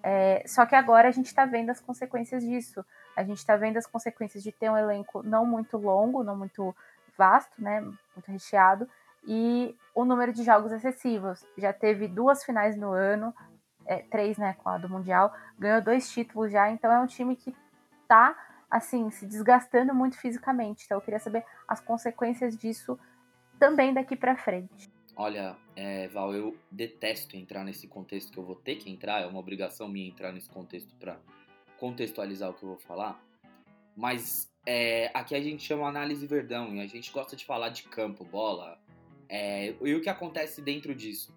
É, 0.01 0.43
só 0.45 0.65
que 0.65 0.75
agora 0.75 1.07
a 1.07 1.11
gente 1.11 1.27
está 1.27 1.45
vendo 1.45 1.69
as 1.69 1.79
consequências 1.79 2.43
disso. 2.43 2.85
A 3.15 3.23
gente 3.23 3.37
está 3.37 3.55
vendo 3.55 3.77
as 3.77 3.85
consequências 3.85 4.43
de 4.43 4.51
ter 4.51 4.69
um 4.69 4.77
elenco 4.77 5.23
não 5.23 5.45
muito 5.45 5.77
longo, 5.77 6.23
não 6.23 6.37
muito 6.37 6.75
vasto, 7.17 7.61
né, 7.61 7.79
muito 7.81 8.27
recheado, 8.27 8.89
e 9.25 9.77
o 9.93 10.03
número 10.03 10.33
de 10.33 10.43
jogos 10.43 10.71
excessivos. 10.71 11.45
Já 11.57 11.71
teve 11.71 12.07
duas 12.07 12.43
finais 12.43 12.75
no 12.75 12.91
ano, 12.91 13.33
é, 13.85 13.97
três, 13.99 14.37
né, 14.37 14.55
com 14.63 14.69
a 14.69 14.77
do 14.77 14.89
Mundial, 14.89 15.31
ganhou 15.59 15.81
dois 15.81 16.09
títulos 16.09 16.51
já, 16.51 16.69
então 16.71 16.91
é 16.91 16.99
um 16.99 17.05
time 17.05 17.35
que 17.35 17.55
está 18.01 18.35
assim, 18.69 19.11
se 19.11 19.27
desgastando 19.27 19.93
muito 19.93 20.17
fisicamente. 20.17 20.85
Então 20.85 20.97
eu 20.97 21.01
queria 21.01 21.19
saber 21.19 21.45
as 21.67 21.79
consequências 21.79 22.57
disso 22.57 22.99
também 23.59 23.93
daqui 23.93 24.15
para 24.15 24.35
frente. 24.35 24.91
Olha, 25.15 25.55
é, 25.75 26.07
Val, 26.07 26.33
eu 26.33 26.57
detesto 26.71 27.37
entrar 27.37 27.63
nesse 27.63 27.87
contexto 27.87 28.31
que 28.31 28.37
eu 28.37 28.43
vou 28.43 28.55
ter 28.55 28.77
que 28.77 28.89
entrar, 28.89 29.21
é 29.21 29.27
uma 29.27 29.39
obrigação 29.39 29.87
minha 29.87 30.07
entrar 30.07 30.31
nesse 30.31 30.49
contexto 30.49 30.95
para 30.95 31.19
contextualizar 31.77 32.49
o 32.49 32.53
que 32.53 32.63
eu 32.63 32.69
vou 32.69 32.79
falar. 32.79 33.23
Mas 33.95 34.51
é, 34.65 35.11
aqui 35.13 35.35
a 35.35 35.41
gente 35.41 35.61
chama 35.63 35.87
análise 35.87 36.25
verdão 36.25 36.73
e 36.75 36.81
a 36.81 36.87
gente 36.87 37.11
gosta 37.11 37.35
de 37.35 37.45
falar 37.45 37.69
de 37.69 37.83
campo, 37.83 38.25
bola. 38.25 38.79
É, 39.29 39.75
e 39.81 39.93
o 39.93 40.01
que 40.01 40.09
acontece 40.09 40.61
dentro 40.61 40.95
disso? 40.95 41.31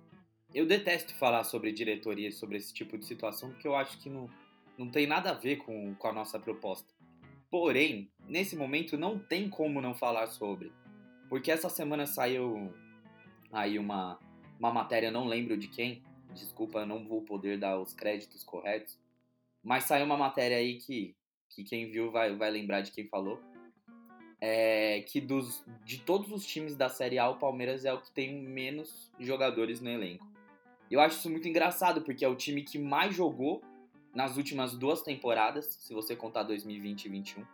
Eu 0.55 0.65
detesto 0.65 1.15
falar 1.15 1.45
sobre 1.45 1.71
diretoria, 1.71 2.33
sobre 2.33 2.57
esse 2.57 2.73
tipo 2.73 2.97
de 2.97 3.05
situação, 3.05 3.51
porque 3.51 3.69
eu 3.69 3.77
acho 3.77 3.99
que 3.99 4.09
não, 4.09 4.31
não 4.79 4.89
tem 4.89 5.07
nada 5.07 5.31
a 5.31 5.35
ver 5.35 5.57
com, 5.57 5.95
com 5.95 6.09
a 6.09 6.13
nossa 6.13 6.39
proposta. 6.39 6.95
Porém, 7.51 8.11
nesse 8.27 8.57
momento 8.57 8.97
não 8.97 9.19
tem 9.19 9.51
como 9.51 9.83
não 9.83 9.95
falar 9.95 10.29
sobre. 10.29 10.73
Porque 11.29 11.51
essa 11.51 11.69
semana 11.69 12.07
saiu 12.07 12.73
aí 13.53 13.79
uma, 13.79 14.19
uma 14.59 14.73
matéria, 14.73 15.11
não 15.11 15.27
lembro 15.27 15.57
de 15.57 15.69
quem, 15.69 16.03
desculpa, 16.33 16.85
não 16.85 17.07
vou 17.07 17.23
poder 17.23 17.59
dar 17.59 17.79
os 17.79 17.93
créditos 17.95 18.43
corretos, 18.45 18.99
mas 19.63 19.85
saiu 19.85 20.05
uma 20.05 20.17
matéria 20.17 20.57
aí 20.57 20.77
que, 20.77 21.15
que 21.49 21.65
quem 21.65 21.91
viu 21.91 22.11
vai, 22.11 22.35
vai 22.35 22.51
lembrar 22.51 22.83
de 22.83 22.93
quem 22.93 23.07
falou, 23.09 23.41
é 24.41 25.01
que 25.03 25.21
dos, 25.21 25.65
de 25.85 25.99
todos 25.99 26.31
os 26.31 26.45
times 26.47 26.77
da 26.77 26.89
Série 26.89 27.19
A, 27.19 27.29
o 27.29 27.39
Palmeiras 27.39 27.85
é 27.85 27.93
o 27.93 28.01
que 28.01 28.11
tem 28.13 28.43
menos 28.43 29.11
jogadores 29.19 29.81
no 29.81 29.89
elenco. 29.89 30.27
Eu 30.91 31.01
acho 31.01 31.19
isso 31.19 31.31
muito 31.31 31.49
engraçado, 31.49 32.03
porque 32.03 32.25
é 32.25 32.29
o 32.29 32.37
time 32.37 32.63
que 32.63 32.79
mais 32.79 33.15
jogou 33.15 33.63
nas 34.15 34.37
últimas 34.37 34.77
duas 34.77 35.03
temporadas, 35.03 35.67
se 35.81 35.93
você 35.93 36.15
contar 36.15 36.45
2020 36.45 37.05
e 37.05 37.09
2021. 37.09 37.45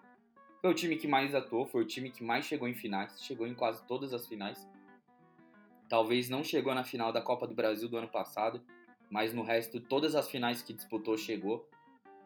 Foi 0.61 0.71
o 0.71 0.75
time 0.75 0.97
que 0.97 1.09
mais 1.09 1.35
atuou, 1.35 1.67
foi 1.67 1.83
o 1.83 1.87
time 1.87 2.11
que 2.11 2.23
mais 2.23 2.45
chegou 2.45 2.69
em 2.69 2.75
finais, 2.75 3.21
chegou 3.21 3.47
em 3.47 3.55
quase 3.55 3.85
todas 3.87 4.13
as 4.13 4.29
finais. 4.29 4.69
Talvez 5.93 6.31
não 6.31 6.43
chegou 6.43 6.75
na 6.75 6.85
final 6.85 7.13
da 7.13 7.21
Copa 7.21 7.47
do 7.47 7.55
Brasil 7.55 7.87
do 7.87 7.99
ano 7.99 8.09
passado, 8.09 8.63
mas 9.11 9.35
no 9.35 9.43
resto, 9.43 9.79
todas 9.79 10.15
as 10.15 10.27
finais 10.27 10.63
que 10.63 10.73
disputou 10.73 11.19
chegou. 11.19 11.69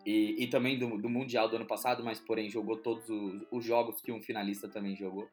E, 0.06 0.40
e 0.40 0.46
também 0.46 0.78
do, 0.78 0.96
do, 0.96 1.08
Mundial 1.08 1.48
do 1.48 1.56
ano 1.56 1.66
passado, 1.66 2.04
mas 2.04 2.20
porém 2.20 2.48
jogou 2.48 2.76
todos 2.76 3.10
os, 3.10 3.42
os 3.50 3.64
jogos 3.64 4.00
que 4.00 4.12
um 4.12 4.22
finalista 4.22 4.68
também 4.68 4.94
jogou. 4.94 5.28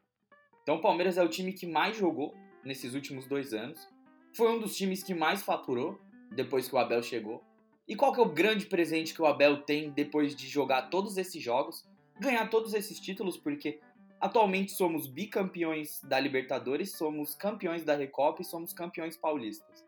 Então 0.64 0.74
o 0.74 0.80
Palmeiras 0.80 1.16
é 1.16 1.22
o 1.22 1.28
time 1.28 1.52
que 1.52 1.64
mais 1.64 1.96
jogou 1.96 2.34
nesses 2.64 2.92
últimos 2.92 3.24
dois 3.24 3.54
anos. 3.54 3.88
Foi 4.36 4.48
um 4.48 4.58
dos 4.58 4.76
times 4.76 5.04
que 5.04 5.14
mais 5.14 5.44
faturou 5.44 6.00
depois 6.34 6.68
que 6.68 6.74
o 6.74 6.78
Abel 6.78 7.04
chegou. 7.04 7.40
E 7.86 7.94
qual 7.94 8.12
que 8.12 8.18
é 8.18 8.22
o 8.24 8.28
grande 8.28 8.66
presente 8.66 9.14
que 9.14 9.22
o 9.22 9.26
Abel 9.26 9.62
tem 9.62 9.92
depois 9.92 10.34
de 10.34 10.48
jogar 10.48 10.90
todos 10.90 11.16
esses 11.18 11.40
jogos, 11.40 11.88
ganhar 12.18 12.50
todos 12.50 12.74
esses 12.74 12.98
títulos, 12.98 13.36
porque 13.36 13.78
Atualmente 14.20 14.72
somos 14.72 15.06
bicampeões 15.06 16.00
da 16.02 16.18
Libertadores, 16.18 16.92
somos 16.96 17.34
campeões 17.34 17.84
da 17.84 17.94
Recopa 17.94 18.42
e 18.42 18.44
somos 18.44 18.72
campeões 18.72 19.16
paulistas. 19.16 19.84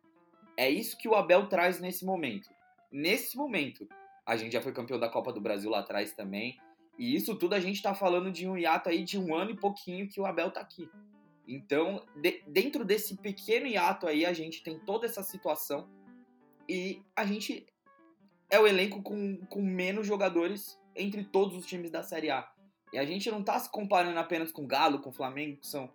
É 0.56 0.68
isso 0.68 0.96
que 0.96 1.08
o 1.08 1.14
Abel 1.14 1.48
traz 1.48 1.80
nesse 1.80 2.04
momento. 2.04 2.50
Nesse 2.90 3.36
momento, 3.36 3.88
a 4.24 4.36
gente 4.36 4.52
já 4.52 4.60
foi 4.60 4.72
campeão 4.72 4.98
da 4.98 5.08
Copa 5.08 5.32
do 5.32 5.40
Brasil 5.40 5.70
lá 5.70 5.80
atrás 5.80 6.12
também. 6.12 6.58
E 6.98 7.14
isso 7.14 7.36
tudo 7.36 7.54
a 7.54 7.60
gente 7.60 7.82
tá 7.82 7.94
falando 7.94 8.30
de 8.30 8.48
um 8.48 8.56
hiato 8.56 8.88
aí 8.88 9.04
de 9.04 9.18
um 9.18 9.34
ano 9.34 9.50
e 9.50 9.56
pouquinho 9.56 10.08
que 10.08 10.20
o 10.20 10.26
Abel 10.26 10.50
tá 10.50 10.60
aqui. 10.60 10.90
Então, 11.46 12.04
de, 12.16 12.42
dentro 12.46 12.84
desse 12.84 13.16
pequeno 13.16 13.66
hiato 13.66 14.06
aí, 14.06 14.26
a 14.26 14.32
gente 14.32 14.62
tem 14.62 14.78
toda 14.80 15.06
essa 15.06 15.22
situação. 15.22 15.88
E 16.68 17.02
a 17.14 17.24
gente 17.24 17.66
é 18.50 18.58
o 18.58 18.66
elenco 18.66 19.02
com, 19.02 19.36
com 19.46 19.62
menos 19.62 20.06
jogadores 20.06 20.80
entre 20.94 21.22
todos 21.22 21.56
os 21.56 21.66
times 21.66 21.90
da 21.90 22.02
Série 22.02 22.30
A. 22.30 22.50
E 22.96 22.98
a 22.98 23.04
gente 23.04 23.30
não 23.30 23.40
está 23.40 23.58
se 23.58 23.70
comparando 23.70 24.18
apenas 24.18 24.50
com 24.50 24.66
Galo, 24.66 25.00
com 25.00 25.12
Flamengo, 25.12 25.58
que 25.58 25.66
são 25.66 25.92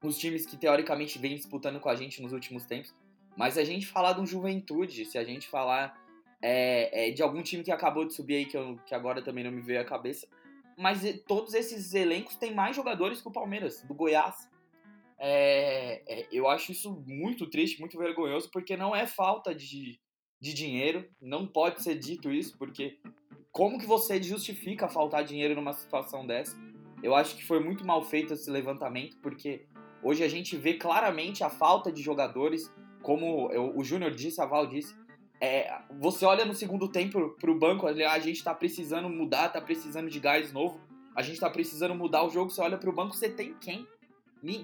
os 0.00 0.16
times 0.16 0.46
que 0.46 0.56
teoricamente 0.56 1.18
vêm 1.18 1.34
disputando 1.34 1.80
com 1.80 1.88
a 1.88 1.96
gente 1.96 2.22
nos 2.22 2.32
últimos 2.32 2.64
tempos. 2.64 2.94
Mas 3.36 3.58
a 3.58 3.64
gente 3.64 3.88
falar 3.88 4.12
de 4.12 4.20
um 4.20 4.26
Juventude, 4.26 5.04
se 5.04 5.18
a 5.18 5.24
gente 5.24 5.48
falar 5.48 6.00
é, 6.40 7.08
é, 7.08 7.10
de 7.10 7.24
algum 7.24 7.42
time 7.42 7.64
que 7.64 7.72
acabou 7.72 8.04
de 8.04 8.14
subir 8.14 8.36
aí, 8.36 8.46
que, 8.46 8.56
eu, 8.56 8.78
que 8.86 8.94
agora 8.94 9.20
também 9.20 9.42
não 9.42 9.50
me 9.50 9.60
veio 9.60 9.80
à 9.80 9.84
cabeça. 9.84 10.28
Mas 10.78 11.02
todos 11.26 11.54
esses 11.54 11.92
elencos 11.92 12.36
têm 12.36 12.54
mais 12.54 12.76
jogadores 12.76 13.20
que 13.20 13.26
o 13.26 13.32
Palmeiras, 13.32 13.82
do 13.82 13.92
Goiás. 13.92 14.48
É, 15.18 16.02
é, 16.06 16.28
eu 16.30 16.48
acho 16.48 16.70
isso 16.70 17.02
muito 17.04 17.50
triste, 17.50 17.80
muito 17.80 17.98
vergonhoso, 17.98 18.48
porque 18.52 18.76
não 18.76 18.94
é 18.94 19.08
falta 19.08 19.52
de, 19.52 19.98
de 20.40 20.54
dinheiro, 20.54 21.10
não 21.20 21.48
pode 21.48 21.82
ser 21.82 21.98
dito 21.98 22.30
isso, 22.30 22.56
porque 22.56 22.96
como 23.56 23.78
que 23.78 23.86
você 23.86 24.22
justifica 24.22 24.86
faltar 24.86 25.24
dinheiro 25.24 25.54
numa 25.54 25.72
situação 25.72 26.26
dessa? 26.26 26.54
Eu 27.02 27.14
acho 27.14 27.34
que 27.36 27.44
foi 27.44 27.58
muito 27.58 27.86
mal 27.86 28.02
feito 28.04 28.34
esse 28.34 28.50
levantamento, 28.50 29.16
porque 29.22 29.66
Hoje 30.06 30.22
a 30.22 30.28
gente 30.28 30.56
vê 30.56 30.74
claramente 30.74 31.42
a 31.42 31.50
falta 31.50 31.90
de 31.90 32.00
jogadores, 32.00 32.72
como 33.02 33.48
o 33.76 33.82
Júnior 33.82 34.12
disse, 34.12 34.40
a 34.40 34.46
Val 34.46 34.66
disse. 34.66 34.94
É, 35.40 35.80
você 35.98 36.24
olha 36.24 36.44
no 36.44 36.54
segundo 36.54 36.88
tempo 36.88 37.30
pro 37.40 37.58
banco, 37.58 37.88
a 37.88 38.18
gente 38.20 38.42
tá 38.44 38.54
precisando 38.54 39.08
mudar, 39.08 39.48
tá 39.48 39.60
precisando 39.60 40.08
de 40.08 40.20
gás 40.20 40.52
novo, 40.52 40.80
a 41.14 41.22
gente 41.22 41.40
tá 41.40 41.50
precisando 41.50 41.92
mudar 41.92 42.22
o 42.22 42.30
jogo. 42.30 42.50
Você 42.50 42.60
olha 42.60 42.78
pro 42.78 42.92
banco, 42.92 43.16
você 43.16 43.28
tem 43.28 43.54
quem? 43.54 43.84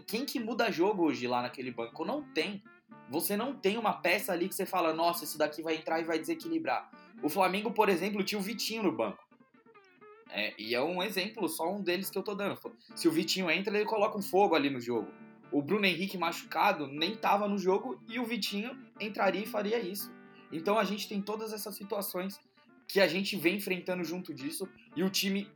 Quem 0.06 0.24
que 0.24 0.38
muda 0.38 0.70
jogo 0.70 1.02
hoje 1.04 1.26
lá 1.26 1.42
naquele 1.42 1.72
banco? 1.72 2.04
Não 2.04 2.22
tem. 2.22 2.62
Você 3.10 3.36
não 3.36 3.52
tem 3.54 3.76
uma 3.76 3.94
peça 3.94 4.32
ali 4.32 4.48
que 4.48 4.54
você 4.54 4.64
fala, 4.64 4.94
nossa, 4.94 5.24
isso 5.24 5.36
daqui 5.36 5.60
vai 5.60 5.74
entrar 5.74 6.00
e 6.00 6.04
vai 6.04 6.20
desequilibrar. 6.20 6.88
O 7.22 7.28
Flamengo, 7.28 7.70
por 7.72 7.88
exemplo, 7.88 8.22
tinha 8.22 8.38
o 8.38 8.42
Vitinho 8.42 8.82
no 8.82 8.92
banco. 8.92 9.22
É, 10.30 10.54
e 10.58 10.74
é 10.74 10.82
um 10.82 11.02
exemplo, 11.02 11.48
só 11.48 11.70
um 11.70 11.82
deles 11.82 12.08
que 12.08 12.16
eu 12.16 12.22
tô 12.22 12.34
dando. 12.34 12.58
Se 12.94 13.06
o 13.06 13.12
Vitinho 13.12 13.50
entra, 13.50 13.76
ele 13.76 13.84
coloca 13.84 14.16
um 14.16 14.22
fogo 14.22 14.54
ali 14.54 14.70
no 14.70 14.80
jogo. 14.80 15.08
O 15.50 15.60
Bruno 15.60 15.84
Henrique 15.84 16.16
machucado 16.16 16.86
nem 16.86 17.14
tava 17.14 17.46
no 17.46 17.58
jogo 17.58 18.00
e 18.08 18.18
o 18.18 18.24
Vitinho 18.24 18.74
entraria 18.98 19.42
e 19.42 19.46
faria 19.46 19.78
isso. 19.78 20.10
Então 20.50 20.78
a 20.78 20.84
gente 20.84 21.06
tem 21.08 21.20
todas 21.20 21.52
essas 21.52 21.74
situações 21.74 22.40
que 22.88 23.00
a 23.00 23.06
gente 23.06 23.36
vem 23.36 23.56
enfrentando 23.56 24.02
junto 24.02 24.32
disso 24.32 24.66
e 24.96 25.02
o 25.02 25.10
time 25.10 25.46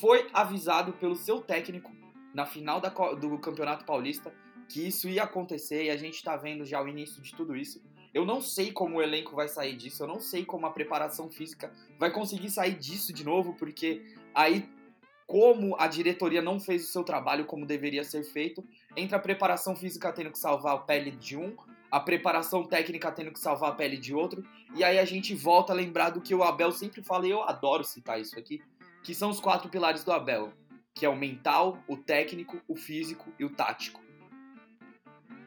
foi 0.00 0.28
avisado 0.32 0.92
pelo 0.92 1.16
seu 1.16 1.40
técnico 1.40 1.90
na 2.32 2.46
final 2.46 2.80
da, 2.80 2.88
do 2.88 3.38
Campeonato 3.38 3.84
Paulista 3.84 4.32
que 4.68 4.86
isso 4.86 5.08
ia 5.08 5.24
acontecer 5.24 5.84
e 5.84 5.90
a 5.90 5.96
gente 5.96 6.14
está 6.14 6.36
vendo 6.36 6.64
já 6.64 6.82
o 6.82 6.88
início 6.88 7.20
de 7.20 7.34
tudo 7.34 7.54
isso. 7.54 7.82
Eu 8.14 8.26
não 8.26 8.42
sei 8.42 8.70
como 8.70 8.96
o 8.96 9.02
elenco 9.02 9.34
vai 9.34 9.48
sair 9.48 9.74
disso, 9.74 10.02
eu 10.02 10.06
não 10.06 10.20
sei 10.20 10.44
como 10.44 10.66
a 10.66 10.70
preparação 10.70 11.30
física 11.30 11.72
vai 11.98 12.10
conseguir 12.10 12.50
sair 12.50 12.74
disso 12.74 13.12
de 13.12 13.24
novo, 13.24 13.54
porque 13.54 14.02
aí, 14.34 14.68
como 15.26 15.74
a 15.78 15.86
diretoria 15.86 16.42
não 16.42 16.60
fez 16.60 16.84
o 16.84 16.92
seu 16.92 17.04
trabalho 17.04 17.46
como 17.46 17.64
deveria 17.64 18.04
ser 18.04 18.22
feito, 18.22 18.62
entra 18.94 19.16
a 19.16 19.20
preparação 19.20 19.74
física 19.74 20.12
tendo 20.12 20.30
que 20.30 20.38
salvar 20.38 20.74
a 20.74 20.78
pele 20.78 21.10
de 21.10 21.38
um, 21.38 21.56
a 21.90 21.98
preparação 22.00 22.64
técnica 22.64 23.10
tendo 23.10 23.32
que 23.32 23.40
salvar 23.40 23.70
a 23.70 23.74
pele 23.74 23.96
de 23.96 24.14
outro, 24.14 24.44
e 24.74 24.84
aí 24.84 24.98
a 24.98 25.04
gente 25.06 25.34
volta 25.34 25.72
a 25.72 25.76
lembrar 25.76 26.10
do 26.10 26.20
que 26.20 26.34
o 26.34 26.42
Abel 26.42 26.70
sempre 26.70 27.02
fala, 27.02 27.26
e 27.26 27.30
eu 27.30 27.42
adoro 27.42 27.82
citar 27.82 28.20
isso 28.20 28.38
aqui, 28.38 28.62
que 29.02 29.14
são 29.14 29.30
os 29.30 29.40
quatro 29.40 29.70
pilares 29.70 30.04
do 30.04 30.12
Abel, 30.12 30.52
que 30.94 31.06
é 31.06 31.08
o 31.08 31.16
mental, 31.16 31.82
o 31.88 31.96
técnico, 31.96 32.60
o 32.68 32.76
físico 32.76 33.32
e 33.38 33.44
o 33.44 33.50
tático. 33.50 34.02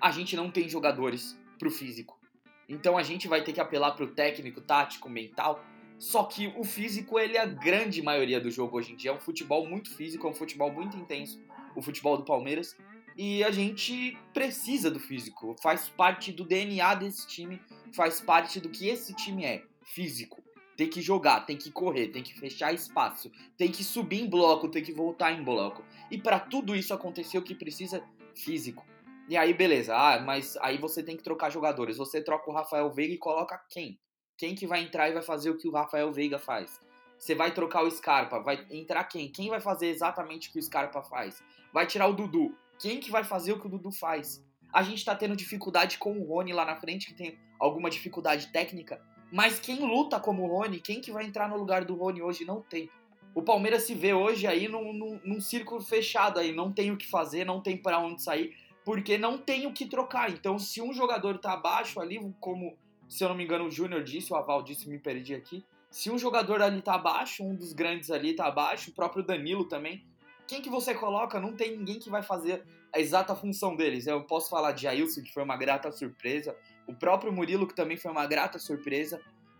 A 0.01 0.09
gente 0.09 0.35
não 0.35 0.49
tem 0.49 0.67
jogadores 0.67 1.37
pro 1.59 1.69
físico. 1.69 2.24
Então 2.67 2.97
a 2.97 3.03
gente 3.03 3.27
vai 3.27 3.43
ter 3.43 3.53
que 3.53 3.61
apelar 3.61 3.91
pro 3.91 4.07
técnico, 4.07 4.61
tático, 4.61 5.09
mental. 5.09 5.63
Só 5.97 6.23
que 6.23 6.53
o 6.57 6.63
físico, 6.63 7.17
ele 7.17 7.37
é 7.37 7.41
a 7.41 7.45
grande 7.45 8.01
maioria 8.01 8.39
do 8.39 8.51
jogo 8.51 8.77
hoje 8.77 8.93
em 8.93 8.95
dia. 8.95 9.11
É 9.11 9.13
um 9.13 9.19
futebol 9.19 9.65
muito 9.65 9.95
físico, 9.95 10.27
é 10.27 10.29
um 10.29 10.33
futebol 10.33 10.71
muito 10.71 10.97
intenso, 10.97 11.39
o 11.75 11.81
futebol 11.81 12.17
do 12.17 12.25
Palmeiras. 12.25 12.75
E 13.17 13.43
a 13.43 13.51
gente 13.51 14.17
precisa 14.33 14.91
do 14.91 14.99
físico. 14.99 15.55
Faz 15.61 15.87
parte 15.87 16.33
do 16.33 16.43
DNA 16.43 16.95
desse 16.95 17.25
time, 17.27 17.61
faz 17.93 18.19
parte 18.19 18.59
do 18.59 18.69
que 18.69 18.89
esse 18.89 19.13
time 19.13 19.45
é. 19.45 19.63
Físico. 19.83 20.43
Tem 20.75 20.89
que 20.89 21.01
jogar, 21.01 21.45
tem 21.45 21.55
que 21.55 21.71
correr, 21.71 22.09
tem 22.09 22.21
que 22.21 22.37
fechar 22.37 22.73
espaço, 22.73 23.31
tem 23.57 23.71
que 23.71 23.81
subir 23.81 24.21
em 24.21 24.29
bloco, 24.29 24.67
tem 24.67 24.83
que 24.83 24.91
voltar 24.91 25.31
em 25.31 25.41
bloco. 25.41 25.85
E 26.11 26.17
para 26.17 26.37
tudo 26.37 26.75
isso 26.75 26.93
acontecer, 26.93 27.37
o 27.37 27.41
que 27.41 27.55
precisa? 27.55 28.03
Físico. 28.35 28.85
E 29.27 29.35
aí, 29.35 29.53
beleza. 29.53 29.95
Ah, 29.95 30.19
mas 30.19 30.55
aí 30.57 30.77
você 30.77 31.01
tem 31.01 31.17
que 31.17 31.23
trocar 31.23 31.49
jogadores. 31.49 31.97
Você 31.97 32.21
troca 32.21 32.49
o 32.49 32.53
Rafael 32.53 32.91
Veiga 32.91 33.13
e 33.13 33.17
coloca 33.17 33.59
quem? 33.69 33.99
Quem 34.37 34.53
que 34.53 34.67
vai 34.67 34.83
entrar 34.83 35.09
e 35.09 35.13
vai 35.13 35.23
fazer 35.23 35.49
o 35.49 35.57
que 35.57 35.67
o 35.67 35.71
Rafael 35.71 36.11
Veiga 36.11 36.37
faz? 36.37 36.79
Você 37.17 37.33
vai 37.33 37.53
trocar 37.53 37.83
o 37.83 37.89
Scarpa, 37.89 38.39
vai 38.39 38.67
entrar 38.69 39.03
quem? 39.05 39.31
Quem 39.31 39.49
vai 39.49 39.59
fazer 39.59 39.87
exatamente 39.87 40.49
o 40.49 40.51
que 40.51 40.59
o 40.59 40.61
Scarpa 40.61 41.01
faz? 41.01 41.41
Vai 41.73 41.87
tirar 41.87 42.07
o 42.07 42.13
Dudu. 42.13 42.55
Quem 42.77 42.99
que 42.99 43.09
vai 43.09 43.23
fazer 43.23 43.53
o 43.53 43.59
que 43.59 43.65
o 43.65 43.69
Dudu 43.69 43.91
faz? 43.91 44.45
A 44.71 44.83
gente 44.83 45.03
tá 45.05 45.15
tendo 45.15 45.35
dificuldade 45.35 45.97
com 45.97 46.19
o 46.19 46.23
Rony 46.25 46.51
lá 46.51 46.65
na 46.65 46.75
frente, 46.75 47.07
que 47.07 47.13
tem 47.13 47.39
alguma 47.57 47.89
dificuldade 47.89 48.51
técnica. 48.51 49.01
Mas 49.31 49.59
quem 49.59 49.79
luta 49.79 50.19
como 50.19 50.43
o 50.43 50.47
Rony, 50.47 50.79
quem 50.79 51.01
que 51.01 51.11
vai 51.11 51.25
entrar 51.25 51.49
no 51.49 51.57
lugar 51.57 51.85
do 51.85 51.95
Rony 51.95 52.21
hoje, 52.21 52.45
não 52.45 52.61
tem. 52.61 52.91
O 53.33 53.41
Palmeiras 53.41 53.83
se 53.83 53.95
vê 53.95 54.13
hoje 54.13 54.45
aí 54.45 54.67
num, 54.67 54.93
num, 54.93 55.19
num 55.23 55.41
círculo 55.41 55.81
fechado 55.81 56.39
aí, 56.39 56.51
não 56.51 56.71
tem 56.71 56.91
o 56.91 56.97
que 56.97 57.09
fazer, 57.09 57.45
não 57.45 57.61
tem 57.61 57.75
para 57.75 57.99
onde 57.99 58.21
sair 58.21 58.53
porque 58.85 59.17
não 59.17 59.37
tem 59.37 59.65
o 59.65 59.73
que 59.73 59.87
trocar. 59.87 60.29
Então, 60.29 60.59
se 60.59 60.81
um 60.81 60.93
jogador 60.93 61.39
tá 61.39 61.53
abaixo 61.53 61.99
ali, 61.99 62.19
como 62.39 62.77
se 63.09 63.23
eu 63.23 63.29
não 63.29 63.35
me 63.35 63.43
engano 63.43 63.65
o 63.65 63.71
Júnior 63.71 64.03
disse, 64.03 64.31
o 64.31 64.35
Aval 64.35 64.63
disse, 64.63 64.87
me 64.87 64.99
perdi 64.99 65.33
aqui. 65.33 65.65
Se 65.89 66.11
um 66.11 66.17
jogador 66.17 66.61
ali 66.61 66.81
tá 66.81 66.95
abaixo, 66.95 67.43
um 67.43 67.55
dos 67.55 67.73
grandes 67.73 68.11
ali 68.11 68.35
tá 68.35 68.45
abaixo, 68.45 68.91
o 68.91 68.93
próprio 68.93 69.23
Danilo 69.23 69.65
também, 69.65 70.05
quem 70.47 70.61
que 70.61 70.69
você 70.69 70.93
coloca? 70.93 71.39
Não 71.39 71.55
tem 71.55 71.77
ninguém 71.77 71.99
que 71.99 72.09
vai 72.09 72.21
fazer 72.21 72.63
a 72.93 72.99
exata 72.99 73.35
função 73.35 73.75
deles. 73.75 74.05
Eu 74.05 74.23
posso 74.23 74.49
falar 74.49 74.73
de 74.73 74.87
Ailson, 74.87 75.23
que 75.23 75.33
foi 75.33 75.43
uma 75.43 75.57
grata 75.57 75.91
surpresa, 75.91 76.55
o 76.87 76.93
próprio 76.93 77.31
Murilo, 77.31 77.67
que 77.67 77.75
também 77.75 77.97
foi 77.97 78.11
uma 78.11 78.27
grata 78.27 78.59
surpresa, 78.59 79.19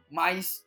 mas 0.09 0.65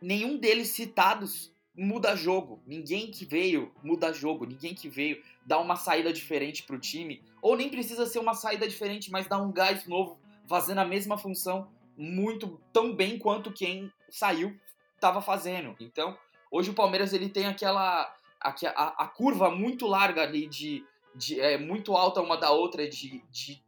nenhum 0.00 0.38
deles 0.38 0.68
citados 0.68 1.54
muda 1.76 2.16
jogo. 2.16 2.60
Ninguém 2.66 3.10
que 3.10 3.24
veio 3.24 3.72
muda 3.82 4.12
jogo. 4.12 4.46
Ninguém 4.46 4.74
que 4.74 4.88
veio 4.88 5.22
dá 5.44 5.58
uma 5.58 5.76
saída 5.76 6.12
diferente 6.12 6.62
pro 6.62 6.78
time. 6.78 7.22
Ou 7.42 7.56
nem 7.56 7.68
precisa 7.68 8.06
ser 8.06 8.18
uma 8.18 8.34
saída 8.34 8.66
diferente, 8.66 9.10
mas 9.10 9.26
dá 9.26 9.36
um 9.36 9.52
gás 9.52 9.86
novo, 9.86 10.18
fazendo 10.48 10.78
a 10.78 10.84
mesma 10.84 11.18
função 11.18 11.68
muito 11.96 12.60
tão 12.72 12.94
bem 12.94 13.18
quanto 13.18 13.52
quem 13.52 13.92
saiu 14.08 14.58
estava 14.94 15.20
fazendo. 15.20 15.74
Então, 15.80 16.16
hoje 16.50 16.70
o 16.70 16.74
Palmeiras 16.74 17.12
ele 17.12 17.28
tem 17.28 17.46
aquela 17.46 18.14
a, 18.40 19.04
a, 19.04 19.08
curva 19.08 19.50
muito 19.50 19.86
larga 19.86 20.22
ali 20.22 20.46
de, 20.46 20.84
de 21.14 21.40
é, 21.40 21.58
muito 21.58 21.96
alta 21.96 22.20
uma 22.20 22.36
da 22.36 22.50
outra 22.50 22.88
de, 22.88 23.22
de 23.30 23.62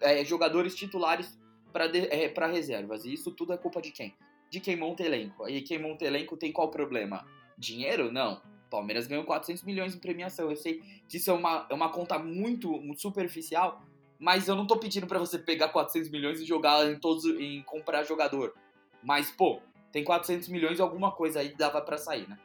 é, 0.00 0.24
jogadores 0.24 0.74
titulares 0.74 1.38
para 1.72 1.86
é, 1.86 2.32
reservas. 2.50 3.04
E 3.04 3.12
isso 3.12 3.30
tudo 3.30 3.52
é 3.52 3.56
culpa 3.56 3.80
de 3.80 3.90
quem? 3.90 4.14
De 4.50 4.60
quem 4.60 4.76
monta 4.76 5.02
elenco. 5.02 5.48
E 5.48 5.62
quem 5.62 5.78
monta 5.78 6.04
elenco 6.04 6.36
tem 6.36 6.52
qual 6.52 6.70
problema? 6.70 7.26
Dinheiro? 7.62 8.10
Não. 8.10 8.42
Palmeiras 8.68 9.06
ganhou 9.06 9.24
400 9.24 9.62
milhões 9.62 9.94
em 9.94 9.98
premiação. 9.98 10.50
Eu 10.50 10.56
sei 10.56 10.82
que 11.08 11.16
isso 11.16 11.30
é 11.30 11.34
uma, 11.34 11.66
é 11.70 11.74
uma 11.74 11.90
conta 11.90 12.18
muito, 12.18 12.72
muito 12.80 13.00
superficial, 13.00 13.80
mas 14.18 14.48
eu 14.48 14.56
não 14.56 14.66
tô 14.66 14.76
pedindo 14.76 15.06
para 15.06 15.18
você 15.18 15.38
pegar 15.38 15.68
400 15.68 16.10
milhões 16.10 16.40
e 16.40 16.44
jogar 16.44 16.90
em 16.90 16.98
todos 16.98 17.24
em 17.24 17.62
comprar 17.62 18.02
jogador. 18.04 18.54
Mas 19.02 19.30
pô, 19.30 19.60
tem 19.92 20.02
400 20.02 20.48
milhões 20.48 20.80
alguma 20.80 21.12
coisa 21.12 21.40
aí 21.40 21.54
dava 21.54 21.80
para 21.80 21.96
sair, 21.96 22.28
né? 22.28 22.38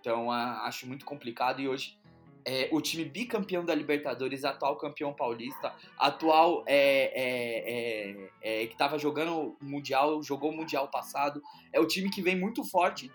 Então 0.00 0.30
a, 0.30 0.66
acho 0.66 0.86
muito 0.86 1.04
complicado 1.04 1.60
e 1.60 1.68
hoje 1.68 1.98
é, 2.44 2.68
o 2.72 2.80
time 2.80 3.04
bicampeão 3.04 3.64
da 3.64 3.74
Libertadores, 3.74 4.44
atual 4.44 4.76
campeão 4.76 5.12
paulista, 5.12 5.74
atual 5.98 6.62
é, 6.66 7.12
é, 7.14 8.28
é, 8.42 8.62
é 8.62 8.66
que 8.66 8.72
estava 8.72 8.98
jogando 8.98 9.56
mundial, 9.60 10.22
jogou 10.22 10.50
o 10.50 10.56
mundial 10.56 10.88
passado, 10.88 11.42
é 11.72 11.80
o 11.80 11.86
time 11.86 12.10
que 12.10 12.22
vem 12.22 12.38
muito 12.38 12.64
forte 12.64 13.10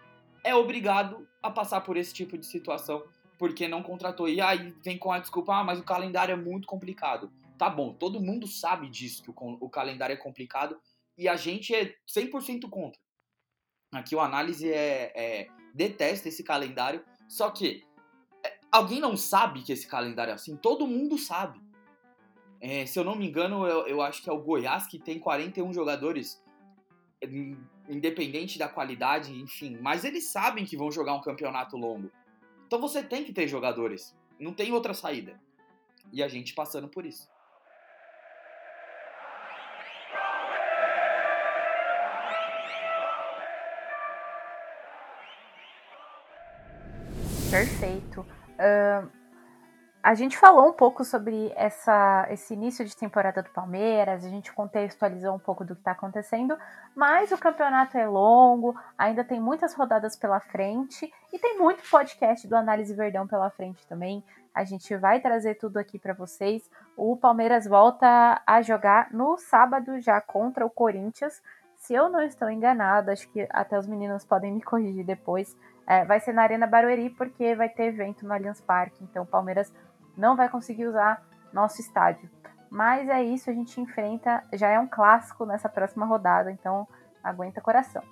é 0.46 0.56
obrigado 0.56 1.28
a 1.42 1.50
passar 1.50 1.82
por 1.82 1.98
esse 1.98 2.14
tipo 2.14 2.38
de 2.38 2.46
situação 2.46 3.04
porque 3.38 3.68
não 3.68 3.82
contratou. 3.82 4.30
E 4.30 4.40
aí 4.40 4.74
vem 4.84 4.98
com 4.98 5.12
a 5.12 5.20
desculpa, 5.20 5.56
ah, 5.56 5.64
mas 5.64 5.80
o 5.80 5.84
calendário 5.84 6.34
é 6.34 6.36
muito 6.36 6.68
complicado. 6.68 7.32
Tá 7.58 7.70
bom, 7.70 7.94
todo 7.94 8.22
mundo 8.22 8.48
sabe 8.48 8.88
disso, 8.88 9.24
que 9.24 9.32
o, 9.32 9.34
o 9.60 9.70
calendário 9.70 10.14
é 10.14 10.18
complicado 10.18 10.80
e 11.18 11.28
a 11.28 11.36
gente 11.36 11.74
é 11.74 11.96
100% 12.08 12.70
contra. 12.70 13.00
Aqui 13.92 14.16
o 14.16 14.20
análise 14.20 14.72
é, 14.72 15.12
é, 15.16 15.48
detesta 15.74 16.30
esse 16.30 16.44
calendário, 16.44 17.04
só 17.28 17.50
que 17.50 17.84
é, 18.46 18.60
alguém 18.72 19.00
não 19.00 19.18
sabe 19.18 19.64
que 19.64 19.72
esse 19.72 19.88
calendário 19.88 20.32
é 20.32 20.36
assim? 20.36 20.56
Todo 20.58 20.88
mundo 20.88 21.18
sabe. 21.18 21.60
É, 22.62 22.86
se 22.86 23.00
eu 23.00 23.04
não 23.04 23.16
me 23.16 23.28
engano, 23.28 23.66
eu, 23.66 23.88
eu 23.88 24.02
acho 24.02 24.22
que 24.22 24.30
é 24.30 24.34
o 24.34 24.42
Goiás 24.42 24.86
que 24.86 25.00
tem 25.00 25.18
41 25.18 25.74
jogadores 25.74 26.44
independente 27.90 28.58
da 28.58 28.68
qualidade, 28.68 29.34
enfim. 29.34 29.78
Mas 29.82 30.04
eles 30.04 30.28
sabem 30.28 30.66
que 30.66 30.78
vão 30.78 30.92
jogar 30.92 31.14
um 31.14 31.22
campeonato 31.22 31.78
longo. 31.78 32.12
Então 32.68 32.80
você 32.80 33.04
tem 33.04 33.24
que 33.24 33.34
ter 33.34 33.48
jogadores. 33.48 34.16
Não 34.40 34.54
tem 34.54 34.72
outra 34.72 34.94
saída. 34.94 35.40
E 36.12 36.22
a 36.22 36.28
gente 36.28 36.54
passando 36.54 36.88
por 36.88 37.06
isso. 37.06 37.28
Perfeito. 47.50 48.22
Uh, 48.60 49.25
a 50.06 50.14
gente 50.14 50.38
falou 50.38 50.70
um 50.70 50.74
pouco 50.74 51.04
sobre 51.04 51.52
essa, 51.56 52.28
esse 52.30 52.54
início 52.54 52.86
de 52.86 52.96
temporada 52.96 53.42
do 53.42 53.50
Palmeiras, 53.50 54.24
a 54.24 54.30
gente 54.30 54.54
contextualizou 54.54 55.34
um 55.34 55.40
pouco 55.40 55.66
do 55.66 55.74
que 55.74 55.82
está 55.82 55.94
acontecendo, 55.94 56.56
mas 56.96 57.32
o 57.32 57.38
campeonato 57.40 57.98
é 57.98 58.08
longo, 58.08 58.80
ainda 58.96 59.24
tem 59.24 59.40
muitas 59.40 59.74
rodadas 59.74 60.16
pela 60.16 60.40
frente 60.40 61.12
e 61.34 61.40
tem 61.40 61.58
muito 61.58 61.82
podcast 61.90 62.48
do 62.48 62.56
Análise 62.56 62.94
Verdão 62.94 63.26
pela 63.26 63.50
frente 63.50 63.88
também. 63.88 64.24
A 64.54 64.64
gente 64.64 64.96
vai 64.96 65.20
trazer 65.20 65.56
tudo 65.56 65.78
aqui 65.78 65.98
para 65.98 66.14
vocês. 66.14 66.70
O 66.96 67.18
Palmeiras 67.18 67.66
volta 67.66 68.44
a 68.46 68.62
jogar 68.62 69.12
no 69.12 69.40
sábado 69.40 70.00
já 70.00 70.22
contra 70.22 70.64
o 70.64 70.70
Corinthians. 70.70 71.42
Se 71.78 71.96
eu 71.96 72.10
não 72.10 72.22
estou 72.22 72.52
enganada, 72.52 73.12
acho 73.12 73.28
que 73.32 73.48
até 73.50 73.76
os 73.76 73.88
meninos 73.88 74.24
podem 74.24 74.54
me 74.54 74.62
corrigir 74.62 75.04
depois. 75.04 75.58
É, 75.88 76.06
vai 76.06 76.20
ser 76.20 76.34
na 76.34 76.44
Arena 76.44 76.66
Barueri 76.66 77.10
porque 77.10 77.56
vai 77.56 77.70
ter 77.70 77.86
evento 77.86 78.26
no 78.26 78.34
Allianz 78.34 78.62
Parque. 78.62 79.04
Então 79.04 79.24
o 79.24 79.28
Palmeiras 79.28 79.74
não 80.18 80.36
vai 80.36 80.50
conseguir 80.50 80.88
usar 80.88 81.24
nosso 81.54 81.82
estádio. 81.82 82.30
Mas 82.70 83.08
é 83.08 83.24
isso, 83.24 83.50
a 83.50 83.54
gente 83.54 83.80
enfrenta, 83.80 84.44
já 84.54 84.70
é 84.70 84.80
um 84.80 84.88
clássico 84.88 85.46
nessa 85.46 85.70
próxima 85.70 86.06
rodada, 86.06 86.52
então 86.52 86.88
aguenta 87.24 87.62
coração. 87.62 88.04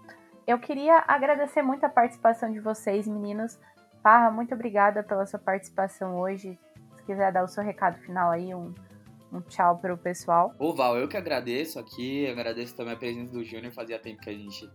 Eu 0.46 0.60
queria 0.60 1.04
agradecer 1.08 1.62
muito 1.62 1.86
a 1.86 1.90
participação 1.90 2.52
de 2.52 2.60
vocês, 2.60 3.08
meninos. 3.08 3.60
Parra, 4.02 4.30
muito 4.30 4.54
obrigada 4.54 5.02
pela 5.02 5.26
sua 5.26 5.40
participação 5.40 6.20
hoje. 6.20 6.60
Se 6.96 7.04
quiser 7.04 7.32
dar 7.32 7.44
o 7.44 7.48
seu 7.48 7.64
recado 7.64 7.98
final 8.00 8.30
aí, 8.30 8.54
um, 8.54 8.74
um 9.32 9.42
tchau 9.42 9.78
para 9.78 9.94
o 9.94 9.98
pessoal. 9.98 10.54
Ô 10.60 10.74
Val, 10.74 10.98
eu 10.98 11.08
que 11.08 11.16
agradeço 11.16 11.80
aqui, 11.80 12.30
agradeço 12.30 12.76
também 12.76 12.94
a 12.94 12.98
presença 12.98 13.32
do 13.32 13.44
Júnior. 13.44 13.72
Fazia 13.74 13.98
tempo 13.98 14.22
que 14.22 14.30
a 14.30 14.38
gente 14.38 14.70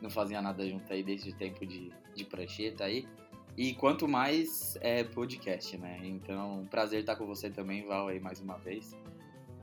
não 0.00 0.10
fazia 0.10 0.42
nada 0.42 0.66
junto 0.68 0.92
aí, 0.92 1.02
desde 1.02 1.30
o 1.30 1.36
tempo 1.36 1.66
de, 1.66 1.90
de 2.14 2.24
prancheta 2.24 2.84
aí. 2.84 3.08
E 3.56 3.72
quanto 3.74 4.06
mais 4.06 4.76
é 4.82 5.02
podcast, 5.02 5.78
né? 5.78 5.98
Então, 6.04 6.66
prazer 6.70 7.00
estar 7.00 7.16
com 7.16 7.24
você 7.24 7.48
também, 7.48 7.86
Val, 7.86 8.08
aí 8.08 8.20
mais 8.20 8.38
uma 8.38 8.58
vez. 8.58 8.94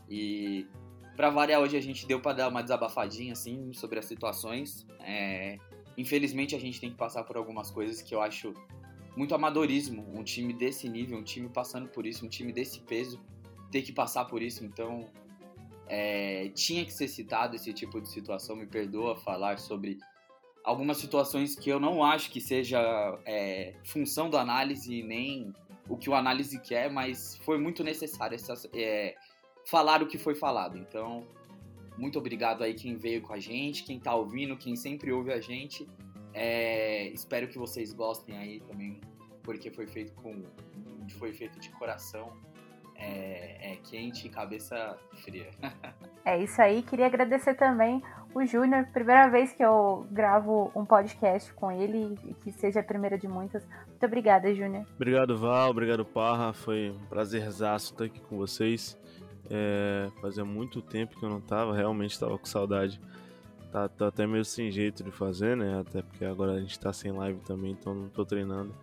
E 0.10 0.66
para 1.16 1.30
variar, 1.30 1.62
hoje 1.62 1.78
a 1.78 1.82
gente 1.82 2.08
deu 2.08 2.20
para 2.20 2.38
dar 2.38 2.48
uma 2.50 2.64
desabafadinha, 2.64 3.34
assim, 3.34 3.72
sobre 3.72 4.00
as 4.00 4.06
situações. 4.06 4.88
É, 5.00 5.60
infelizmente, 5.96 6.56
a 6.56 6.60
gente 6.60 6.82
tem 6.82 6.90
que 6.90 6.98
passar 6.98 7.24
por 7.24 7.38
algumas 7.38 7.70
coisas 7.70 8.02
que 8.02 8.16
eu 8.16 8.22
acho 8.22 8.52
muito 9.16 9.36
amadorismo. 9.36 10.04
Um 10.12 10.24
time 10.24 10.54
desse 10.54 10.90
nível, 10.90 11.20
um 11.20 11.24
time 11.24 11.48
passando 11.48 11.88
por 11.88 12.08
isso, 12.08 12.26
um 12.26 12.30
time 12.30 12.52
desse 12.52 12.80
peso, 12.80 13.22
ter 13.70 13.84
que 13.84 13.92
passar 13.92 14.26
por 14.26 14.42
isso. 14.42 14.66
Então, 14.66 15.08
é, 15.88 16.50
tinha 16.56 16.84
que 16.84 16.92
ser 16.92 17.08
citado 17.08 17.56
esse 17.56 17.72
tipo 17.72 18.02
de 18.02 18.10
situação. 18.10 18.56
Me 18.56 18.66
perdoa 18.66 19.16
falar 19.16 19.60
sobre 19.60 20.00
algumas 20.64 20.98
situações 20.98 21.56
que 21.56 21.70
eu 21.70 21.80
não 21.80 22.04
acho 22.04 22.32
que 22.32 22.40
seja 22.40 22.80
é, 23.26 23.74
função 23.84 24.30
do 24.30 24.38
análise 24.38 25.04
nem 25.04 25.54
o 25.90 25.98
que 25.98 26.10
o 26.10 26.16
análise 26.16 26.60
quer, 26.60 26.90
mas 26.90 27.38
foi 27.44 27.58
muito 27.58 27.84
necessário 27.84 28.36
essas, 28.36 28.68
é, 28.74 29.16
falar 29.66 30.02
o 30.02 30.08
que 30.08 30.18
foi 30.18 30.34
falado. 30.34 30.78
Então, 30.78 31.28
muito 31.98 32.18
obrigado 32.18 32.64
aí 32.64 32.74
quem 32.74 32.96
veio 32.96 33.22
com 33.22 33.34
a 33.34 33.40
gente, 33.40 33.84
quem 33.84 34.00
tá 34.00 34.16
ouvindo, 34.16 34.56
quem 34.56 34.76
sempre 34.76 35.12
ouve 35.12 35.34
a 35.34 35.42
gente. 35.42 35.88
É, 36.34 37.10
espero 37.10 37.48
que 37.48 37.58
vocês 37.58 37.94
gostem 37.94 38.38
aí 38.38 38.60
também, 38.62 39.00
porque 39.44 39.70
foi 39.70 39.86
feito 39.86 40.14
com 40.14 40.44
foi 41.20 41.34
feito 41.34 41.60
de 41.60 41.70
coração 41.72 42.32
é, 42.96 43.74
é 43.74 43.76
quente 43.84 44.28
e 44.28 44.30
cabeça 44.30 44.98
fria. 45.24 45.50
é 46.26 46.42
isso 46.42 46.62
aí. 46.62 46.82
Queria 46.82 47.08
agradecer 47.08 47.56
também 47.56 48.02
o 48.34 48.46
Júnior. 48.46 48.86
Primeira 48.94 49.28
vez 49.28 49.54
que 49.54 49.64
eu 49.64 50.08
gravo 50.12 50.72
um 50.76 50.86
podcast 50.86 51.54
com 51.54 51.72
ele 51.72 52.18
que 52.44 52.52
seja 52.52 52.80
a 52.80 52.84
primeira 52.84 53.18
de 53.18 53.28
muitas. 53.28 53.66
Muito 53.88 54.06
obrigada, 54.06 54.54
Júnior. 54.54 54.86
Obrigado, 54.96 55.38
Val. 55.38 55.70
Obrigado, 55.70 56.06
Parra. 56.06 56.54
Foi 56.54 56.92
um 56.92 57.06
prazerzaço 57.06 57.94
estar 57.94 58.06
aqui 58.06 58.20
com 58.22 58.38
vocês. 58.38 58.98
É, 59.50 60.10
fazia 60.22 60.46
muito 60.46 60.82
tempo 60.82 61.18
que 61.18 61.26
eu 61.26 61.30
não 61.30 61.42
tava, 61.42 61.76
realmente 61.76 62.20
tava 62.20 62.38
com 62.38 62.46
saudade. 62.46 63.00
Tá, 63.72 63.90
tá, 63.90 64.08
até 64.08 64.28
meio 64.28 64.46
sem 64.46 64.72
jeito 64.72 65.04
de 65.04 65.12
fazer, 65.12 65.58
né? 65.58 65.80
Até 65.80 66.02
porque 66.02 66.24
agora 66.24 66.54
a 66.54 66.60
gente 66.60 66.80
tá 66.80 66.94
sem 66.94 67.12
live 67.12 67.40
também, 67.40 67.72
então 67.72 67.94
não 67.94 68.08
tô 68.08 68.24
treinando. 68.24 68.74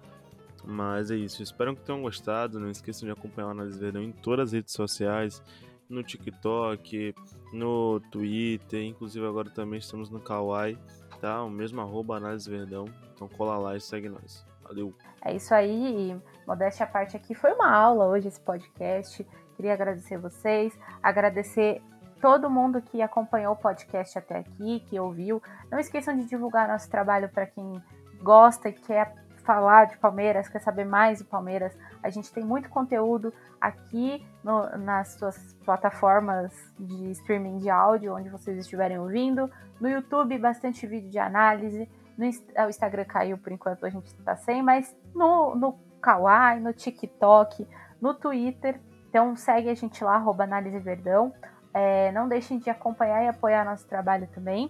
Mas 0.65 1.11
é 1.11 1.17
isso, 1.17 1.43
espero 1.43 1.75
que 1.75 1.83
tenham 1.83 2.03
gostado. 2.03 2.59
Não 2.59 2.71
esqueçam 2.71 3.07
de 3.07 3.13
acompanhar 3.13 3.49
o 3.49 3.51
Análise 3.53 3.79
Verdão 3.79 4.03
em 4.03 4.13
todas 4.13 4.49
as 4.49 4.53
redes 4.53 4.75
sociais, 4.75 5.43
no 5.91 6.03
TikTok, 6.03 7.15
no 7.53 8.01
Twitter, 8.11 8.83
inclusive 8.83 9.27
agora 9.27 9.51
também 9.51 9.79
estamos 9.79 10.09
no 10.09 10.21
Kawaii, 10.21 10.79
tá? 11.21 11.43
O 11.43 11.51
mesmo 11.51 11.81
arroba 11.81 12.17
Análise 12.17 12.49
Verdão. 12.49 12.87
Então 13.15 13.29
cola 13.29 13.59
lá 13.59 13.77
e 13.77 13.81
segue 13.81 14.09
nós. 14.09 14.47
Valeu! 14.63 14.95
É 15.23 15.35
isso 15.35 15.53
aí, 15.53 16.17
modéstia 16.47 16.87
à 16.87 16.89
parte 16.89 17.17
aqui, 17.17 17.35
foi 17.35 17.53
uma 17.53 17.71
aula 17.71 18.07
hoje 18.07 18.29
esse 18.29 18.41
podcast. 18.41 19.27
Queria 19.57 19.75
agradecer 19.75 20.17
vocês, 20.17 20.79
agradecer 21.03 21.83
todo 22.21 22.49
mundo 22.49 22.81
que 22.81 23.03
acompanhou 23.03 23.55
o 23.55 23.57
podcast 23.57 24.19
até 24.19 24.39
aqui, 24.39 24.81
que 24.81 24.99
ouviu. 24.99 25.43
Não 25.71 25.79
esqueçam 25.79 26.17
de 26.17 26.25
divulgar 26.25 26.69
nosso 26.69 26.89
trabalho 26.89 27.29
para 27.29 27.47
quem 27.47 27.83
gosta 28.23 28.69
e 28.69 28.73
quer 28.73 29.15
falar 29.41 29.87
de 29.87 29.97
Palmeiras, 29.99 30.49
quer 30.49 30.61
saber 30.61 30.85
mais 30.85 31.21
do 31.21 31.25
Palmeiras. 31.25 31.77
A 32.03 32.11
gente 32.11 32.33
tem 32.33 32.45
muito 32.45 32.69
conteúdo 32.69 33.33
aqui 33.61 34.27
no, 34.43 34.77
nas 34.79 35.15
suas 35.15 35.55
plataformas 35.65 36.53
de 36.79 37.11
streaming 37.13 37.59
de 37.59 37.71
áudio, 37.71 38.15
onde 38.15 38.29
vocês 38.29 38.59
estiverem 38.59 38.99
ouvindo. 38.99 39.51
No 39.81 39.89
YouTube, 39.89 40.39
bastante 40.39 40.87
vídeo 40.87 41.11
de 41.11 41.19
análise. 41.19 41.89
No 42.17 42.27
o 42.27 42.69
Instagram 42.69 43.05
caiu 43.05 43.39
por 43.39 43.53
enquanto, 43.53 43.87
a 43.87 43.91
gente 43.91 44.07
está 44.07 44.37
sem, 44.37 44.63
mas 44.63 44.95
no, 45.15 45.55
no 45.55 45.79
Kawaii, 46.01 46.61
no 46.61 46.73
TikTok, 46.73 47.67
no 48.01 48.15
Twitter 48.15 48.79
então 49.11 49.35
segue 49.35 49.69
a 49.69 49.75
gente 49.75 50.03
lá, 50.05 50.15
arroba 50.15 50.45
Análise 50.45 50.79
Verdão. 50.79 51.35
É, 51.75 52.13
não 52.13 52.29
deixem 52.29 52.59
de 52.59 52.71
acompanhar 52.71 53.25
e 53.25 53.29
apoiar 53.29 53.65
nosso 53.65 53.87
trabalho 53.87 54.29
também. 54.29 54.67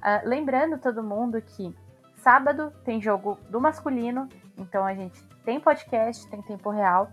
Uh, 0.00 0.28
lembrando 0.28 0.78
todo 0.78 1.02
mundo 1.02 1.40
que 1.40 1.74
sábado 2.24 2.72
tem 2.84 3.02
jogo 3.02 3.38
do 3.50 3.60
masculino, 3.60 4.28
então 4.56 4.84
a 4.84 4.94
gente 4.94 5.22
tem 5.44 5.60
podcast, 5.60 6.26
tem 6.30 6.40
tempo 6.40 6.70
real. 6.70 7.10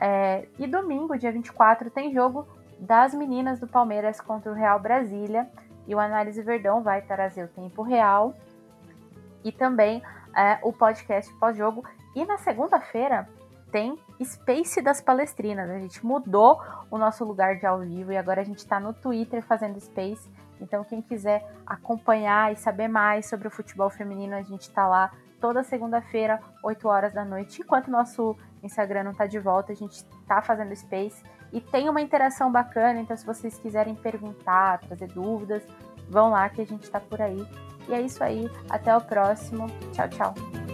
É, 0.00 0.46
e 0.56 0.68
domingo, 0.68 1.18
dia 1.18 1.32
24, 1.32 1.90
tem 1.90 2.12
jogo 2.12 2.46
das 2.78 3.12
meninas 3.12 3.58
do 3.58 3.66
Palmeiras 3.66 4.20
contra 4.20 4.52
o 4.52 4.54
Real 4.54 4.78
Brasília. 4.78 5.50
E 5.86 5.94
o 5.96 5.98
Análise 5.98 6.40
Verdão 6.42 6.80
vai 6.80 7.02
trazer 7.02 7.44
o 7.44 7.48
tempo 7.48 7.82
real 7.82 8.34
e 9.42 9.50
também 9.50 10.00
é, 10.36 10.60
o 10.62 10.72
podcast 10.72 11.32
pós-jogo. 11.40 11.84
E 12.14 12.24
na 12.24 12.38
segunda-feira 12.38 13.28
tem 13.72 13.98
Space 14.22 14.80
das 14.80 15.00
Palestrinas. 15.00 15.68
A 15.68 15.78
gente 15.80 16.06
mudou 16.06 16.60
o 16.88 16.96
nosso 16.96 17.24
lugar 17.24 17.56
de 17.56 17.66
ao 17.66 17.80
vivo 17.80 18.12
e 18.12 18.16
agora 18.16 18.42
a 18.42 18.44
gente 18.44 18.58
está 18.58 18.78
no 18.78 18.94
Twitter 18.94 19.42
fazendo 19.42 19.80
Space. 19.80 20.30
Então, 20.62 20.84
quem 20.84 21.02
quiser 21.02 21.44
acompanhar 21.66 22.52
e 22.52 22.56
saber 22.56 22.88
mais 22.88 23.28
sobre 23.28 23.48
o 23.48 23.50
futebol 23.50 23.90
feminino, 23.90 24.34
a 24.34 24.42
gente 24.42 24.62
está 24.62 24.86
lá 24.86 25.10
toda 25.40 25.62
segunda-feira, 25.62 26.40
8 26.62 26.88
horas 26.88 27.12
da 27.12 27.24
noite. 27.24 27.60
Enquanto 27.60 27.88
o 27.88 27.90
nosso 27.90 28.36
Instagram 28.62 29.02
não 29.04 29.10
está 29.10 29.26
de 29.26 29.38
volta, 29.38 29.72
a 29.72 29.76
gente 29.76 30.04
está 30.20 30.40
fazendo 30.40 30.74
Space 30.74 31.22
e 31.52 31.60
tem 31.60 31.88
uma 31.88 32.00
interação 32.00 32.50
bacana. 32.50 33.00
Então, 33.00 33.16
se 33.16 33.26
vocês 33.26 33.58
quiserem 33.58 33.94
perguntar, 33.94 34.78
trazer 34.80 35.08
dúvidas, 35.08 35.62
vão 36.08 36.30
lá 36.30 36.48
que 36.48 36.62
a 36.62 36.66
gente 36.66 36.84
está 36.84 37.00
por 37.00 37.20
aí. 37.20 37.46
E 37.88 37.94
é 37.94 38.00
isso 38.00 38.22
aí. 38.22 38.48
Até 38.70 38.96
o 38.96 39.00
próximo. 39.00 39.66
Tchau, 39.92 40.08
tchau. 40.08 40.71